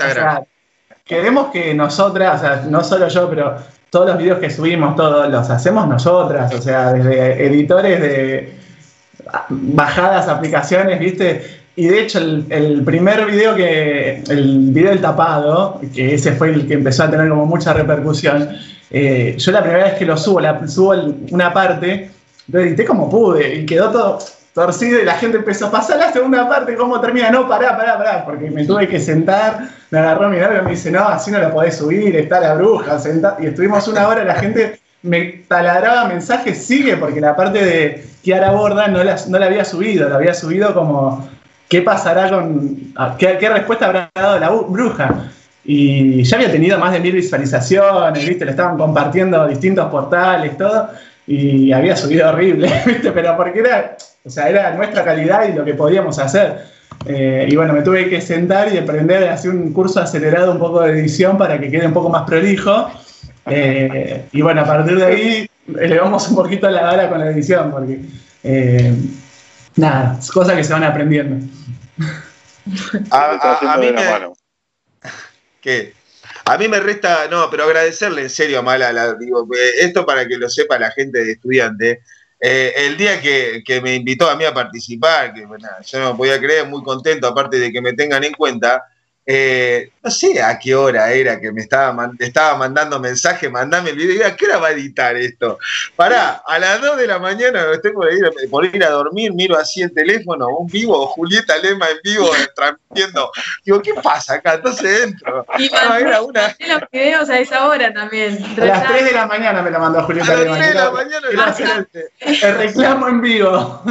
queremos 1.05 1.49
que 1.49 1.75
nosotras, 1.75 2.41
o 2.41 2.45
sea, 2.45 2.65
no 2.69 2.83
solo 2.83 3.09
yo, 3.09 3.29
pero 3.29 3.57
todos 3.91 4.07
los 4.09 4.19
videos 4.19 4.39
que 4.39 4.51
subimos, 4.51 4.97
todos 4.97 5.31
los 5.31 5.51
hacemos 5.51 5.87
nosotras, 5.87 6.53
o 6.55 6.63
sea, 6.63 6.93
desde 6.93 7.47
editores 7.47 8.01
de 8.01 8.59
bajadas, 9.51 10.29
aplicaciones, 10.29 10.99
¿viste? 10.99 11.61
Y 11.77 11.89
de 11.89 12.03
hecho, 12.03 12.19
el, 12.19 12.83
primer 12.85 13.27
video 13.27 13.55
que, 13.55 14.23
el 14.29 14.71
video 14.71 14.91
del 14.91 15.01
tapado, 15.01 15.81
que 15.95 16.15
ese 16.15 16.33
fue 16.33 16.51
el 16.51 16.67
que 16.67 16.75
empezó 16.75 17.05
a 17.05 17.11
tener 17.11 17.29
como 17.29 17.47
mucha 17.47 17.73
repercusión, 17.73 18.49
eh, 18.91 19.35
yo 19.37 19.53
la 19.53 19.63
primera 19.63 19.85
vez 19.85 19.95
que 19.95 20.07
lo 20.07 20.17
subo, 20.17 20.41
la, 20.41 20.67
subo 20.67 20.95
una 21.31 21.53
parte, 21.53 22.11
lo 22.49 22.61
edité 22.61 22.85
como 22.85 23.11
pude 23.11 23.57
y 23.57 23.67
quedó 23.67 23.91
todo 23.91 24.19
torcido 24.55 25.01
y 25.01 25.05
la 25.05 25.15
gente 25.15 25.39
empezó 25.39 25.67
a 25.67 25.71
pasar 25.73 25.99
la 25.99 26.13
segunda 26.13 26.49
parte, 26.49 26.77
¿cómo 26.77 27.01
termina? 27.01 27.29
No, 27.31 27.49
pará, 27.49 27.77
pará, 27.77 27.99
pará, 27.99 28.25
porque 28.25 28.51
me 28.51 28.65
tuve 28.65 28.87
que 28.87 29.01
sentar, 29.01 29.69
me 29.91 29.99
agarró 29.99 30.29
mi 30.29 30.39
novio 30.39 30.61
y 30.61 30.65
me 30.65 30.71
dice, 30.71 30.93
no, 30.93 31.07
así 31.07 31.31
no 31.33 31.39
la 31.39 31.53
podés 31.53 31.77
subir, 31.77 32.15
está 32.15 32.41
la 32.41 32.55
bruja, 32.55 32.99
y 33.41 33.47
estuvimos 33.47 33.87
una 33.89 34.07
hora, 34.07 34.25
la 34.25 34.37
gente 34.37 34.79
me 35.03 35.45
taladraba 35.49 36.07
mensajes, 36.07 36.65
sigue, 36.65 36.97
porque 36.97 37.21
la 37.21 37.35
parte 37.35 37.65
de 37.65 38.05
Kiara 38.23 38.53
Borda 38.53 38.87
no 38.87 39.03
la, 39.03 39.17
no 39.29 39.39
la 39.39 39.47
había 39.47 39.65
subido, 39.65 40.09
la 40.09 40.17
había 40.17 40.33
subido 40.33 40.73
como, 40.73 41.29
¿qué 41.69 41.83
pasará 41.83 42.31
con, 42.31 42.95
qué, 43.19 43.37
qué 43.39 43.49
respuesta 43.49 43.87
habrá 43.87 44.11
dado 44.15 44.39
la 44.39 44.51
bruja? 44.51 45.31
Y 45.65 46.23
ya 46.23 46.37
había 46.37 46.53
tenido 46.53 46.79
más 46.79 46.93
de 46.93 47.01
mil 47.01 47.13
visualizaciones, 47.13 48.29
¿viste? 48.29 48.45
Le 48.45 48.51
estaban 48.51 48.77
compartiendo 48.77 49.47
distintos 49.47 49.91
portales, 49.91 50.57
todo. 50.59 50.91
Y 51.27 51.73
había 51.73 51.97
subido 51.97 52.29
horrible, 52.29 52.71
¿viste? 52.87 53.11
Pero 53.13 53.35
porque 53.37 53.61
era, 53.61 53.97
o 54.25 54.31
sea, 54.31 54.49
era 54.49 54.75
nuestra 54.75 55.05
calidad 55.05 55.47
y 55.49 55.53
lo 55.53 55.65
que 55.65 55.75
podíamos 55.75 56.19
hacer. 56.19 56.65
Eh, 57.07 57.47
y 57.49 57.57
bueno, 57.57 57.75
me 57.75 57.83
tuve 57.83 58.09
que 58.09 58.23
sentar 58.23 58.73
y 58.73 58.79
aprender 58.79 59.29
a 59.29 59.35
hacer 59.35 59.51
un 59.51 59.73
curso 59.73 60.01
acelerado 60.01 60.53
un 60.53 60.59
poco 60.59 60.81
de 60.81 60.93
edición 60.93 61.37
para 61.37 61.61
que 61.61 61.71
quede 61.71 61.87
un 61.87 61.93
poco 61.93 62.09
más 62.09 62.23
prolijo. 62.23 62.91
Eh, 63.47 64.25
y 64.33 64.41
bueno, 64.41 64.63
a 64.63 64.65
partir 64.65 64.97
de 64.97 65.05
ahí 65.05 65.51
elevamos 65.79 66.27
un 66.29 66.37
poquito 66.37 66.71
la 66.71 66.83
vara 66.83 67.11
con 67.11 67.21
la 67.21 67.31
edición, 67.31 67.71
porque 67.71 68.01
eh, 68.43 68.95
nada, 69.77 70.19
cosas 70.33 70.57
que 70.57 70.65
se 70.65 70.73
van 70.73 70.85
aprendiendo. 70.85 71.47
A, 73.11 73.77
mí 73.79 73.93
me, 73.93 74.03
que 75.61 75.93
a 76.47 76.57
mí 76.57 76.67
me 76.67 76.81
resta, 76.81 77.29
no, 77.31 77.51
pero 77.51 77.65
agradecerle 77.65 78.23
en 78.23 78.31
serio 78.31 78.61
a 78.61 78.63
Malala, 78.63 79.13
digo, 79.15 79.47
esto 79.79 80.07
para 80.07 80.27
que 80.27 80.39
lo 80.39 80.49
sepa 80.49 80.79
la 80.79 80.91
gente 80.93 81.23
de 81.23 81.33
estudiante. 81.33 82.01
Eh, 82.47 82.75
el 82.77 82.99
día 82.99 83.23
que, 83.23 83.81
me 83.83 83.95
invitó 83.95 84.29
a 84.29 84.37
mí 84.37 84.45
a 84.45 84.53
participar, 84.53 85.33
que 85.33 85.47
yo 85.87 85.99
no 85.99 86.15
podía 86.15 86.39
creer, 86.39 86.69
muy 86.69 86.83
contento, 86.83 87.27
aparte 87.27 87.59
de 87.59 87.73
que 87.73 87.81
me 87.81 87.95
tengan 87.95 88.23
en 88.23 88.35
cuenta, 88.35 88.85
eh, 89.27 89.91
no 90.03 90.11
sé 90.11 90.43
a 90.43 90.59
qué 90.59 90.75
hora 90.75 91.11
era 91.11 91.41
que 91.41 91.51
me 91.51 91.63
estaba, 91.63 92.11
estaba 92.19 92.59
mandando 92.59 93.01
mensaje, 93.01 93.49
mandame 93.49 93.91
el 93.91 93.97
video. 93.97 94.27
¿A 94.27 94.37
qué 94.37 94.45
hora 94.45 94.59
va 94.59 94.69
a 94.69 94.73
editar 94.73 95.17
esto? 95.17 95.59
Pará, 95.97 96.43
a 96.47 96.59
las 96.59 96.81
2 96.83 96.99
de 96.99 97.07
la 97.07 97.19
mañana 97.19 97.65
estoy 97.73 97.93
por 97.93 98.13
ir, 98.13 98.31
por 98.51 98.67
ir 98.67 98.85
a 98.85 98.91
dormir, 98.91 99.33
miro 99.33 99.57
así 99.57 99.81
el 99.81 99.95
teléfono, 99.95 100.49
un 100.49 100.67
vivo, 100.67 101.07
Julieta 101.07 101.57
Lema 101.57 101.89
en 101.89 101.99
vivo, 102.05 102.31
transmitiendo. 102.55 103.31
Digo, 103.65 103.81
¿qué 103.81 103.95
pasa 103.95 104.35
acá? 104.35 104.55
Entonces 104.55 105.05
entro. 105.05 105.47
Y 105.59 105.71
ah, 105.73 105.99
era 105.99 106.21
una... 106.21 106.55
los 106.69 106.83
videos 106.93 107.31
a 107.31 107.39
esa 107.39 107.67
hora 107.67 107.93
también. 107.95 108.45
A 108.61 108.65
las 108.65 108.89
3 108.89 109.05
de 109.07 109.13
la 109.13 109.27
mañana 109.27 109.63
me 109.63 109.71
lo 109.71 109.79
mandó 109.79 110.03
Julieta 110.03 110.37
Lema. 110.37 110.57
A 110.57 110.59
las 110.59 110.59
3 110.59 110.69
de 110.69 110.75
la 110.75 110.91
mañana 110.91 111.29
el 112.43 112.57
reclamo 112.57 113.09
en 113.09 113.21
vivo. 113.23 113.83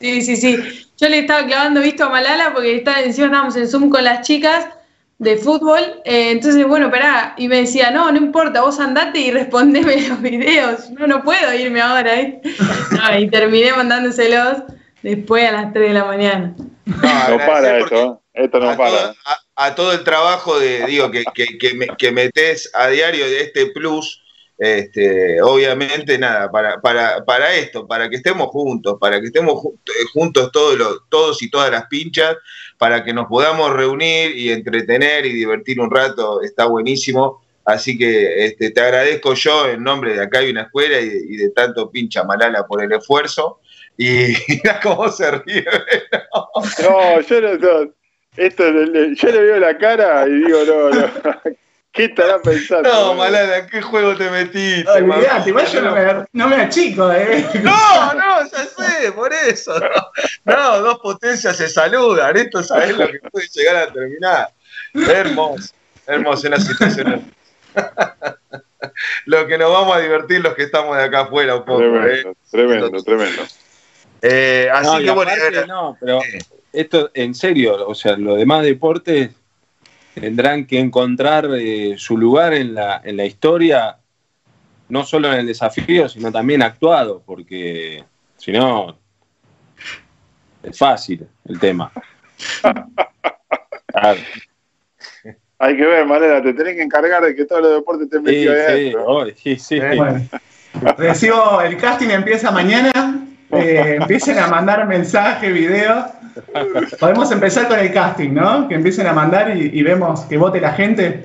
Sí, 0.00 0.22
sí, 0.22 0.36
sí. 0.36 0.87
Yo 1.00 1.08
le 1.08 1.20
estaba 1.20 1.46
clavando 1.46 1.80
visto 1.80 2.04
a 2.04 2.08
Malala 2.08 2.52
porque 2.52 2.76
está, 2.76 3.00
encima 3.02 3.26
estábamos 3.26 3.56
en 3.56 3.68
Zoom 3.68 3.88
con 3.88 4.02
las 4.02 4.26
chicas 4.26 4.68
de 5.18 5.36
fútbol. 5.36 5.80
Eh, 6.04 6.30
entonces, 6.30 6.66
bueno, 6.66 6.90
pará. 6.90 7.34
Y 7.38 7.46
me 7.46 7.56
decía, 7.58 7.90
no, 7.90 8.10
no 8.10 8.18
importa, 8.18 8.62
vos 8.62 8.80
andate 8.80 9.20
y 9.20 9.30
respondeme 9.30 10.00
los 10.08 10.20
videos. 10.20 10.90
No, 10.90 11.06
no 11.06 11.22
puedo 11.22 11.54
irme 11.54 11.80
ahora. 11.80 12.20
¿eh? 12.20 12.40
y 13.18 13.28
terminé 13.28 13.72
mandándoselos 13.72 14.62
después 15.02 15.48
a 15.48 15.52
las 15.52 15.72
3 15.72 15.88
de 15.88 15.94
la 15.94 16.04
mañana. 16.04 16.54
No, 16.84 17.38
para 17.46 17.78
esto, 17.78 18.22
esto 18.32 18.58
no 18.58 18.76
para. 18.76 19.14
a, 19.54 19.74
todo 19.74 19.92
el 19.92 20.02
trabajo 20.02 20.58
de, 20.58 20.86
digo, 20.86 21.10
que, 21.10 21.22
que, 21.34 21.58
que, 21.58 21.86
que 21.98 22.12
metés 22.12 22.70
a 22.74 22.88
diario 22.88 23.26
de 23.26 23.42
este 23.42 23.66
plus 23.66 24.22
este, 24.58 25.40
obviamente, 25.40 26.18
nada, 26.18 26.50
para, 26.50 26.80
para, 26.80 27.24
para 27.24 27.54
esto, 27.54 27.86
para 27.86 28.10
que 28.10 28.16
estemos 28.16 28.48
juntos, 28.48 28.96
para 29.00 29.20
que 29.20 29.26
estemos 29.26 29.64
eh, 29.64 30.04
juntos 30.12 30.50
todos, 30.50 30.76
los, 30.76 31.02
todos 31.08 31.40
y 31.42 31.48
todas 31.48 31.70
las 31.70 31.86
pinchas, 31.86 32.36
para 32.76 33.04
que 33.04 33.12
nos 33.12 33.28
podamos 33.28 33.72
reunir 33.72 34.36
y 34.36 34.50
entretener 34.50 35.26
y 35.26 35.32
divertir 35.32 35.80
un 35.80 35.90
rato, 35.90 36.42
está 36.42 36.66
buenísimo. 36.66 37.40
Así 37.64 37.96
que 37.96 38.46
este, 38.46 38.70
te 38.70 38.80
agradezco 38.80 39.34
yo 39.34 39.68
en 39.68 39.84
nombre 39.84 40.14
de 40.14 40.22
acá 40.22 40.40
hay 40.40 40.50
una 40.50 40.62
escuela 40.62 40.98
y, 41.00 41.36
de 41.36 41.50
tanto 41.50 41.90
pincha 41.90 42.24
Malala 42.24 42.66
por 42.66 42.82
el 42.82 42.90
esfuerzo. 42.90 43.60
Y 43.96 44.08
mira 44.48 44.80
cómo 44.82 45.08
se 45.10 45.30
ríe. 45.30 45.66
No, 46.82 47.20
yo 47.20 47.40
no, 47.40 47.92
esto, 48.36 48.64
yo 48.64 49.30
le 49.30 49.40
veo 49.40 49.60
la 49.60 49.76
cara 49.76 50.26
y 50.26 50.32
digo, 50.32 50.58
no, 50.64 50.90
no. 50.90 51.10
¿Qué 51.98 52.04
estará 52.04 52.40
pensando? 52.40 52.88
No, 52.88 53.14
Malala, 53.14 53.66
¿qué 53.66 53.82
juego 53.82 54.14
te 54.14 54.30
metiste? 54.30 54.88
Olvidate, 54.88 55.50
igual 55.50 55.66
yo 55.66 55.82
no 55.82 55.92
me, 55.92 56.26
no 56.32 56.46
me 56.46 56.54
achico, 56.54 57.10
¿eh? 57.12 57.44
No, 57.60 58.14
no, 58.14 58.48
ya 58.48 58.64
sé, 58.66 59.10
por 59.10 59.32
eso. 59.32 59.74
no, 60.44 60.78
dos 60.78 61.00
potencias 61.00 61.56
se 61.56 61.68
saludan. 61.68 62.36
Esto 62.36 62.62
sabes 62.62 62.96
lo 62.96 63.08
que 63.08 63.18
puede 63.32 63.48
llegar 63.48 63.88
a 63.88 63.92
terminar. 63.92 64.48
Hermoso, 64.94 65.74
hermoso, 66.06 66.46
una 66.46 66.60
situación. 66.60 67.32
lo 69.26 69.46
que 69.48 69.58
nos 69.58 69.72
vamos 69.72 69.96
a 69.96 69.98
divertir 69.98 70.40
los 70.40 70.54
que 70.54 70.62
estamos 70.62 70.96
de 70.96 71.02
acá 71.02 71.22
afuera 71.22 71.56
un 71.56 71.64
poco. 71.64 71.78
Tremendo, 71.78 72.30
¿eh? 72.30 72.34
tremendo, 72.48 73.02
tremendo. 73.02 73.42
Eh, 74.22 74.68
así 74.72 75.04
que 75.04 75.10
bueno. 75.10 75.32
no, 75.66 75.96
pero 75.98 76.20
esto 76.72 77.10
en 77.14 77.34
serio, 77.34 77.88
o 77.88 77.94
sea, 77.96 78.16
los 78.16 78.38
demás 78.38 78.62
deportes 78.62 79.30
tendrán 80.14 80.66
que 80.66 80.78
encontrar 80.78 81.48
eh, 81.58 81.94
su 81.96 82.16
lugar 82.16 82.54
en 82.54 82.74
la, 82.74 83.00
en 83.04 83.16
la 83.16 83.24
historia, 83.24 83.98
no 84.88 85.04
solo 85.04 85.32
en 85.32 85.40
el 85.40 85.46
desafío, 85.46 86.08
sino 86.08 86.32
también 86.32 86.62
actuado, 86.62 87.22
porque 87.24 88.04
si 88.36 88.52
no, 88.52 88.98
es 90.62 90.78
fácil 90.78 91.26
el 91.44 91.58
tema. 91.58 91.92
Hay 95.60 95.76
que 95.76 95.84
ver, 95.84 96.06
Malena, 96.06 96.40
te 96.40 96.54
tenés 96.54 96.76
que 96.76 96.82
encargar 96.82 97.24
de 97.24 97.34
que 97.34 97.44
todos 97.44 97.62
los 97.62 97.74
deportes 97.74 98.04
estén 98.04 98.22
metidos 98.22 98.56
sí, 99.36 99.56
sí, 99.56 99.56
sí, 99.58 99.80
sí. 99.80 99.80
recibo, 100.96 101.60
el 101.62 101.76
casting 101.76 102.10
empieza 102.10 102.52
mañana, 102.52 103.26
eh, 103.50 103.96
empiecen 104.00 104.38
a 104.38 104.46
mandar 104.46 104.86
mensajes, 104.86 105.52
videos. 105.52 106.04
Podemos 106.98 107.30
empezar 107.32 107.68
con 107.68 107.78
el 107.78 107.92
casting, 107.92 108.32
¿no? 108.32 108.68
Que 108.68 108.74
empiecen 108.74 109.06
a 109.06 109.12
mandar 109.12 109.56
y, 109.56 109.82
vemos 109.82 110.20
que 110.22 110.36
vote 110.36 110.60
la 110.60 110.72
gente. 110.72 111.24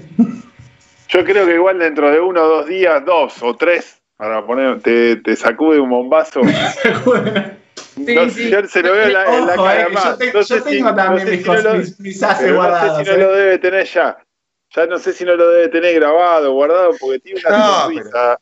Yo 1.09 1.23
creo 1.23 1.45
que 1.45 1.55
igual 1.55 1.79
dentro 1.79 2.09
de 2.09 2.19
uno 2.19 2.41
o 2.41 2.47
dos 2.47 2.67
días, 2.67 3.03
dos 3.05 3.41
o 3.41 3.55
tres, 3.55 4.01
para 4.17 4.45
poner, 4.45 4.81
te, 4.81 5.17
te 5.17 5.35
sacude 5.35 5.79
un 5.79 5.89
bombazo. 5.89 6.41
Sí, 7.95 8.17
sí. 8.31 8.49
Yo 8.49 8.67
se 8.67 8.81
lo 8.81 8.91
veo 8.91 9.03
en 9.03 9.13
la, 9.13 9.37
en 9.37 9.47
la 9.47 9.55
cara 9.55 9.81
eh, 9.83 9.89
más. 9.89 10.17
Yo, 10.19 10.41
yo 10.41 10.63
tengo 10.63 10.95
también 10.95 11.29
mis, 11.29 11.47
mis, 11.47 11.99
mis 11.99 12.53
guardados. 12.53 12.97
No 12.97 13.05
sé 13.05 13.05
si 13.05 13.11
no 13.11 13.17
lo 13.17 13.33
debe 13.33 13.57
tener 13.59 13.85
ya. 13.85 14.17
Ya 14.75 14.87
no 14.87 14.97
sé 14.97 15.13
si 15.13 15.23
no 15.23 15.35
lo 15.35 15.49
debe 15.51 15.67
tener 15.69 15.93
grabado, 15.95 16.51
guardado, 16.53 16.95
porque 16.99 17.19
tiene 17.19 17.41
una 17.45 17.57
no, 17.57 17.81
sonrisa 17.81 18.39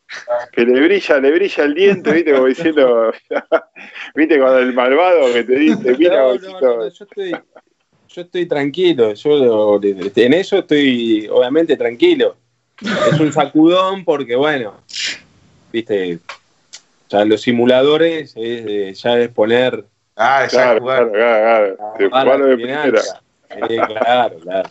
que 0.54 0.62
le 0.62 0.80
brilla, 0.80 1.20
le 1.20 1.32
brilla 1.32 1.64
el 1.66 1.74
diente, 1.74 2.12
viste, 2.14 2.34
como 2.34 2.46
diciendo, 2.46 3.12
viste, 4.16 4.40
cuando 4.40 4.60
el 4.60 4.74
malvado 4.74 5.34
que 5.34 5.44
te 5.44 5.56
dice, 5.56 5.98
mira, 5.98 6.22
no, 6.22 6.36
no, 6.36 6.62
no, 6.62 6.90
yo 6.90 7.06
estoy, 7.06 7.32
yo 8.08 8.22
estoy 8.22 8.46
tranquilo, 8.46 9.14
yo 9.14 9.80
en 9.84 10.34
eso 10.34 10.60
estoy 10.60 11.28
obviamente 11.30 11.76
tranquilo. 11.76 12.38
Es 12.82 13.20
un 13.20 13.32
sacudón 13.32 14.04
porque, 14.04 14.36
bueno, 14.36 14.82
viste, 15.72 16.20
ya 17.10 17.26
los 17.26 17.42
simuladores 17.42 18.34
es, 18.36 19.02
ya 19.02 19.20
es 19.20 19.30
poner. 19.30 19.86
Ah, 20.16 20.48
claro, 20.50 20.82
claro, 20.82 21.12
claro, 21.12 21.78
claro. 22.10 22.48
de 22.48 22.56
primera. 22.56 23.02
claro, 24.00 24.40
claro. 24.40 24.70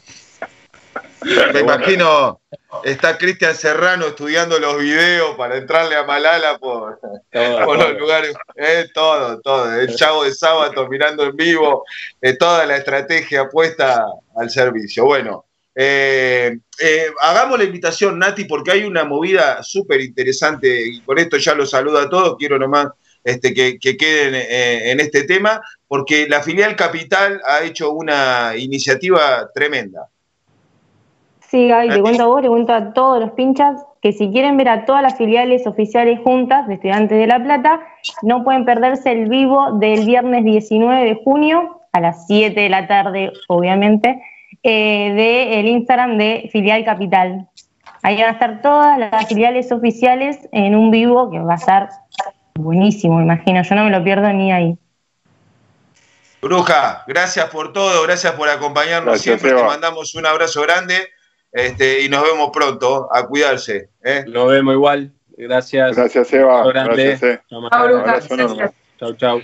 Me 1.23 1.61
imagino, 1.61 2.41
está 2.85 3.19
Cristian 3.19 3.55
Serrano 3.55 4.07
estudiando 4.07 4.59
los 4.59 4.79
videos 4.79 5.37
para 5.37 5.57
entrarle 5.57 5.97
a 5.97 6.05
Malala 6.05 6.59
por, 6.59 6.99
los 7.33 7.99
lugares. 7.99 8.35
Eh, 8.57 8.89
todo, 8.95 9.41
todo. 9.41 9.75
El 9.75 9.95
chavo 9.95 10.25
de 10.25 10.35
sábado 10.35 10.89
mirando 10.89 11.25
en 11.25 11.37
vivo, 11.37 11.85
eh, 12.21 12.37
toda 12.37 12.67
la 12.67 12.77
estrategia 12.77 13.49
puesta 13.49 14.05
al 14.37 14.51
servicio. 14.51 15.05
Bueno, 15.05 15.45
eh, 15.75 16.59
hagamos 17.21 17.59
la 17.59 17.65
invitación, 17.65 18.19
Nati, 18.19 18.45
porque 18.45 18.73
hay 18.73 18.85
una 18.85 19.05
movida 19.05 19.63
súper 19.63 20.01
interesante 20.01 20.87
y 20.87 21.01
con 21.01 21.19
esto 21.19 21.37
ya 21.37 21.55
los 21.55 21.71
saludo 21.71 21.99
a 21.99 22.09
todos. 22.09 22.37
Quiero 22.39 22.59
nomás 22.59 22.89
este, 23.23 23.53
que, 23.53 23.79
queden 23.79 24.35
eh, 24.35 24.91
en 24.91 25.01
este 25.01 25.25
tema, 25.25 25.61
porque 25.87 26.27
la 26.29 26.43
filial 26.43 26.75
Capital 26.75 27.41
ha 27.45 27.63
hecho 27.63 27.91
una 27.91 28.55
iniciativa 28.57 29.51
tremenda. 29.55 30.09
Sí, 31.51 31.67
Gaby, 31.67 31.89
te 31.89 32.01
cuento 32.01 32.23
a 32.23 32.27
vos, 32.27 32.43
le 32.43 32.49
cuento 32.49 32.73
a 32.73 32.93
todos 32.93 33.21
los 33.21 33.33
pinchas 33.33 33.85
que 34.01 34.13
si 34.13 34.31
quieren 34.31 34.57
ver 34.57 34.69
a 34.69 34.85
todas 34.85 35.03
las 35.03 35.17
filiales 35.19 35.67
oficiales 35.67 36.21
juntas 36.23 36.69
de 36.69 36.75
Estudiantes 36.75 37.19
de 37.19 37.27
La 37.27 37.43
Plata, 37.43 37.81
no 38.23 38.45
pueden 38.45 38.65
perderse 38.65 39.11
el 39.11 39.29
vivo 39.29 39.73
del 39.73 40.07
viernes 40.07 40.45
19 40.45 41.05
de 41.05 41.21
junio 41.25 41.81
a 41.93 42.01
las 42.01 42.29
7 42.29 42.59
de 42.59 42.69
la 42.69 42.87
tarde, 42.87 43.33
obviamente, 43.49 44.23
eh, 44.63 45.53
del 45.53 45.67
Instagram 45.67 46.19
de 46.19 46.49
Filial 46.53 46.85
Capital. 46.85 47.49
Ahí 48.03 48.17
van 48.17 48.27
a 48.27 48.33
estar 48.33 48.63
todas 48.63 48.97
las 48.97 49.27
filiales 49.27 49.73
oficiales 49.73 50.39
en 50.53 50.77
un 50.77 50.93
vivo 50.93 51.33
que 51.33 51.41
va 51.41 51.55
a 51.55 51.57
estar 51.57 51.91
buenísimo, 52.55 53.21
imagino. 53.21 53.63
Yo 53.65 53.75
no 53.75 53.85
me 53.85 53.91
lo 53.91 54.05
pierdo 54.05 54.33
ni 54.33 54.53
ahí. 54.53 54.79
Bruja, 56.41 57.03
gracias 57.09 57.47
por 57.51 57.73
todo, 57.73 58.05
gracias 58.05 58.35
por 58.35 58.49
acompañarnos 58.49 59.21
siempre. 59.21 59.53
Te 59.53 59.65
mandamos 59.65 60.15
un 60.15 60.27
abrazo 60.27 60.63
grande 60.63 61.09
este, 61.53 62.03
y 62.03 62.09
nos 62.09 62.23
vemos 62.25 62.51
pronto. 62.53 63.09
A 63.13 63.27
cuidarse. 63.27 63.91
¿eh? 64.03 64.25
Lo 64.27 64.47
vemos 64.47 64.75
igual. 64.75 65.13
Gracias. 65.37 65.97
Gracias, 65.97 66.33
Eva. 66.33 66.67
Gracias, 66.67 67.23
eh. 67.23 67.41
Chau, 68.99 69.15
chau. 69.17 69.41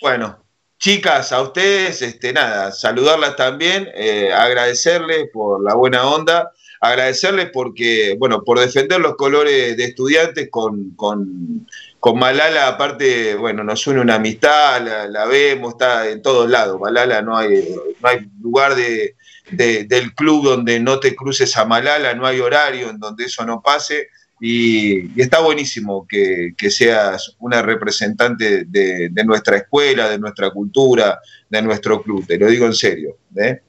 Bueno. 0.00 0.48
Chicas, 0.78 1.32
a 1.32 1.42
ustedes, 1.42 2.02
este, 2.02 2.32
nada, 2.32 2.70
saludarlas 2.70 3.34
también, 3.34 3.88
eh, 3.96 4.32
agradecerles 4.32 5.28
por 5.32 5.60
la 5.60 5.74
buena 5.74 6.06
onda, 6.06 6.52
agradecerles 6.80 7.50
porque, 7.52 8.14
bueno, 8.16 8.44
por 8.44 8.60
defender 8.60 9.00
los 9.00 9.16
colores 9.16 9.76
de 9.76 9.84
estudiantes 9.84 10.48
con, 10.48 10.90
con, 10.90 11.66
Malala, 12.14 12.68
aparte, 12.68 13.34
bueno, 13.34 13.64
nos 13.64 13.84
une 13.88 14.00
una 14.00 14.14
amistad, 14.14 14.80
la, 15.08 15.26
vemos, 15.26 15.72
está 15.72 16.08
en 16.08 16.22
todos 16.22 16.48
lados. 16.48 16.80
Malala 16.80 17.22
no 17.22 17.36
hay, 17.36 17.68
no 18.00 18.08
hay 18.08 18.30
lugar 18.40 18.76
de, 18.76 19.16
del 19.50 20.14
club 20.14 20.44
donde 20.44 20.80
no 20.80 21.00
te 21.00 21.14
cruces 21.14 21.56
a 21.56 21.64
Malala, 21.64 22.14
no 22.14 22.26
hay 22.26 22.40
horario 22.40 22.90
en 22.90 22.98
donde 22.98 23.24
eso 23.24 23.44
no 23.44 23.62
pase. 23.62 24.08
Y, 24.40 25.20
está 25.20 25.40
buenísimo 25.40 26.06
que, 26.06 26.54
seas 26.70 27.34
una 27.38 27.62
representante 27.62 28.64
de, 28.64 29.10
nuestra 29.24 29.56
escuela, 29.56 30.08
de 30.08 30.18
nuestra 30.18 30.50
cultura, 30.50 31.20
de 31.48 31.62
nuestro 31.62 32.02
club, 32.02 32.26
te 32.26 32.38
lo 32.38 32.46
digo 32.46 32.66
en 32.66 32.74
serio. 32.74 33.16
¿eh? 33.36 33.60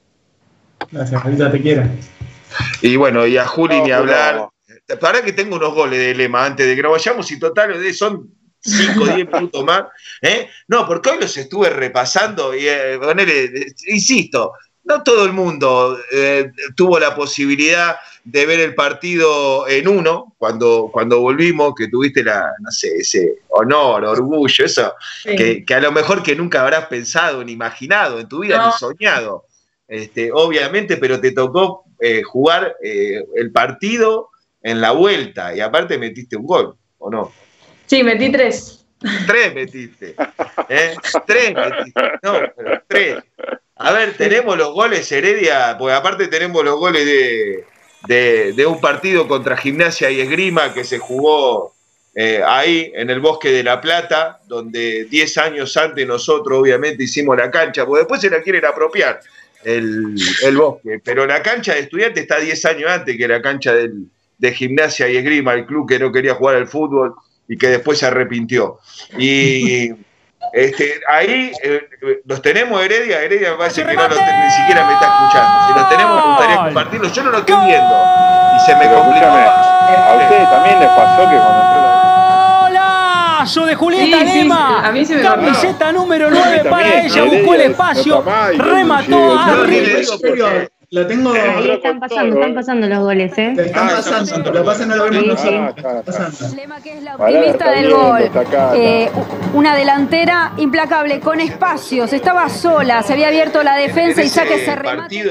Gracias, 0.90 1.22
Julita, 1.22 1.50
te 1.50 1.60
quiero. 1.60 1.84
Y 2.82 2.96
bueno, 2.96 3.26
y 3.26 3.36
a 3.36 3.46
Juli 3.46 3.80
ni 3.80 3.90
hablar. 3.90 4.48
Para 5.00 5.22
que 5.22 5.32
tengo 5.32 5.56
unos 5.56 5.72
goles 5.72 6.00
de 6.00 6.14
lema 6.14 6.44
antes 6.44 6.66
de 6.66 6.74
que 6.74 6.82
nos 6.82 6.92
vayamos 6.92 7.30
y 7.30 7.38
total 7.38 7.72
son 7.94 8.28
5 8.60 9.02
o 9.02 9.06
10 9.06 9.30
minutos 9.30 9.64
más. 9.64 9.84
¿eh? 10.20 10.48
No, 10.68 10.86
porque 10.86 11.10
hoy 11.10 11.20
los 11.20 11.36
estuve 11.36 11.70
repasando 11.70 12.54
y 12.54 12.66
eh, 12.66 12.98
insisto, 13.86 14.52
no 14.84 15.02
todo 15.02 15.24
el 15.24 15.32
mundo 15.32 15.98
tuvo 16.74 16.98
la 16.98 17.14
posibilidad 17.14 17.96
de 18.24 18.46
ver 18.46 18.60
el 18.60 18.74
partido 18.74 19.68
en 19.68 19.88
uno, 19.88 20.34
cuando, 20.38 20.90
cuando 20.92 21.20
volvimos, 21.20 21.74
que 21.74 21.88
tuviste 21.88 22.22
la, 22.22 22.52
no 22.60 22.70
sé, 22.70 22.96
ese 22.98 23.38
honor, 23.48 24.04
orgullo, 24.04 24.64
eso, 24.64 24.94
que, 25.24 25.64
a 25.74 25.80
lo 25.80 25.92
mejor 25.92 26.22
que 26.22 26.36
nunca 26.36 26.62
habrás 26.62 26.86
pensado 26.86 27.42
ni 27.44 27.52
imaginado 27.52 28.20
en 28.20 28.28
tu 28.28 28.40
vida, 28.40 28.66
ni 28.66 28.72
soñado, 28.72 29.46
este, 29.88 30.30
obviamente, 30.32 30.96
pero 30.96 31.20
te 31.20 31.32
tocó 31.32 31.84
eh, 31.98 32.22
jugar 32.22 32.76
eh, 32.82 33.24
el 33.34 33.50
partido 33.50 34.30
en 34.62 34.80
la 34.80 34.92
vuelta 34.92 35.54
y 35.54 35.60
aparte 35.60 35.98
metiste 35.98 36.36
un 36.36 36.46
gol, 36.46 36.76
¿o 36.98 37.10
no? 37.10 37.32
Sí, 37.86 38.04
metí 38.04 38.30
tres. 38.30 38.86
Tres 39.26 39.54
metiste. 39.54 40.14
¿eh? 40.68 40.94
Tres 41.26 41.54
metiste. 41.54 42.02
No, 42.22 42.34
pero 42.54 42.82
tres. 42.86 43.18
A 43.82 43.92
ver, 43.92 44.12
tenemos 44.12 44.58
los 44.58 44.74
goles 44.74 45.10
Heredia, 45.10 45.74
pues 45.78 45.94
aparte 45.94 46.28
tenemos 46.28 46.62
los 46.62 46.78
goles 46.78 47.02
de, 48.06 48.52
de, 48.52 48.66
un 48.66 48.78
partido 48.78 49.26
contra 49.26 49.56
Gimnasia 49.56 50.10
y 50.10 50.20
Esgrima 50.20 50.74
que 50.74 50.84
se 50.84 50.98
jugó 50.98 51.72
eh, 52.14 52.42
ahí 52.46 52.92
en 52.94 53.08
el 53.08 53.20
Bosque 53.20 53.50
de 53.50 53.62
la 53.64 53.80
Plata, 53.80 54.38
donde 54.46 55.06
10 55.06 55.38
años 55.38 55.74
antes 55.78 56.06
nosotros 56.06 56.58
obviamente 56.60 57.04
hicimos 57.04 57.38
la 57.38 57.50
cancha, 57.50 57.86
porque 57.86 58.00
después 58.00 58.20
se 58.20 58.28
la 58.28 58.42
quieren 58.42 58.66
apropiar 58.66 59.20
el, 59.64 60.14
bosque, 60.54 61.00
pero 61.02 61.24
la 61.24 61.42
cancha 61.42 61.72
de 61.72 61.80
estudiantes 61.80 62.20
está 62.24 62.38
10 62.38 62.62
años 62.66 62.90
antes 62.90 63.16
que 63.16 63.26
la 63.26 63.40
cancha 63.40 63.72
de 63.72 64.52
Gimnasia 64.52 65.08
y 65.08 65.16
Esgrima, 65.16 65.54
el 65.54 65.64
club 65.64 65.88
que 65.88 65.98
no 65.98 66.12
quería 66.12 66.34
jugar 66.34 66.56
al 66.56 66.68
fútbol 66.68 67.14
y 67.48 67.56
que 67.56 67.68
después 67.68 67.98
se 67.98 68.04
arrepintió. 68.04 68.78
Y 69.18 69.90
este, 70.52 71.00
ahí 71.08 71.52
eh, 71.62 71.88
los 72.24 72.42
tenemos 72.42 72.82
Heredia, 72.82 73.22
Heredia 73.22 73.52
me 73.52 73.56
parece 73.56 73.84
que 73.84 73.94
no 73.94 74.08
lo, 74.08 74.08
ni 74.08 74.50
siquiera 74.50 74.86
me 74.86 74.92
está 74.94 75.06
escuchando. 75.06 75.66
Si 75.66 75.78
los 75.78 75.88
tenemos, 75.88 76.16
me 76.16 76.30
gustaría 76.30 76.56
compartirlos. 76.56 77.12
Yo 77.12 77.22
no 77.22 77.30
lo 77.30 77.38
estoy 77.38 77.66
viendo. 77.66 77.94
Y 78.56 78.60
se 78.66 78.76
me 78.76 78.88
complica. 78.88 79.70
A 79.90 80.14
ustedes 80.16 80.50
también 80.50 80.80
les 80.80 80.88
pasó 80.88 81.30
que 81.30 81.36
cuando 81.36 81.62
entró 81.66 81.80
Golazo 82.62 83.66
de 83.66 83.74
Julieta 83.74 84.24
Lema. 84.24 84.86
a 84.86 84.92
mí 84.92 85.04
se 85.04 85.16
me 85.16 85.22
Camiseta 85.22 85.92
número 85.92 86.30
9 86.30 86.64
para 86.68 87.02
ella. 87.02 87.24
Buscó 87.24 87.54
el 87.54 87.60
espacio. 87.62 88.24
Remató 88.56 89.38
a 89.38 89.66
lo 90.90 91.06
tengo. 91.06 91.32
Ahí 91.32 91.70
están 91.70 92.00
pasando, 92.00 92.36
están 92.36 92.54
pasando 92.54 92.86
los 92.88 92.98
goles, 92.98 93.38
¿eh? 93.38 93.54
Están 93.56 93.88
ah, 93.88 93.92
pasando, 93.96 94.52
lo 94.52 94.64
pasa 94.64 94.86
no 94.86 94.96
lo 94.96 95.04
vemos 95.04 95.26
nosotros. 95.26 95.74
que 96.82 96.92
es 96.92 97.02
la 97.02 97.16
optimista 97.16 97.70
del 97.70 97.92
gol. 97.92 98.30
Eh, 98.74 99.10
una 99.54 99.76
delantera 99.76 100.52
implacable, 100.56 101.20
con 101.20 101.40
espacios, 101.40 102.12
estaba 102.12 102.48
sola, 102.48 103.02
se 103.02 103.12
había 103.12 103.28
abierto 103.28 103.62
la 103.62 103.76
defensa 103.76 104.22
y 104.22 104.28
ya 104.28 104.44
que 104.44 104.64
se 104.64 104.74
remate 104.74 105.24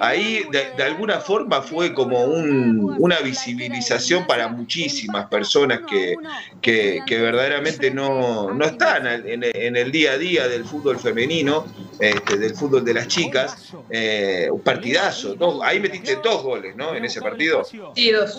ahí 0.00 0.44
de, 0.50 0.82
alguna 0.82 1.20
forma 1.20 1.62
fue 1.62 1.94
como 1.94 2.24
una 2.24 3.20
visibilización 3.20 4.26
para 4.26 4.48
muchísimas 4.48 5.26
personas 5.26 5.80
que, 5.88 6.14
que, 6.60 7.18
verdaderamente 7.18 7.90
no, 7.90 8.52
no 8.52 8.64
están 8.64 9.06
en, 9.06 9.76
el 9.76 9.92
día 9.92 10.12
a 10.12 10.18
día 10.18 10.48
del 10.48 10.64
fútbol 10.64 10.98
femenino, 10.98 11.66
este, 11.98 12.38
del 12.38 12.54
fútbol 12.54 12.84
de 12.84 12.94
las 12.94 13.08
chicas. 13.08 13.72
Eh, 13.90 14.48
un 14.50 14.60
partidazo, 14.60 15.36
ahí 15.62 15.80
metiste 15.80 16.16
dos 16.22 16.42
goles, 16.42 16.76
¿no? 16.76 16.94
En 16.94 17.04
ese 17.04 17.20
partido. 17.20 17.64
Sí, 17.64 18.10
dos. 18.10 18.34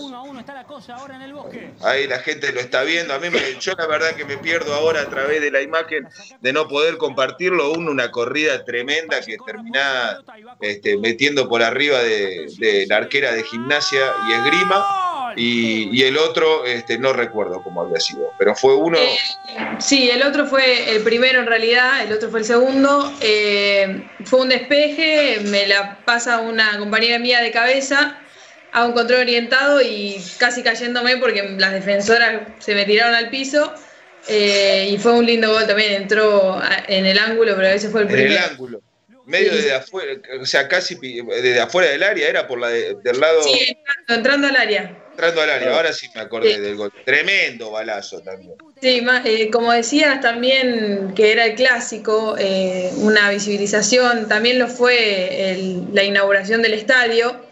Ahí 1.82 2.08
la 2.08 2.20
gente 2.20 2.52
lo 2.52 2.60
está 2.60 2.84
viendo. 2.84 3.14
A 3.14 3.20
mí 3.20 3.28
yo 3.60 3.74
la 3.78 3.88
verdad 3.88 4.12
que 4.16 4.26
me 4.26 4.38
pierdo 4.38 4.74
ahora 4.74 5.02
a 5.02 5.10
través 5.10 5.42
de 5.42 5.52
la 5.52 5.62
imagen 5.62 6.08
de 6.42 6.54
no 6.54 6.68
poder 6.68 6.98
compartirlo. 6.98 7.72
Uno, 7.72 7.92
una 7.92 8.12
corrida 8.12 8.64
tremenda 8.66 9.22
que 9.22 9.38
termina 9.46 10.22
este, 10.62 10.98
metiendo 10.98 11.48
por 11.48 11.64
arriba 11.64 12.00
de, 12.00 12.86
la 12.88 12.98
arquera 12.98 13.32
de 13.32 13.44
gimnasia 13.44 14.14
y 14.28 14.34
esgrima. 14.34 15.15
Y, 15.36 16.04
el 16.04 16.18
otro, 16.18 16.66
este, 16.66 16.98
no 16.98 17.14
recuerdo 17.14 17.62
cómo 17.64 17.82
había 17.82 18.00
sido, 18.00 18.32
pero 18.38 18.56
fue 18.56 18.76
uno. 18.76 18.98
Eh, 18.98 19.18
sí, 19.80 20.10
el 20.10 20.24
otro 20.24 20.46
fue 20.46 20.96
el 20.96 21.04
primero 21.04 21.40
en 21.40 21.48
realidad, 21.48 22.04
el 22.04 22.14
otro 22.14 22.30
fue 22.30 22.40
el 22.40 22.46
segundo. 22.46 23.14
Eh, 23.22 24.08
fue 24.24 24.42
un 24.42 24.50
despeje, 24.50 25.40
me 25.42 25.68
la 25.68 26.00
pasa 26.06 26.40
una 26.40 26.78
compañera 26.78 27.20
mía 27.20 27.42
de 27.42 27.52
cabeza 27.52 28.20
a 28.72 28.86
un 28.86 28.94
control 28.94 29.22
orientado 29.22 29.82
y 29.82 30.22
casi 30.38 30.64
cayéndome 30.64 31.18
porque 31.18 31.44
las 31.58 31.74
defensoras 31.74 32.42
se 32.60 32.76
me 32.76 32.86
tiraron 32.86 33.16
al 33.16 33.30
piso. 33.30 33.74
Eh, 34.28 34.90
y 34.92 34.98
fue 34.98 35.12
un 35.14 35.26
lindo 35.26 35.52
gol 35.52 35.68
también, 35.68 35.94
entró 35.94 36.60
en 36.88 37.06
el 37.06 37.20
ángulo, 37.20 37.56
pero 37.56 37.68
a 37.68 37.72
veces 37.72 37.92
fue 37.92 38.02
el 38.02 38.08
primero. 38.08 38.32
En 38.32 38.38
el 38.38 38.44
ángulo 38.44 38.82
medio 39.26 39.56
desde 39.56 39.74
afuera, 39.74 40.14
o 40.40 40.46
sea, 40.46 40.68
casi 40.68 40.96
desde 40.96 41.60
afuera 41.60 41.90
del 41.90 42.04
área, 42.04 42.30
era 42.30 42.48
por 42.48 42.60
la 42.60 42.70
del 42.70 43.20
lado. 43.20 43.44
Sí, 43.44 43.78
entrando, 44.08 44.48
al 44.48 44.56
área. 44.56 45.05
Entrando 45.16 45.42
al 45.42 45.50
área, 45.50 45.74
ahora 45.74 45.94
sí 45.94 46.10
me 46.14 46.20
acordé 46.20 46.60
del 46.60 46.76
gol. 46.76 46.92
Tremendo 47.06 47.72
balazo 47.72 48.20
también. 48.20 48.56
Sí, 48.82 49.02
eh, 49.24 49.50
como 49.50 49.72
decías 49.72 50.20
también 50.20 51.14
que 51.16 51.32
era 51.32 51.46
el 51.46 51.56
clásico, 51.56 52.36
eh, 52.38 52.92
una 52.98 53.30
visibilización, 53.30 54.28
también 54.28 54.60
lo 54.60 54.68
fue 54.68 55.82
la 55.94 56.04
inauguración 56.04 56.62
del 56.62 56.74
estadio 56.74 57.46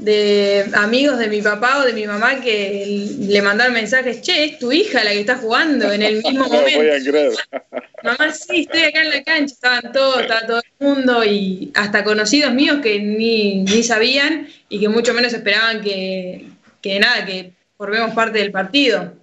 de 0.00 0.70
amigos 0.72 1.18
de 1.18 1.28
mi 1.28 1.42
papá 1.42 1.78
o 1.78 1.84
de 1.84 1.92
mi 1.92 2.06
mamá 2.06 2.40
que 2.40 3.06
le 3.18 3.42
mandaron 3.42 3.74
mensajes, 3.74 4.22
che, 4.22 4.44
es 4.44 4.58
tu 4.58 4.72
hija 4.72 5.04
la 5.04 5.10
que 5.10 5.20
está 5.20 5.36
jugando 5.36 5.92
en 5.92 6.02
el 6.02 6.22
mismo 6.22 6.44
momento. 6.48 7.36
mamá, 8.02 8.32
sí, 8.32 8.62
estoy 8.62 8.82
acá 8.82 9.02
en 9.02 9.10
la 9.10 9.22
cancha, 9.22 9.54
estaban 9.54 9.92
todos, 9.92 10.22
estaba 10.22 10.46
todo 10.46 10.58
el 10.58 10.86
mundo 10.86 11.24
y 11.24 11.70
hasta 11.74 12.02
conocidos 12.02 12.54
míos 12.54 12.78
que 12.82 12.98
ni, 12.98 13.66
sabían 13.82 14.48
y 14.70 14.80
que 14.80 14.88
mucho 14.88 15.12
menos 15.12 15.34
esperaban 15.34 15.82
que, 15.82 16.46
que 16.82 16.98
nada, 16.98 17.24
que 17.24 17.52
formemos 17.76 18.14
parte 18.14 18.38
del 18.38 18.52
partido. 18.52 19.14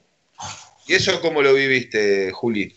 ¿Y 0.87 0.93
eso 0.93 1.19
cómo 1.21 1.41
lo 1.41 1.53
viviste, 1.53 2.31
Juli? 2.31 2.73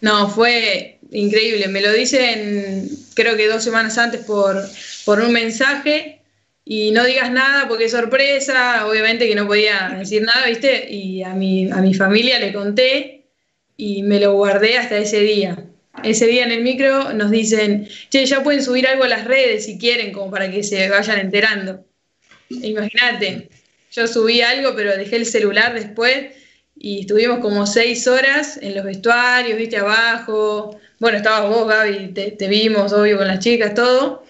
No, 0.00 0.28
fue 0.28 0.98
increíble. 1.10 1.68
Me 1.68 1.80
lo 1.80 1.92
dicen 1.92 2.88
creo 3.14 3.36
que 3.36 3.48
dos 3.48 3.64
semanas 3.64 3.96
antes 3.98 4.24
por, 4.24 4.56
por 5.04 5.20
un 5.20 5.32
mensaje 5.32 6.20
y 6.64 6.90
no 6.92 7.04
digas 7.04 7.30
nada 7.30 7.68
porque 7.68 7.84
es 7.84 7.92
sorpresa, 7.92 8.86
obviamente 8.86 9.28
que 9.28 9.34
no 9.34 9.46
podía 9.46 9.94
decir 9.98 10.22
nada, 10.22 10.46
¿viste? 10.46 10.90
Y 10.90 11.22
a 11.22 11.34
mi, 11.34 11.70
a 11.70 11.76
mi 11.76 11.94
familia 11.94 12.38
le 12.38 12.52
conté 12.52 13.26
y 13.76 14.02
me 14.02 14.20
lo 14.20 14.34
guardé 14.34 14.78
hasta 14.78 14.96
ese 14.98 15.20
día. 15.20 15.58
Ese 16.02 16.26
día 16.26 16.44
en 16.44 16.52
el 16.52 16.62
micro 16.62 17.12
nos 17.12 17.30
dicen, 17.30 17.88
che, 18.10 18.26
ya 18.26 18.42
pueden 18.42 18.62
subir 18.62 18.86
algo 18.86 19.04
a 19.04 19.08
las 19.08 19.24
redes 19.24 19.66
si 19.66 19.78
quieren, 19.78 20.12
como 20.12 20.30
para 20.30 20.50
que 20.50 20.62
se 20.62 20.88
vayan 20.88 21.18
enterando. 21.18 21.84
Imagínate, 22.48 23.48
yo 23.90 24.06
subí 24.06 24.40
algo, 24.42 24.74
pero 24.74 24.96
dejé 24.96 25.16
el 25.16 25.26
celular 25.26 25.74
después 25.74 26.34
y 26.76 27.00
estuvimos 27.00 27.38
como 27.38 27.66
seis 27.66 28.06
horas 28.06 28.58
en 28.60 28.74
los 28.74 28.84
vestuarios, 28.84 29.56
viste, 29.56 29.76
abajo. 29.76 30.78
Bueno, 30.98 31.18
estabas 31.18 31.48
vos, 31.48 31.68
Gaby, 31.68 32.08
te, 32.08 32.32
te 32.32 32.48
vimos, 32.48 32.92
obvio, 32.92 33.18
con 33.18 33.28
las 33.28 33.38
chicas, 33.38 33.74
todo. 33.74 34.24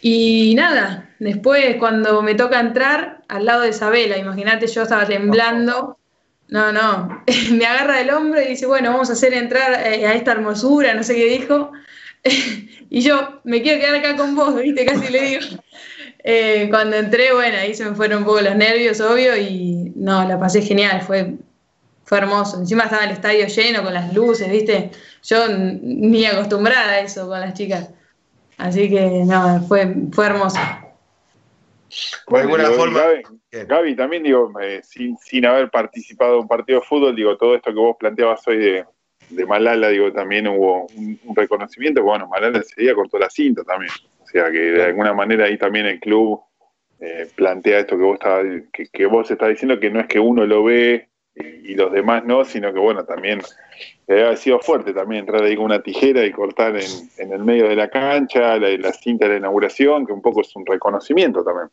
Y 0.00 0.54
nada, 0.56 1.14
después 1.18 1.76
cuando 1.76 2.22
me 2.22 2.34
toca 2.34 2.60
entrar 2.60 3.22
al 3.28 3.44
lado 3.44 3.62
de 3.62 3.70
Isabela, 3.70 4.18
imagínate, 4.18 4.66
yo 4.66 4.82
estaba 4.82 5.06
temblando. 5.06 5.98
No, 6.48 6.70
no, 6.72 7.24
me 7.52 7.66
agarra 7.66 7.98
del 7.98 8.10
hombro 8.10 8.40
y 8.42 8.46
dice, 8.46 8.66
bueno, 8.66 8.90
vamos 8.90 9.10
a 9.10 9.14
hacer 9.14 9.32
entrar 9.32 9.72
eh, 9.86 10.06
a 10.06 10.14
esta 10.14 10.32
hermosura, 10.32 10.94
no 10.94 11.02
sé 11.02 11.14
qué 11.14 11.24
dijo. 11.26 11.72
y 12.90 13.00
yo, 13.00 13.40
me 13.44 13.62
quiero 13.62 13.80
quedar 13.80 13.94
acá 13.96 14.16
con 14.16 14.34
vos, 14.34 14.54
¿viste? 14.56 14.84
Casi 14.84 15.10
le 15.10 15.22
digo. 15.22 15.40
Eh, 16.24 16.68
cuando 16.70 16.96
entré, 16.96 17.32
bueno, 17.32 17.58
ahí 17.58 17.74
se 17.74 17.84
me 17.84 17.96
fueron 17.96 18.18
un 18.18 18.24
poco 18.24 18.40
los 18.40 18.54
nervios, 18.54 19.00
obvio, 19.00 19.36
y 19.36 19.92
no, 19.96 20.26
la 20.26 20.38
pasé 20.38 20.62
genial, 20.62 21.02
fue, 21.02 21.34
fue 22.04 22.18
hermoso. 22.18 22.58
Encima 22.58 22.84
estaba 22.84 23.04
el 23.04 23.10
estadio 23.10 23.46
lleno 23.46 23.82
con 23.82 23.92
las 23.92 24.14
luces, 24.14 24.50
¿viste? 24.50 24.90
Yo 25.24 25.48
ni 25.48 26.24
acostumbrada 26.26 26.92
a 26.92 27.00
eso 27.00 27.28
con 27.28 27.40
las 27.40 27.54
chicas. 27.54 27.90
Así 28.58 28.88
que 28.88 29.24
no, 29.24 29.62
fue, 29.66 29.94
fue 30.12 30.26
hermoso. 30.26 30.58
De 32.28 32.40
alguna 32.40 32.70
forma. 32.70 33.02
Gaby, 33.50 33.96
también 33.96 34.22
digo, 34.22 34.50
eh, 34.62 34.80
sin, 34.82 35.16
sin 35.18 35.44
haber 35.44 35.70
participado 35.70 36.36
en 36.36 36.40
un 36.40 36.48
partido 36.48 36.80
de 36.80 36.86
fútbol, 36.86 37.14
digo, 37.14 37.36
todo 37.36 37.54
esto 37.54 37.70
que 37.70 37.78
vos 37.78 37.96
planteabas 37.98 38.46
hoy 38.48 38.56
de, 38.56 38.84
de 39.28 39.46
Malala, 39.46 39.88
digo, 39.88 40.10
también 40.10 40.48
hubo 40.48 40.86
un, 40.96 41.18
reconocimiento, 41.34 42.02
bueno, 42.02 42.26
Malala 42.28 42.60
ese 42.60 42.80
día 42.80 42.94
cortó 42.94 43.18
la 43.18 43.28
cinta 43.28 43.62
también. 43.64 43.92
O 44.32 44.38
sea 44.38 44.50
que 44.50 44.58
de 44.58 44.82
alguna 44.84 45.12
manera 45.12 45.44
ahí 45.44 45.58
también 45.58 45.84
el 45.84 46.00
club 46.00 46.40
eh, 47.00 47.28
plantea 47.34 47.80
esto 47.80 47.98
que 47.98 48.02
vos, 48.02 48.14
estaba, 48.14 48.42
que, 48.72 48.86
que 48.86 49.04
vos 49.04 49.30
estás 49.30 49.50
diciendo, 49.50 49.78
que 49.78 49.90
no 49.90 50.00
es 50.00 50.06
que 50.06 50.18
uno 50.18 50.46
lo 50.46 50.64
ve 50.64 51.10
y, 51.34 51.74
los 51.74 51.92
demás 51.92 52.24
no, 52.24 52.42
sino 52.42 52.72
que 52.72 52.78
bueno, 52.78 53.04
también 53.04 53.42
debe 54.06 54.24
haber 54.24 54.38
sido 54.38 54.58
fuerte 54.60 54.94
también 54.94 55.20
entrar 55.20 55.42
ahí 55.42 55.54
con 55.54 55.66
una 55.66 55.82
tijera 55.82 56.24
y 56.24 56.32
cortar 56.32 56.76
en, 56.76 57.32
el 57.32 57.44
medio 57.44 57.68
de 57.68 57.76
la 57.76 57.90
cancha 57.90 58.56
la, 58.56 58.70
la, 58.70 58.92
cinta 58.94 59.26
de 59.26 59.32
la 59.32 59.38
inauguración, 59.38 60.06
que 60.06 60.14
un 60.14 60.22
poco 60.22 60.40
es 60.40 60.56
un 60.56 60.64
reconocimiento 60.64 61.44
también. 61.44 61.68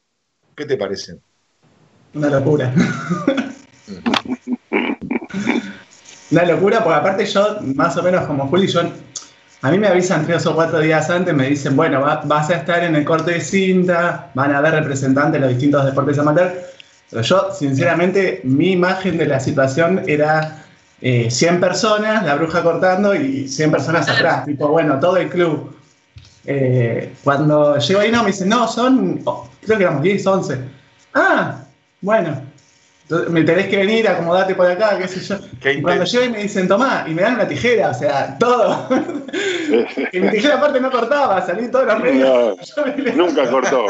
¿Qué 0.54 0.66
te 0.66 0.76
parece? 0.76 1.20
Una 2.14 2.30
locura. 2.30 2.74
una 6.32 6.44
locura, 6.44 6.84
porque 6.84 7.00
aparte 7.00 7.26
yo, 7.26 7.60
más 7.76 7.96
o 7.96 8.04
menos 8.04 8.26
como 8.26 8.48
Juli, 8.48 8.68
yo, 8.68 8.82
a 9.62 9.72
mí 9.72 9.78
me 9.78 9.88
avisan 9.88 10.26
tres 10.26 10.46
o 10.46 10.56
cuatro 10.56 10.80
días 10.80 11.10
antes, 11.10 11.34
me 11.34 11.50
dicen, 11.50 11.76
bueno, 11.76 12.02
vas 12.02 12.50
a 12.50 12.56
estar 12.56 12.84
en 12.84 12.96
el 12.96 13.04
corte 13.04 13.32
de 13.32 13.42
cinta, 13.42 14.32
van 14.34 14.54
a 14.54 14.60
haber 14.60 14.74
representantes 14.76 15.34
de 15.34 15.40
los 15.40 15.50
distintos 15.50 15.86
deportes 15.86 16.18
amateur 16.18 16.70
pero 17.10 17.24
yo, 17.24 17.50
sinceramente, 17.58 18.42
mi 18.44 18.72
imagen 18.72 19.18
de 19.18 19.26
la 19.26 19.40
situación 19.40 20.04
era 20.08 20.64
100 21.02 21.56
eh, 21.56 21.58
personas, 21.60 22.24
la 22.24 22.36
bruja 22.36 22.62
cortando 22.62 23.16
y 23.16 23.48
100 23.48 23.72
personas 23.72 24.08
atrás, 24.08 24.46
tipo, 24.46 24.68
bueno, 24.68 25.00
todo 25.00 25.18
el 25.18 25.30
club. 25.30 25.76
Eh, 26.46 27.14
cuando 27.24 27.78
llego 27.78 28.00
ahí, 28.00 28.12
no, 28.12 28.22
me 28.22 28.28
dicen, 28.28 28.50
no, 28.50 28.68
son, 28.68 29.22
oh, 29.26 29.50
creo 29.66 29.78
que 29.78 29.84
éramos 29.84 30.04
10, 30.04 30.28
11. 30.28 30.60
Ah, 31.16 31.64
bueno, 32.02 32.42
me 33.30 33.44
tenés 33.44 33.68
que 33.68 33.78
venir, 33.78 34.08
acomodarte 34.08 34.54
por 34.54 34.68
acá, 34.68 34.98
qué 35.00 35.08
sé 35.08 35.20
yo. 35.20 35.38
cuando 35.82 36.04
llego 36.04 36.26
y 36.26 36.30
me 36.30 36.44
dicen, 36.44 36.68
tomá, 36.68 37.06
y 37.08 37.14
me 37.14 37.24
dan 37.24 37.36
una 37.36 37.48
tijera, 37.48 37.90
o 37.90 37.94
sea, 37.94 38.38
todo. 38.38 38.88
y 40.14 40.20
mi 40.20 40.30
tijera 40.30 40.58
aparte 40.58 40.80
no 40.80 40.92
cortaba, 40.92 41.44
salí 41.46 41.70
todos 41.70 41.88
los 41.88 42.00
medios. 42.00 42.76
nunca 43.16 43.50
cortó. 43.50 43.88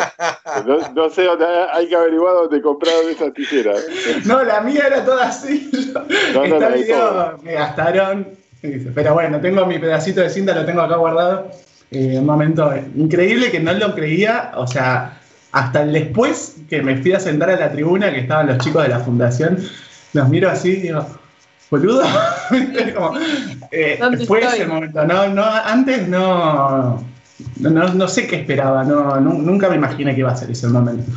No, 0.96 1.10
sé, 1.10 1.28
hay 1.74 1.88
que 1.88 1.96
averiguar 1.96 2.34
dónde 2.34 2.62
compraron 2.62 3.10
esas 3.10 3.34
tijeras. 3.34 3.86
no, 4.26 4.42
la 4.44 4.62
mía 4.62 4.84
era 4.88 5.04
toda 5.04 5.28
así. 5.28 5.70
No, 6.34 6.44
Está 6.44 6.70
video, 6.70 7.38
me 7.42 7.54
gastaron. 7.54 8.28
Pero 8.62 9.14
bueno, 9.14 9.40
tengo 9.40 9.66
mi 9.66 9.80
pedacito 9.80 10.22
de 10.22 10.30
cinta, 10.30 10.54
lo 10.54 10.66
tengo 10.66 10.82
acá 10.82 10.96
guardado. 10.96 11.50
Eh, 11.92 12.18
un 12.20 12.26
momento 12.26 12.72
increíble 12.96 13.50
que 13.52 13.60
no 13.60 13.74
lo 13.74 13.96
creía, 13.96 14.52
o 14.56 14.68
sea, 14.68 15.19
hasta 15.52 15.84
el 15.84 15.94
después 15.94 16.56
que 16.70 16.82
me 16.82 16.98
fui 16.98 17.14
a 17.14 17.20
sentar 17.20 17.50
a 17.50 17.56
la 17.56 17.72
tribuna, 17.72 18.12
que 18.12 18.20
estaban 18.20 18.48
los 18.48 18.58
chicos 18.60 18.84
de 18.84 18.90
la 18.90 19.00
fundación, 19.00 19.58
los 20.14 20.30
miro 20.30 20.50
así 20.50 20.72
y 20.72 20.82
digo, 20.82 21.06
boludo. 21.70 22.04
Eh, 23.72 24.00
fue 24.26 24.40
ese 24.44 24.66
momento. 24.66 25.06
No, 25.06 25.28
no, 25.28 25.44
antes 25.46 26.08
no, 26.08 27.04
no, 27.60 28.08
sé 28.08 28.26
qué 28.26 28.38
esperaba, 28.38 28.84
no, 28.84 29.20
nunca 29.20 29.70
me 29.70 29.76
imaginé 29.76 30.16
que 30.16 30.22
iba 30.22 30.32
a 30.32 30.36
ser 30.36 30.50
ese 30.50 30.68
momento. 30.68 31.12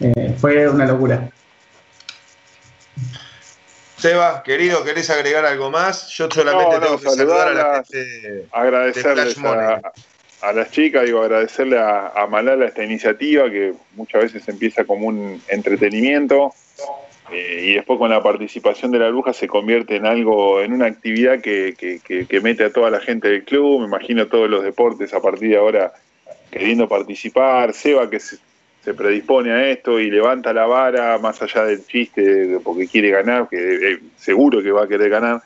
Eh, 0.00 0.34
fue 0.40 0.66
una 0.68 0.86
locura. 0.86 1.28
Seba, 3.98 4.42
querido, 4.42 4.84
¿querés 4.84 5.10
agregar 5.10 5.44
algo 5.44 5.70
más? 5.70 6.08
Yo 6.08 6.28
solamente 6.30 6.78
tengo 6.78 6.98
que 6.98 7.10
saludar 7.10 7.48
a 7.48 7.54
la 7.54 7.74
gente. 7.74 8.46
Agradecerles 8.52 9.36
a, 9.38 9.80
a 10.40 10.52
las 10.52 10.70
chicas, 10.70 11.04
digo, 11.04 11.20
agradecerle 11.20 11.78
a, 11.78 12.26
Malala 12.30 12.66
esta 12.66 12.84
iniciativa 12.84 13.50
que 13.50 13.74
muchas 13.96 14.22
veces 14.22 14.48
empieza 14.48 14.84
como 14.84 15.08
un 15.08 15.42
entretenimiento 15.48 16.52
eh, 17.32 17.62
y 17.64 17.74
después 17.74 17.98
con 17.98 18.10
la 18.10 18.22
participación 18.22 18.90
de 18.90 19.00
la 19.00 19.08
bruja 19.08 19.32
se 19.32 19.48
convierte 19.48 19.96
en 19.96 20.06
algo, 20.06 20.60
en 20.60 20.72
una 20.72 20.86
actividad 20.86 21.40
que, 21.40 21.74
que, 21.76 22.40
mete 22.40 22.64
a 22.64 22.72
toda 22.72 22.90
la 22.90 23.00
gente 23.00 23.28
del 23.28 23.44
club, 23.44 23.80
me 23.80 23.86
imagino 23.86 24.28
todos 24.28 24.48
los 24.48 24.62
deportes 24.62 25.12
a 25.12 25.20
partir 25.20 25.50
de 25.50 25.56
ahora 25.56 25.92
queriendo 26.50 26.88
participar, 26.88 27.74
Seba 27.74 28.08
que 28.08 28.20
se, 28.20 28.38
predispone 28.96 29.52
a 29.52 29.68
esto 29.68 30.00
y 30.00 30.10
levanta 30.10 30.50
la 30.54 30.64
vara 30.64 31.18
más 31.18 31.42
allá 31.42 31.64
del 31.66 31.84
chiste 31.84 32.58
porque 32.64 32.86
quiere 32.86 33.10
ganar, 33.10 33.46
que 33.46 33.56
eh, 33.56 33.98
seguro 34.16 34.62
que 34.62 34.72
va 34.72 34.84
a 34.84 34.88
querer 34.88 35.10
ganar 35.10 35.42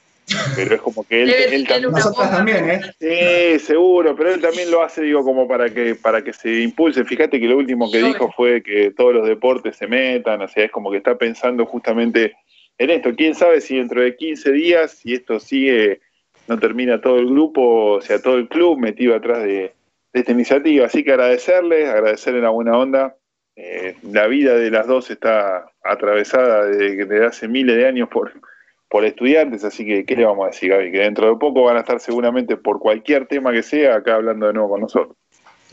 pero 0.56 0.74
es 0.74 0.80
como 0.80 1.04
que 1.04 1.22
él, 1.22 1.66
también, 1.66 2.70
¿eh? 2.70 2.80
Sí, 3.00 3.64
seguro, 3.64 4.14
pero 4.16 4.34
él 4.34 4.40
también 4.40 4.70
lo 4.70 4.82
hace, 4.82 5.02
digo, 5.02 5.22
como 5.24 5.46
para 5.48 5.70
que 5.70 5.94
para 5.94 6.22
que 6.22 6.32
se 6.32 6.60
impulse. 6.60 7.04
Fíjate 7.04 7.40
que 7.40 7.46
lo 7.46 7.56
último 7.56 7.90
que 7.90 8.02
dijo 8.02 8.30
fue 8.36 8.62
que 8.62 8.90
todos 8.90 9.14
los 9.14 9.26
deportes 9.26 9.76
se 9.76 9.86
metan, 9.86 10.42
o 10.42 10.48
sea, 10.48 10.64
es 10.64 10.70
como 10.70 10.90
que 10.90 10.98
está 10.98 11.16
pensando 11.16 11.66
justamente 11.66 12.34
en 12.78 12.90
esto. 12.90 13.14
¿Quién 13.14 13.34
sabe 13.34 13.60
si 13.60 13.76
dentro 13.76 14.00
de 14.00 14.16
15 14.16 14.52
días, 14.52 14.92
si 14.92 15.14
esto 15.14 15.40
sigue, 15.40 16.00
no 16.48 16.58
termina 16.58 17.00
todo 17.00 17.18
el 17.18 17.26
grupo, 17.26 17.94
o 17.94 18.00
sea, 18.00 18.20
todo 18.20 18.36
el 18.36 18.48
club 18.48 18.78
metido 18.78 19.14
atrás 19.14 19.42
de, 19.42 19.72
esta 20.12 20.32
iniciativa? 20.32 20.86
Así 20.86 21.04
que 21.04 21.12
agradecerle, 21.12 21.88
agradecerle 21.88 22.40
la 22.40 22.50
buena 22.50 22.76
onda. 22.76 23.16
Eh, 23.54 23.96
la 24.10 24.26
vida 24.28 24.54
de 24.54 24.70
las 24.70 24.86
dos 24.86 25.10
está 25.10 25.66
atravesada 25.84 26.66
desde 26.66 27.24
hace 27.24 27.48
miles 27.48 27.76
de 27.76 27.86
años 27.86 28.08
por 28.08 28.32
por 28.92 29.06
estudiantes, 29.06 29.64
así 29.64 29.86
que 29.86 30.04
¿qué 30.04 30.14
le 30.14 30.26
vamos 30.26 30.44
a 30.44 30.50
decir, 30.50 30.68
Gaby? 30.68 30.92
Que 30.92 30.98
dentro 30.98 31.26
de 31.30 31.36
poco 31.36 31.64
van 31.64 31.78
a 31.78 31.80
estar 31.80 31.98
seguramente 31.98 32.58
por 32.58 32.78
cualquier 32.78 33.26
tema 33.26 33.50
que 33.50 33.62
sea 33.62 33.96
acá 33.96 34.16
hablando 34.16 34.46
de 34.46 34.52
nuevo 34.52 34.68
con 34.68 34.82
nosotros. 34.82 35.16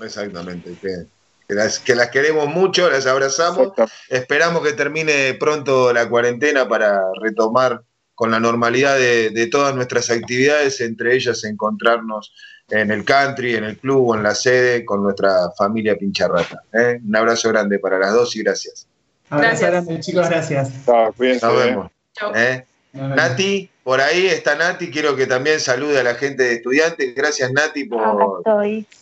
Exactamente, 0.01 0.73
que, 0.81 1.53
las, 1.53 1.79
que 1.79 1.95
las 1.95 2.11
queremos 2.11 2.47
mucho, 2.47 2.89
las 2.89 3.05
abrazamos, 3.07 3.73
esperamos 4.07 4.63
que 4.63 4.71
termine 4.71 5.33
pronto 5.33 5.91
la 5.91 6.07
cuarentena 6.07 6.69
para 6.69 7.01
retomar 7.21 7.81
con 8.15 8.31
la 8.31 8.39
normalidad 8.39 8.97
de, 8.97 9.47
todas 9.51 9.75
nuestras 9.75 10.09
actividades, 10.09 10.79
entre 10.79 11.13
ellas 11.13 11.43
encontrarnos 11.43 12.33
en 12.69 12.89
el 12.89 13.03
country, 13.03 13.55
en 13.55 13.65
el 13.65 13.77
club 13.77 14.11
o 14.11 14.15
en 14.15 14.23
la 14.23 14.33
sede 14.33 14.85
con 14.85 15.03
nuestra 15.03 15.51
familia 15.57 15.97
Pincharrata. 15.97 16.61
¿eh? 16.71 17.01
Un 17.05 17.15
abrazo 17.17 17.49
grande 17.49 17.79
para 17.79 17.99
las 17.99 18.13
dos 18.13 18.33
y 18.37 18.43
gracias. 18.43 18.87
Gracias, 19.29 20.05
chicos, 20.05 20.29
gracias. 20.29 20.71
Nos 20.87 21.17
vemos. 21.17 21.91
¿eh? 22.33 22.63
Nati, 22.93 23.69
por 23.83 24.01
ahí 24.01 24.27
está 24.27 24.55
Nati, 24.55 24.89
quiero 24.89 25.15
que 25.15 25.27
también 25.27 25.59
salude 25.59 25.99
a 25.99 26.03
la 26.03 26.15
gente 26.15 26.43
de 26.43 26.53
estudiantes. 26.55 27.13
Gracias 27.13 27.51
Nati 27.51 27.85
por... 27.85 28.41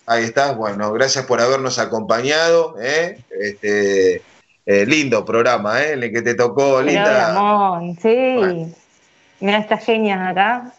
Ahí 0.06 0.24
estás, 0.24 0.56
bueno, 0.58 0.92
gracias 0.92 1.26
por 1.26 1.40
habernos 1.40 1.80
acompañado. 1.80 2.76
¿eh? 2.80 3.20
Este, 3.30 4.22
eh, 4.66 4.86
lindo 4.86 5.24
programa, 5.24 5.82
¿eh? 5.82 5.94
el 5.94 6.12
que 6.12 6.22
te 6.22 6.36
tocó, 6.36 6.82
linda. 6.82 7.34
Ramón, 7.34 7.98
sí. 8.02 8.74
Mira 9.40 9.60
estas 9.60 9.86
genias 9.86 10.20
acá. 10.32 10.74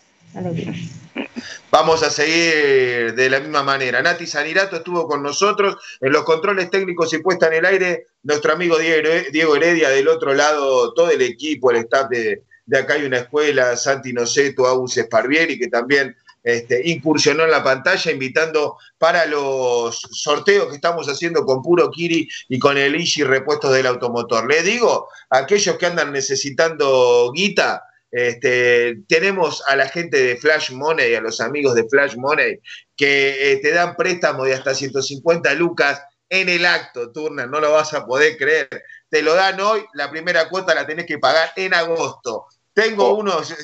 Vamos 1.71 2.03
a 2.03 2.11
seguir 2.11 3.15
de 3.15 3.31
la 3.31 3.41
misma 3.41 3.63
manera. 3.63 4.03
Nati 4.03 4.27
Sanirato 4.27 4.77
estuvo 4.77 5.07
con 5.07 5.23
nosotros 5.23 5.77
en 6.01 6.13
los 6.13 6.25
controles 6.25 6.71
técnicos 6.71 7.13
y 7.13 7.19
puesta 7.19 7.47
en 7.49 7.55
el 7.55 7.65
aire. 7.65 8.07
Nuestro 8.23 8.53
amigo 8.53 8.77
Diego 8.79 9.57
Heredia 9.57 9.89
del 9.91 10.09
otro 10.09 10.35
lado, 10.35 10.93
todo 10.93 11.11
el 11.11 11.23
equipo, 11.23 11.71
el 11.71 11.79
staff 11.79 12.09
de, 12.09 12.43
de 12.69 12.79
acá 12.79 12.95
hay 12.95 13.07
una 13.07 13.17
escuela, 13.17 13.75
Santi 13.79 14.13
Noceto, 14.13 14.67
Agus 14.67 14.99
Esparvieri, 14.99 15.59
que 15.59 15.69
también 15.69 16.15
este, 16.43 16.83
incursionó 16.87 17.45
en 17.45 17.51
la 17.51 17.65
pantalla, 17.65 18.13
invitando 18.13 18.77
para 18.99 19.25
los 19.25 19.99
sorteos 20.13 20.69
que 20.69 20.75
estamos 20.75 21.09
haciendo 21.09 21.47
con 21.47 21.63
Puro 21.63 21.91
Kiri 21.91 22.29
y 22.51 22.59
con 22.59 22.77
el 22.77 22.95
Ishi 22.95 23.25
Repuestos 23.25 23.73
del 23.73 23.87
Automotor. 23.87 24.47
Le 24.47 24.63
digo, 24.63 25.09
aquellos 25.31 25.79
que 25.79 25.87
andan 25.87 26.13
necesitando 26.13 27.33
guita, 27.35 27.85
este, 28.11 28.99
tenemos 29.09 29.63
a 29.67 29.75
la 29.75 29.89
gente 29.89 30.23
de 30.23 30.37
Flash 30.37 30.71
Money, 30.73 31.15
a 31.15 31.23
los 31.23 31.41
amigos 31.41 31.75
de 31.75 31.89
Flash 31.89 32.17
Money, 32.17 32.59
que 32.95 33.61
te 33.63 33.73
dan 33.73 33.97
préstamo 33.97 34.45
de 34.45 34.53
hasta 34.53 34.75
150 34.75 35.55
lucas 35.55 36.03
en 36.29 36.51
el 36.51 36.67
acto, 36.67 37.11
Turner, 37.13 37.49
no 37.49 37.61
lo 37.61 37.73
vas 37.73 37.95
a 37.95 38.05
poder 38.05 38.37
creer. 38.37 38.69
Te 39.09 39.23
lo 39.23 39.35
dan 39.35 39.59
hoy, 39.61 39.87
la 39.95 40.11
primera 40.11 40.49
cuota 40.51 40.75
la 40.75 40.87
tenés 40.87 41.07
que 41.07 41.19
pagar 41.19 41.51
en 41.57 41.73
agosto. 41.73 42.47
Tengo 42.79 43.09
oh. 43.09 43.15
unos. 43.17 43.55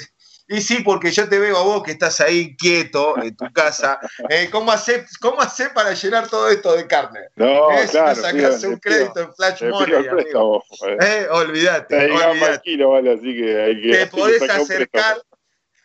Y 0.48 0.60
sí, 0.60 0.80
porque 0.84 1.10
yo 1.10 1.28
te 1.28 1.38
veo 1.38 1.56
a 1.56 1.62
vos 1.62 1.82
que 1.84 1.92
estás 1.92 2.20
ahí 2.20 2.54
quieto 2.56 3.16
en 3.22 3.34
tu 3.34 3.50
casa. 3.52 3.98
Eh, 4.28 4.48
¿cómo 4.50 4.72
haces 4.72 5.16
cómo 5.18 5.40
hace 5.40 5.70
para 5.70 5.94
llenar 5.94 6.28
todo 6.28 6.48
esto 6.50 6.74
de 6.76 6.86
carne? 6.86 7.20
No, 7.36 7.70
¿Eh? 7.70 7.86
claro. 7.90 8.14
Si 8.14 8.20
no 8.20 8.28
sacas 8.28 8.64
un 8.64 8.76
crédito 8.76 9.20
en 9.20 9.34
Flash 9.34 9.62
Money, 9.62 10.06
amigo. 10.06 10.64
¿Eh? 11.00 11.28
Olvídate. 11.30 11.96
Te, 11.96 12.12
olvídate. 12.12 12.84
vale, 12.84 13.12
así 13.14 13.34
que 13.40 13.62
hay 13.62 13.80
que 13.80 13.96
te 13.96 14.06
podés 14.08 14.42
acercar 14.42 15.22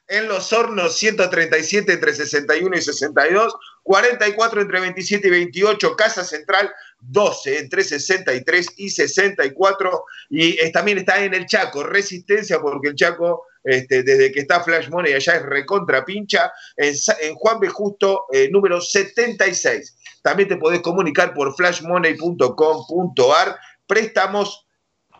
en 0.07 0.27
los 0.27 0.51
hornos 0.51 0.97
137 0.97 1.93
entre 1.93 2.13
61 2.13 2.75
y 2.75 2.81
62, 2.81 3.55
44 3.83 4.61
entre 4.61 4.79
27 4.81 5.27
y 5.27 5.31
28, 5.31 5.95
Casa 5.95 6.23
Central 6.23 6.73
12 7.01 7.59
entre 7.59 7.83
63 7.83 8.73
y 8.77 8.89
64, 8.89 10.05
y 10.29 10.71
también 10.71 10.99
está 10.99 11.23
en 11.23 11.33
el 11.33 11.45
Chaco, 11.45 11.83
Resistencia, 11.83 12.59
porque 12.59 12.89
el 12.89 12.95
Chaco, 12.95 13.45
este, 13.63 14.03
desde 14.03 14.31
que 14.31 14.41
está 14.41 14.63
Flash 14.63 14.89
Money 14.89 15.13
allá 15.13 15.35
es 15.35 15.43
recontra 15.43 16.05
pincha, 16.05 16.51
en, 16.77 16.95
Juan 17.35 17.59
B. 17.59 17.69
Justo, 17.69 18.25
eh, 18.31 18.49
número 18.51 18.81
76. 18.81 19.97
También 20.21 20.49
te 20.49 20.57
podés 20.57 20.81
comunicar 20.81 21.33
por 21.33 21.55
flashmoney.com.ar, 21.55 23.57
préstamos, 23.87 24.67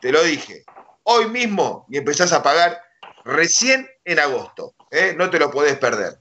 te 0.02 0.12
lo 0.12 0.22
dije, 0.24 0.64
hoy 1.04 1.30
mismo 1.30 1.86
y 1.90 1.98
empezás 1.98 2.34
a 2.34 2.44
pagar 2.44 2.82
recién 3.24 3.88
en 4.04 4.20
agosto. 4.20 4.76
¿eh? 4.92 5.16
no 5.18 5.30
te 5.30 5.40
lo 5.40 5.52
podés 5.52 5.78
perder. 5.78 6.20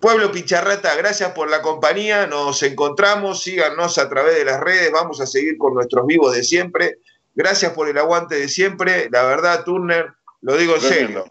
Pueblo 0.00 0.32
Picharrata, 0.32 0.96
gracias 0.96 1.32
por 1.32 1.50
la 1.50 1.60
compañía, 1.60 2.26
nos 2.26 2.62
encontramos, 2.62 3.42
síganos 3.42 3.98
a 3.98 4.08
través 4.08 4.34
de 4.34 4.46
las 4.46 4.58
redes, 4.58 4.90
vamos 4.90 5.20
a 5.20 5.26
seguir 5.26 5.58
con 5.58 5.74
nuestros 5.74 6.06
vivos 6.06 6.34
de 6.34 6.42
siempre. 6.42 6.98
Gracias 7.34 7.72
por 7.72 7.86
el 7.88 7.98
aguante 7.98 8.36
de 8.36 8.48
siempre, 8.48 9.08
la 9.10 9.24
verdad, 9.24 9.62
Turner, 9.62 10.06
lo 10.40 10.56
digo 10.56 10.76
en 10.76 10.80
serio. 10.80 11.24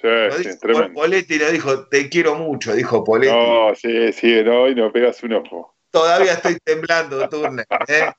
Sí, 0.00 0.08
sí, 0.44 0.68
Poletti 0.94 1.38
lo 1.38 1.50
dijo, 1.50 1.86
te 1.88 2.08
quiero 2.08 2.36
mucho, 2.36 2.72
dijo 2.72 3.02
Poletti. 3.02 3.34
No, 3.34 3.74
sí, 3.74 4.12
sí, 4.12 4.42
no, 4.44 4.68
y 4.68 4.74
no 4.76 4.92
pegas 4.92 5.20
un 5.24 5.34
ojo. 5.34 5.74
Todavía 5.90 6.34
estoy 6.34 6.58
temblando, 6.64 7.28
Turner. 7.28 7.66
¿eh? 7.88 8.10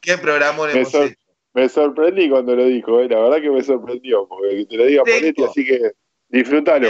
Qué 0.00 0.16
programón 0.16 0.70
hemos 0.70 0.94
hecho. 0.94 1.14
Me 1.52 1.68
sorprendí 1.68 2.30
cuando 2.30 2.56
lo 2.56 2.64
dijo, 2.64 3.00
¿eh? 3.00 3.08
la 3.08 3.20
verdad 3.20 3.40
que 3.42 3.50
me 3.50 3.62
sorprendió, 3.62 4.26
porque 4.26 4.64
te 4.68 4.76
lo 4.76 4.86
diga 4.86 5.02
Poletti, 5.04 5.44
así 5.44 5.66
que 5.66 5.92
disfrútalo. 6.28 6.88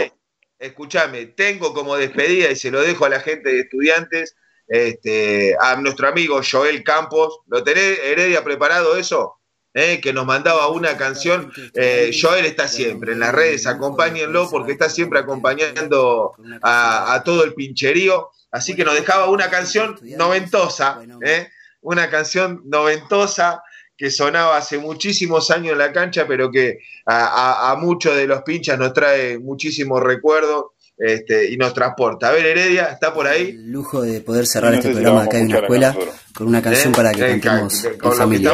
Escúchame, 0.61 1.25
tengo 1.25 1.73
como 1.73 1.97
despedida 1.97 2.51
y 2.51 2.55
se 2.55 2.71
lo 2.71 2.81
dejo 2.81 3.05
a 3.05 3.09
la 3.09 3.19
gente 3.19 3.51
de 3.51 3.61
estudiantes, 3.61 4.35
este, 4.67 5.55
a 5.59 5.75
nuestro 5.75 6.07
amigo 6.07 6.39
Joel 6.49 6.83
Campos. 6.83 7.39
¿Lo 7.47 7.63
tenés, 7.63 7.99
Heredia, 7.99 8.43
preparado 8.43 8.95
eso? 8.95 9.37
¿Eh? 9.73 10.01
que 10.01 10.11
nos 10.11 10.25
mandaba 10.25 10.67
una 10.67 10.97
canción. 10.97 11.51
Eh, 11.73 12.11
Joel 12.19 12.45
está 12.45 12.67
siempre 12.67 13.13
en 13.13 13.21
las 13.21 13.33
redes, 13.33 13.65
acompáñenlo 13.65 14.49
porque 14.49 14.73
está 14.73 14.89
siempre 14.89 15.19
acompañando 15.19 16.33
a, 16.61 17.21
todo 17.23 17.45
el 17.45 17.53
pincherío. 17.53 18.29
Así 18.51 18.75
que 18.75 18.83
nos 18.83 18.95
dejaba 18.95 19.29
una 19.29 19.49
canción 19.49 19.97
noventosa, 20.17 21.01
¿eh? 21.25 21.47
una 21.79 22.09
canción 22.09 22.63
noventosa 22.65 23.63
que 24.01 24.09
sonaba 24.09 24.57
hace 24.57 24.79
muchísimos 24.79 25.51
años 25.51 25.73
en 25.73 25.77
la 25.77 25.91
cancha, 25.91 26.25
pero 26.27 26.49
que 26.49 26.79
a, 27.05 27.77
muchos 27.79 28.15
de 28.15 28.25
los 28.25 28.41
pinchas 28.41 28.79
nos 28.79 28.93
trae 28.93 29.37
muchísimos 29.37 30.01
recuerdos 30.01 30.71
este, 30.97 31.51
y 31.51 31.57
nos 31.57 31.71
transporta. 31.71 32.29
A 32.29 32.31
ver, 32.31 32.47
Heredia, 32.47 32.85
¿está 32.85 33.13
por 33.13 33.27
ahí? 33.27 33.49
El 33.49 33.71
lujo 33.71 34.01
de 34.01 34.21
poder 34.21 34.47
cerrar 34.47 34.73
este 34.73 34.89
programa 34.89 35.25
acá 35.25 35.37
en 35.37 35.49
la 35.49 35.59
escuela 35.59 35.95
con 36.33 36.47
una 36.47 36.63
canción 36.63 36.93
¿Eh? 36.93 36.95
para 36.95 37.11
que 37.11 37.39
cantemos 37.39 37.85
en 37.85 38.11
familia. 38.13 38.53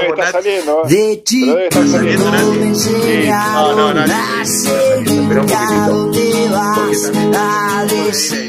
De 0.89 1.23
chico 1.23 1.55
me 1.55 2.67
enseñaron 2.67 3.95
no, 3.95 4.05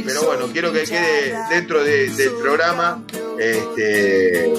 Pero 0.05 0.23
bueno, 0.25 0.47
quiero 0.53 0.73
que 0.73 0.83
quede 0.83 1.37
dentro 1.49 1.85
del 1.85 2.33
programa 2.43 3.05
este, 3.39 4.53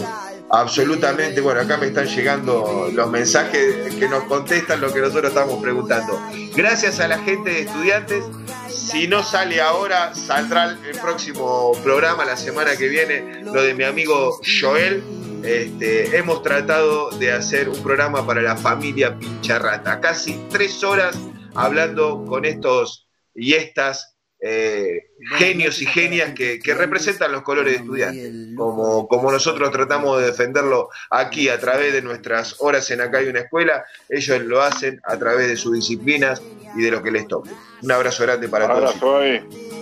absolutamente, 0.49 1.41
bueno, 1.41 1.61
acá 1.61 1.77
me 1.77 1.87
están 1.87 2.07
llegando 2.07 2.89
los 2.93 3.09
mensajes 3.09 3.93
que 3.95 4.07
nos 4.07 4.23
contestan 4.23 4.81
lo 4.81 4.91
que 4.93 4.99
nosotros 4.99 5.29
estamos 5.29 5.61
preguntando. 5.61 6.19
Gracias 6.55 6.99
a 6.99 7.07
la 7.07 7.19
gente 7.19 7.49
de 7.51 7.59
estudiantes, 7.61 8.25
si 8.67 9.07
no 9.07 9.23
sale 9.23 9.61
ahora, 9.61 10.13
saldrá 10.15 10.71
el 10.71 10.99
próximo 10.99 11.73
programa 11.83 12.25
la 12.25 12.37
semana 12.37 12.75
que 12.75 12.87
viene, 12.87 13.43
lo 13.43 13.61
de 13.63 13.73
mi 13.73 13.83
amigo 13.83 14.39
Joel. 14.61 15.03
Este, 15.43 16.17
hemos 16.17 16.43
tratado 16.43 17.11
de 17.11 17.31
hacer 17.31 17.69
un 17.69 17.81
programa 17.81 18.25
para 18.25 18.41
la 18.41 18.57
familia 18.57 19.17
Pincharrata, 19.17 20.01
casi 20.01 20.37
tres 20.49 20.83
horas 20.83 21.17
hablando 21.55 22.25
con 22.25 22.43
estos 22.43 23.07
y 23.33 23.53
estas 23.53 24.17
eh, 24.41 25.09
genios 25.37 25.81
y 25.81 25.85
genias 25.85 26.33
que, 26.33 26.61
representan 26.73 27.31
los 27.31 27.41
colores 27.41 27.73
de 27.73 27.79
estudiantes, 27.79 28.55
como, 28.55 29.07
como 29.07 29.31
nosotros 29.31 29.69
tratamos 29.71 30.19
de 30.19 30.27
defenderlo 30.27 30.89
aquí 31.09 31.49
a 31.49 31.59
través 31.59 31.91
de 31.91 32.01
nuestras 32.01 32.55
horas 32.59 32.89
en 32.91 33.01
Acá 33.01 33.17
hay 33.17 33.27
una 33.27 33.41
escuela, 33.41 33.83
ellos 34.07 34.41
lo 34.43 34.61
hacen 34.61 35.01
a 35.03 35.17
través 35.17 35.47
de 35.47 35.57
sus 35.57 35.73
disciplinas 35.73 36.41
y 36.75 36.81
de 36.81 36.91
lo 36.91 37.03
que 37.03 37.11
les 37.11 37.27
toque. 37.27 37.49
Un 37.81 37.91
abrazo 37.91 38.23
grande 38.23 38.47
para 38.47 38.67
todos. 38.67 38.95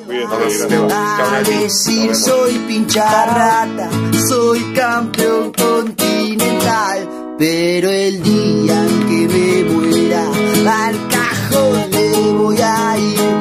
A 0.10 1.44
decir 1.44 2.16
soy 2.16 2.54
pincha 2.68 3.26
rata, 3.26 3.90
soy 4.28 4.74
campeón 4.74 5.52
continental, 5.52 7.36
pero 7.38 7.90
el 7.90 8.24
día 8.24 8.86
que 9.08 9.28
me 9.28 9.64
muera 9.66 10.26
al 10.86 11.08
cajón 11.10 11.92
le 11.92 12.12
voy 12.32 12.58
a 12.62 12.98
ir 12.98 13.37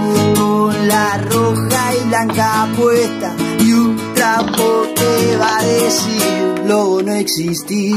blanca 2.17 2.67
puesta 2.75 3.37
y 3.61 3.73
un 3.73 4.14
trapo 4.14 4.87
que 4.95 5.37
va 5.37 5.59
a 5.59 5.62
decir 5.64 6.62
lo 6.67 7.03
no 7.03 7.12
existir. 7.12 7.95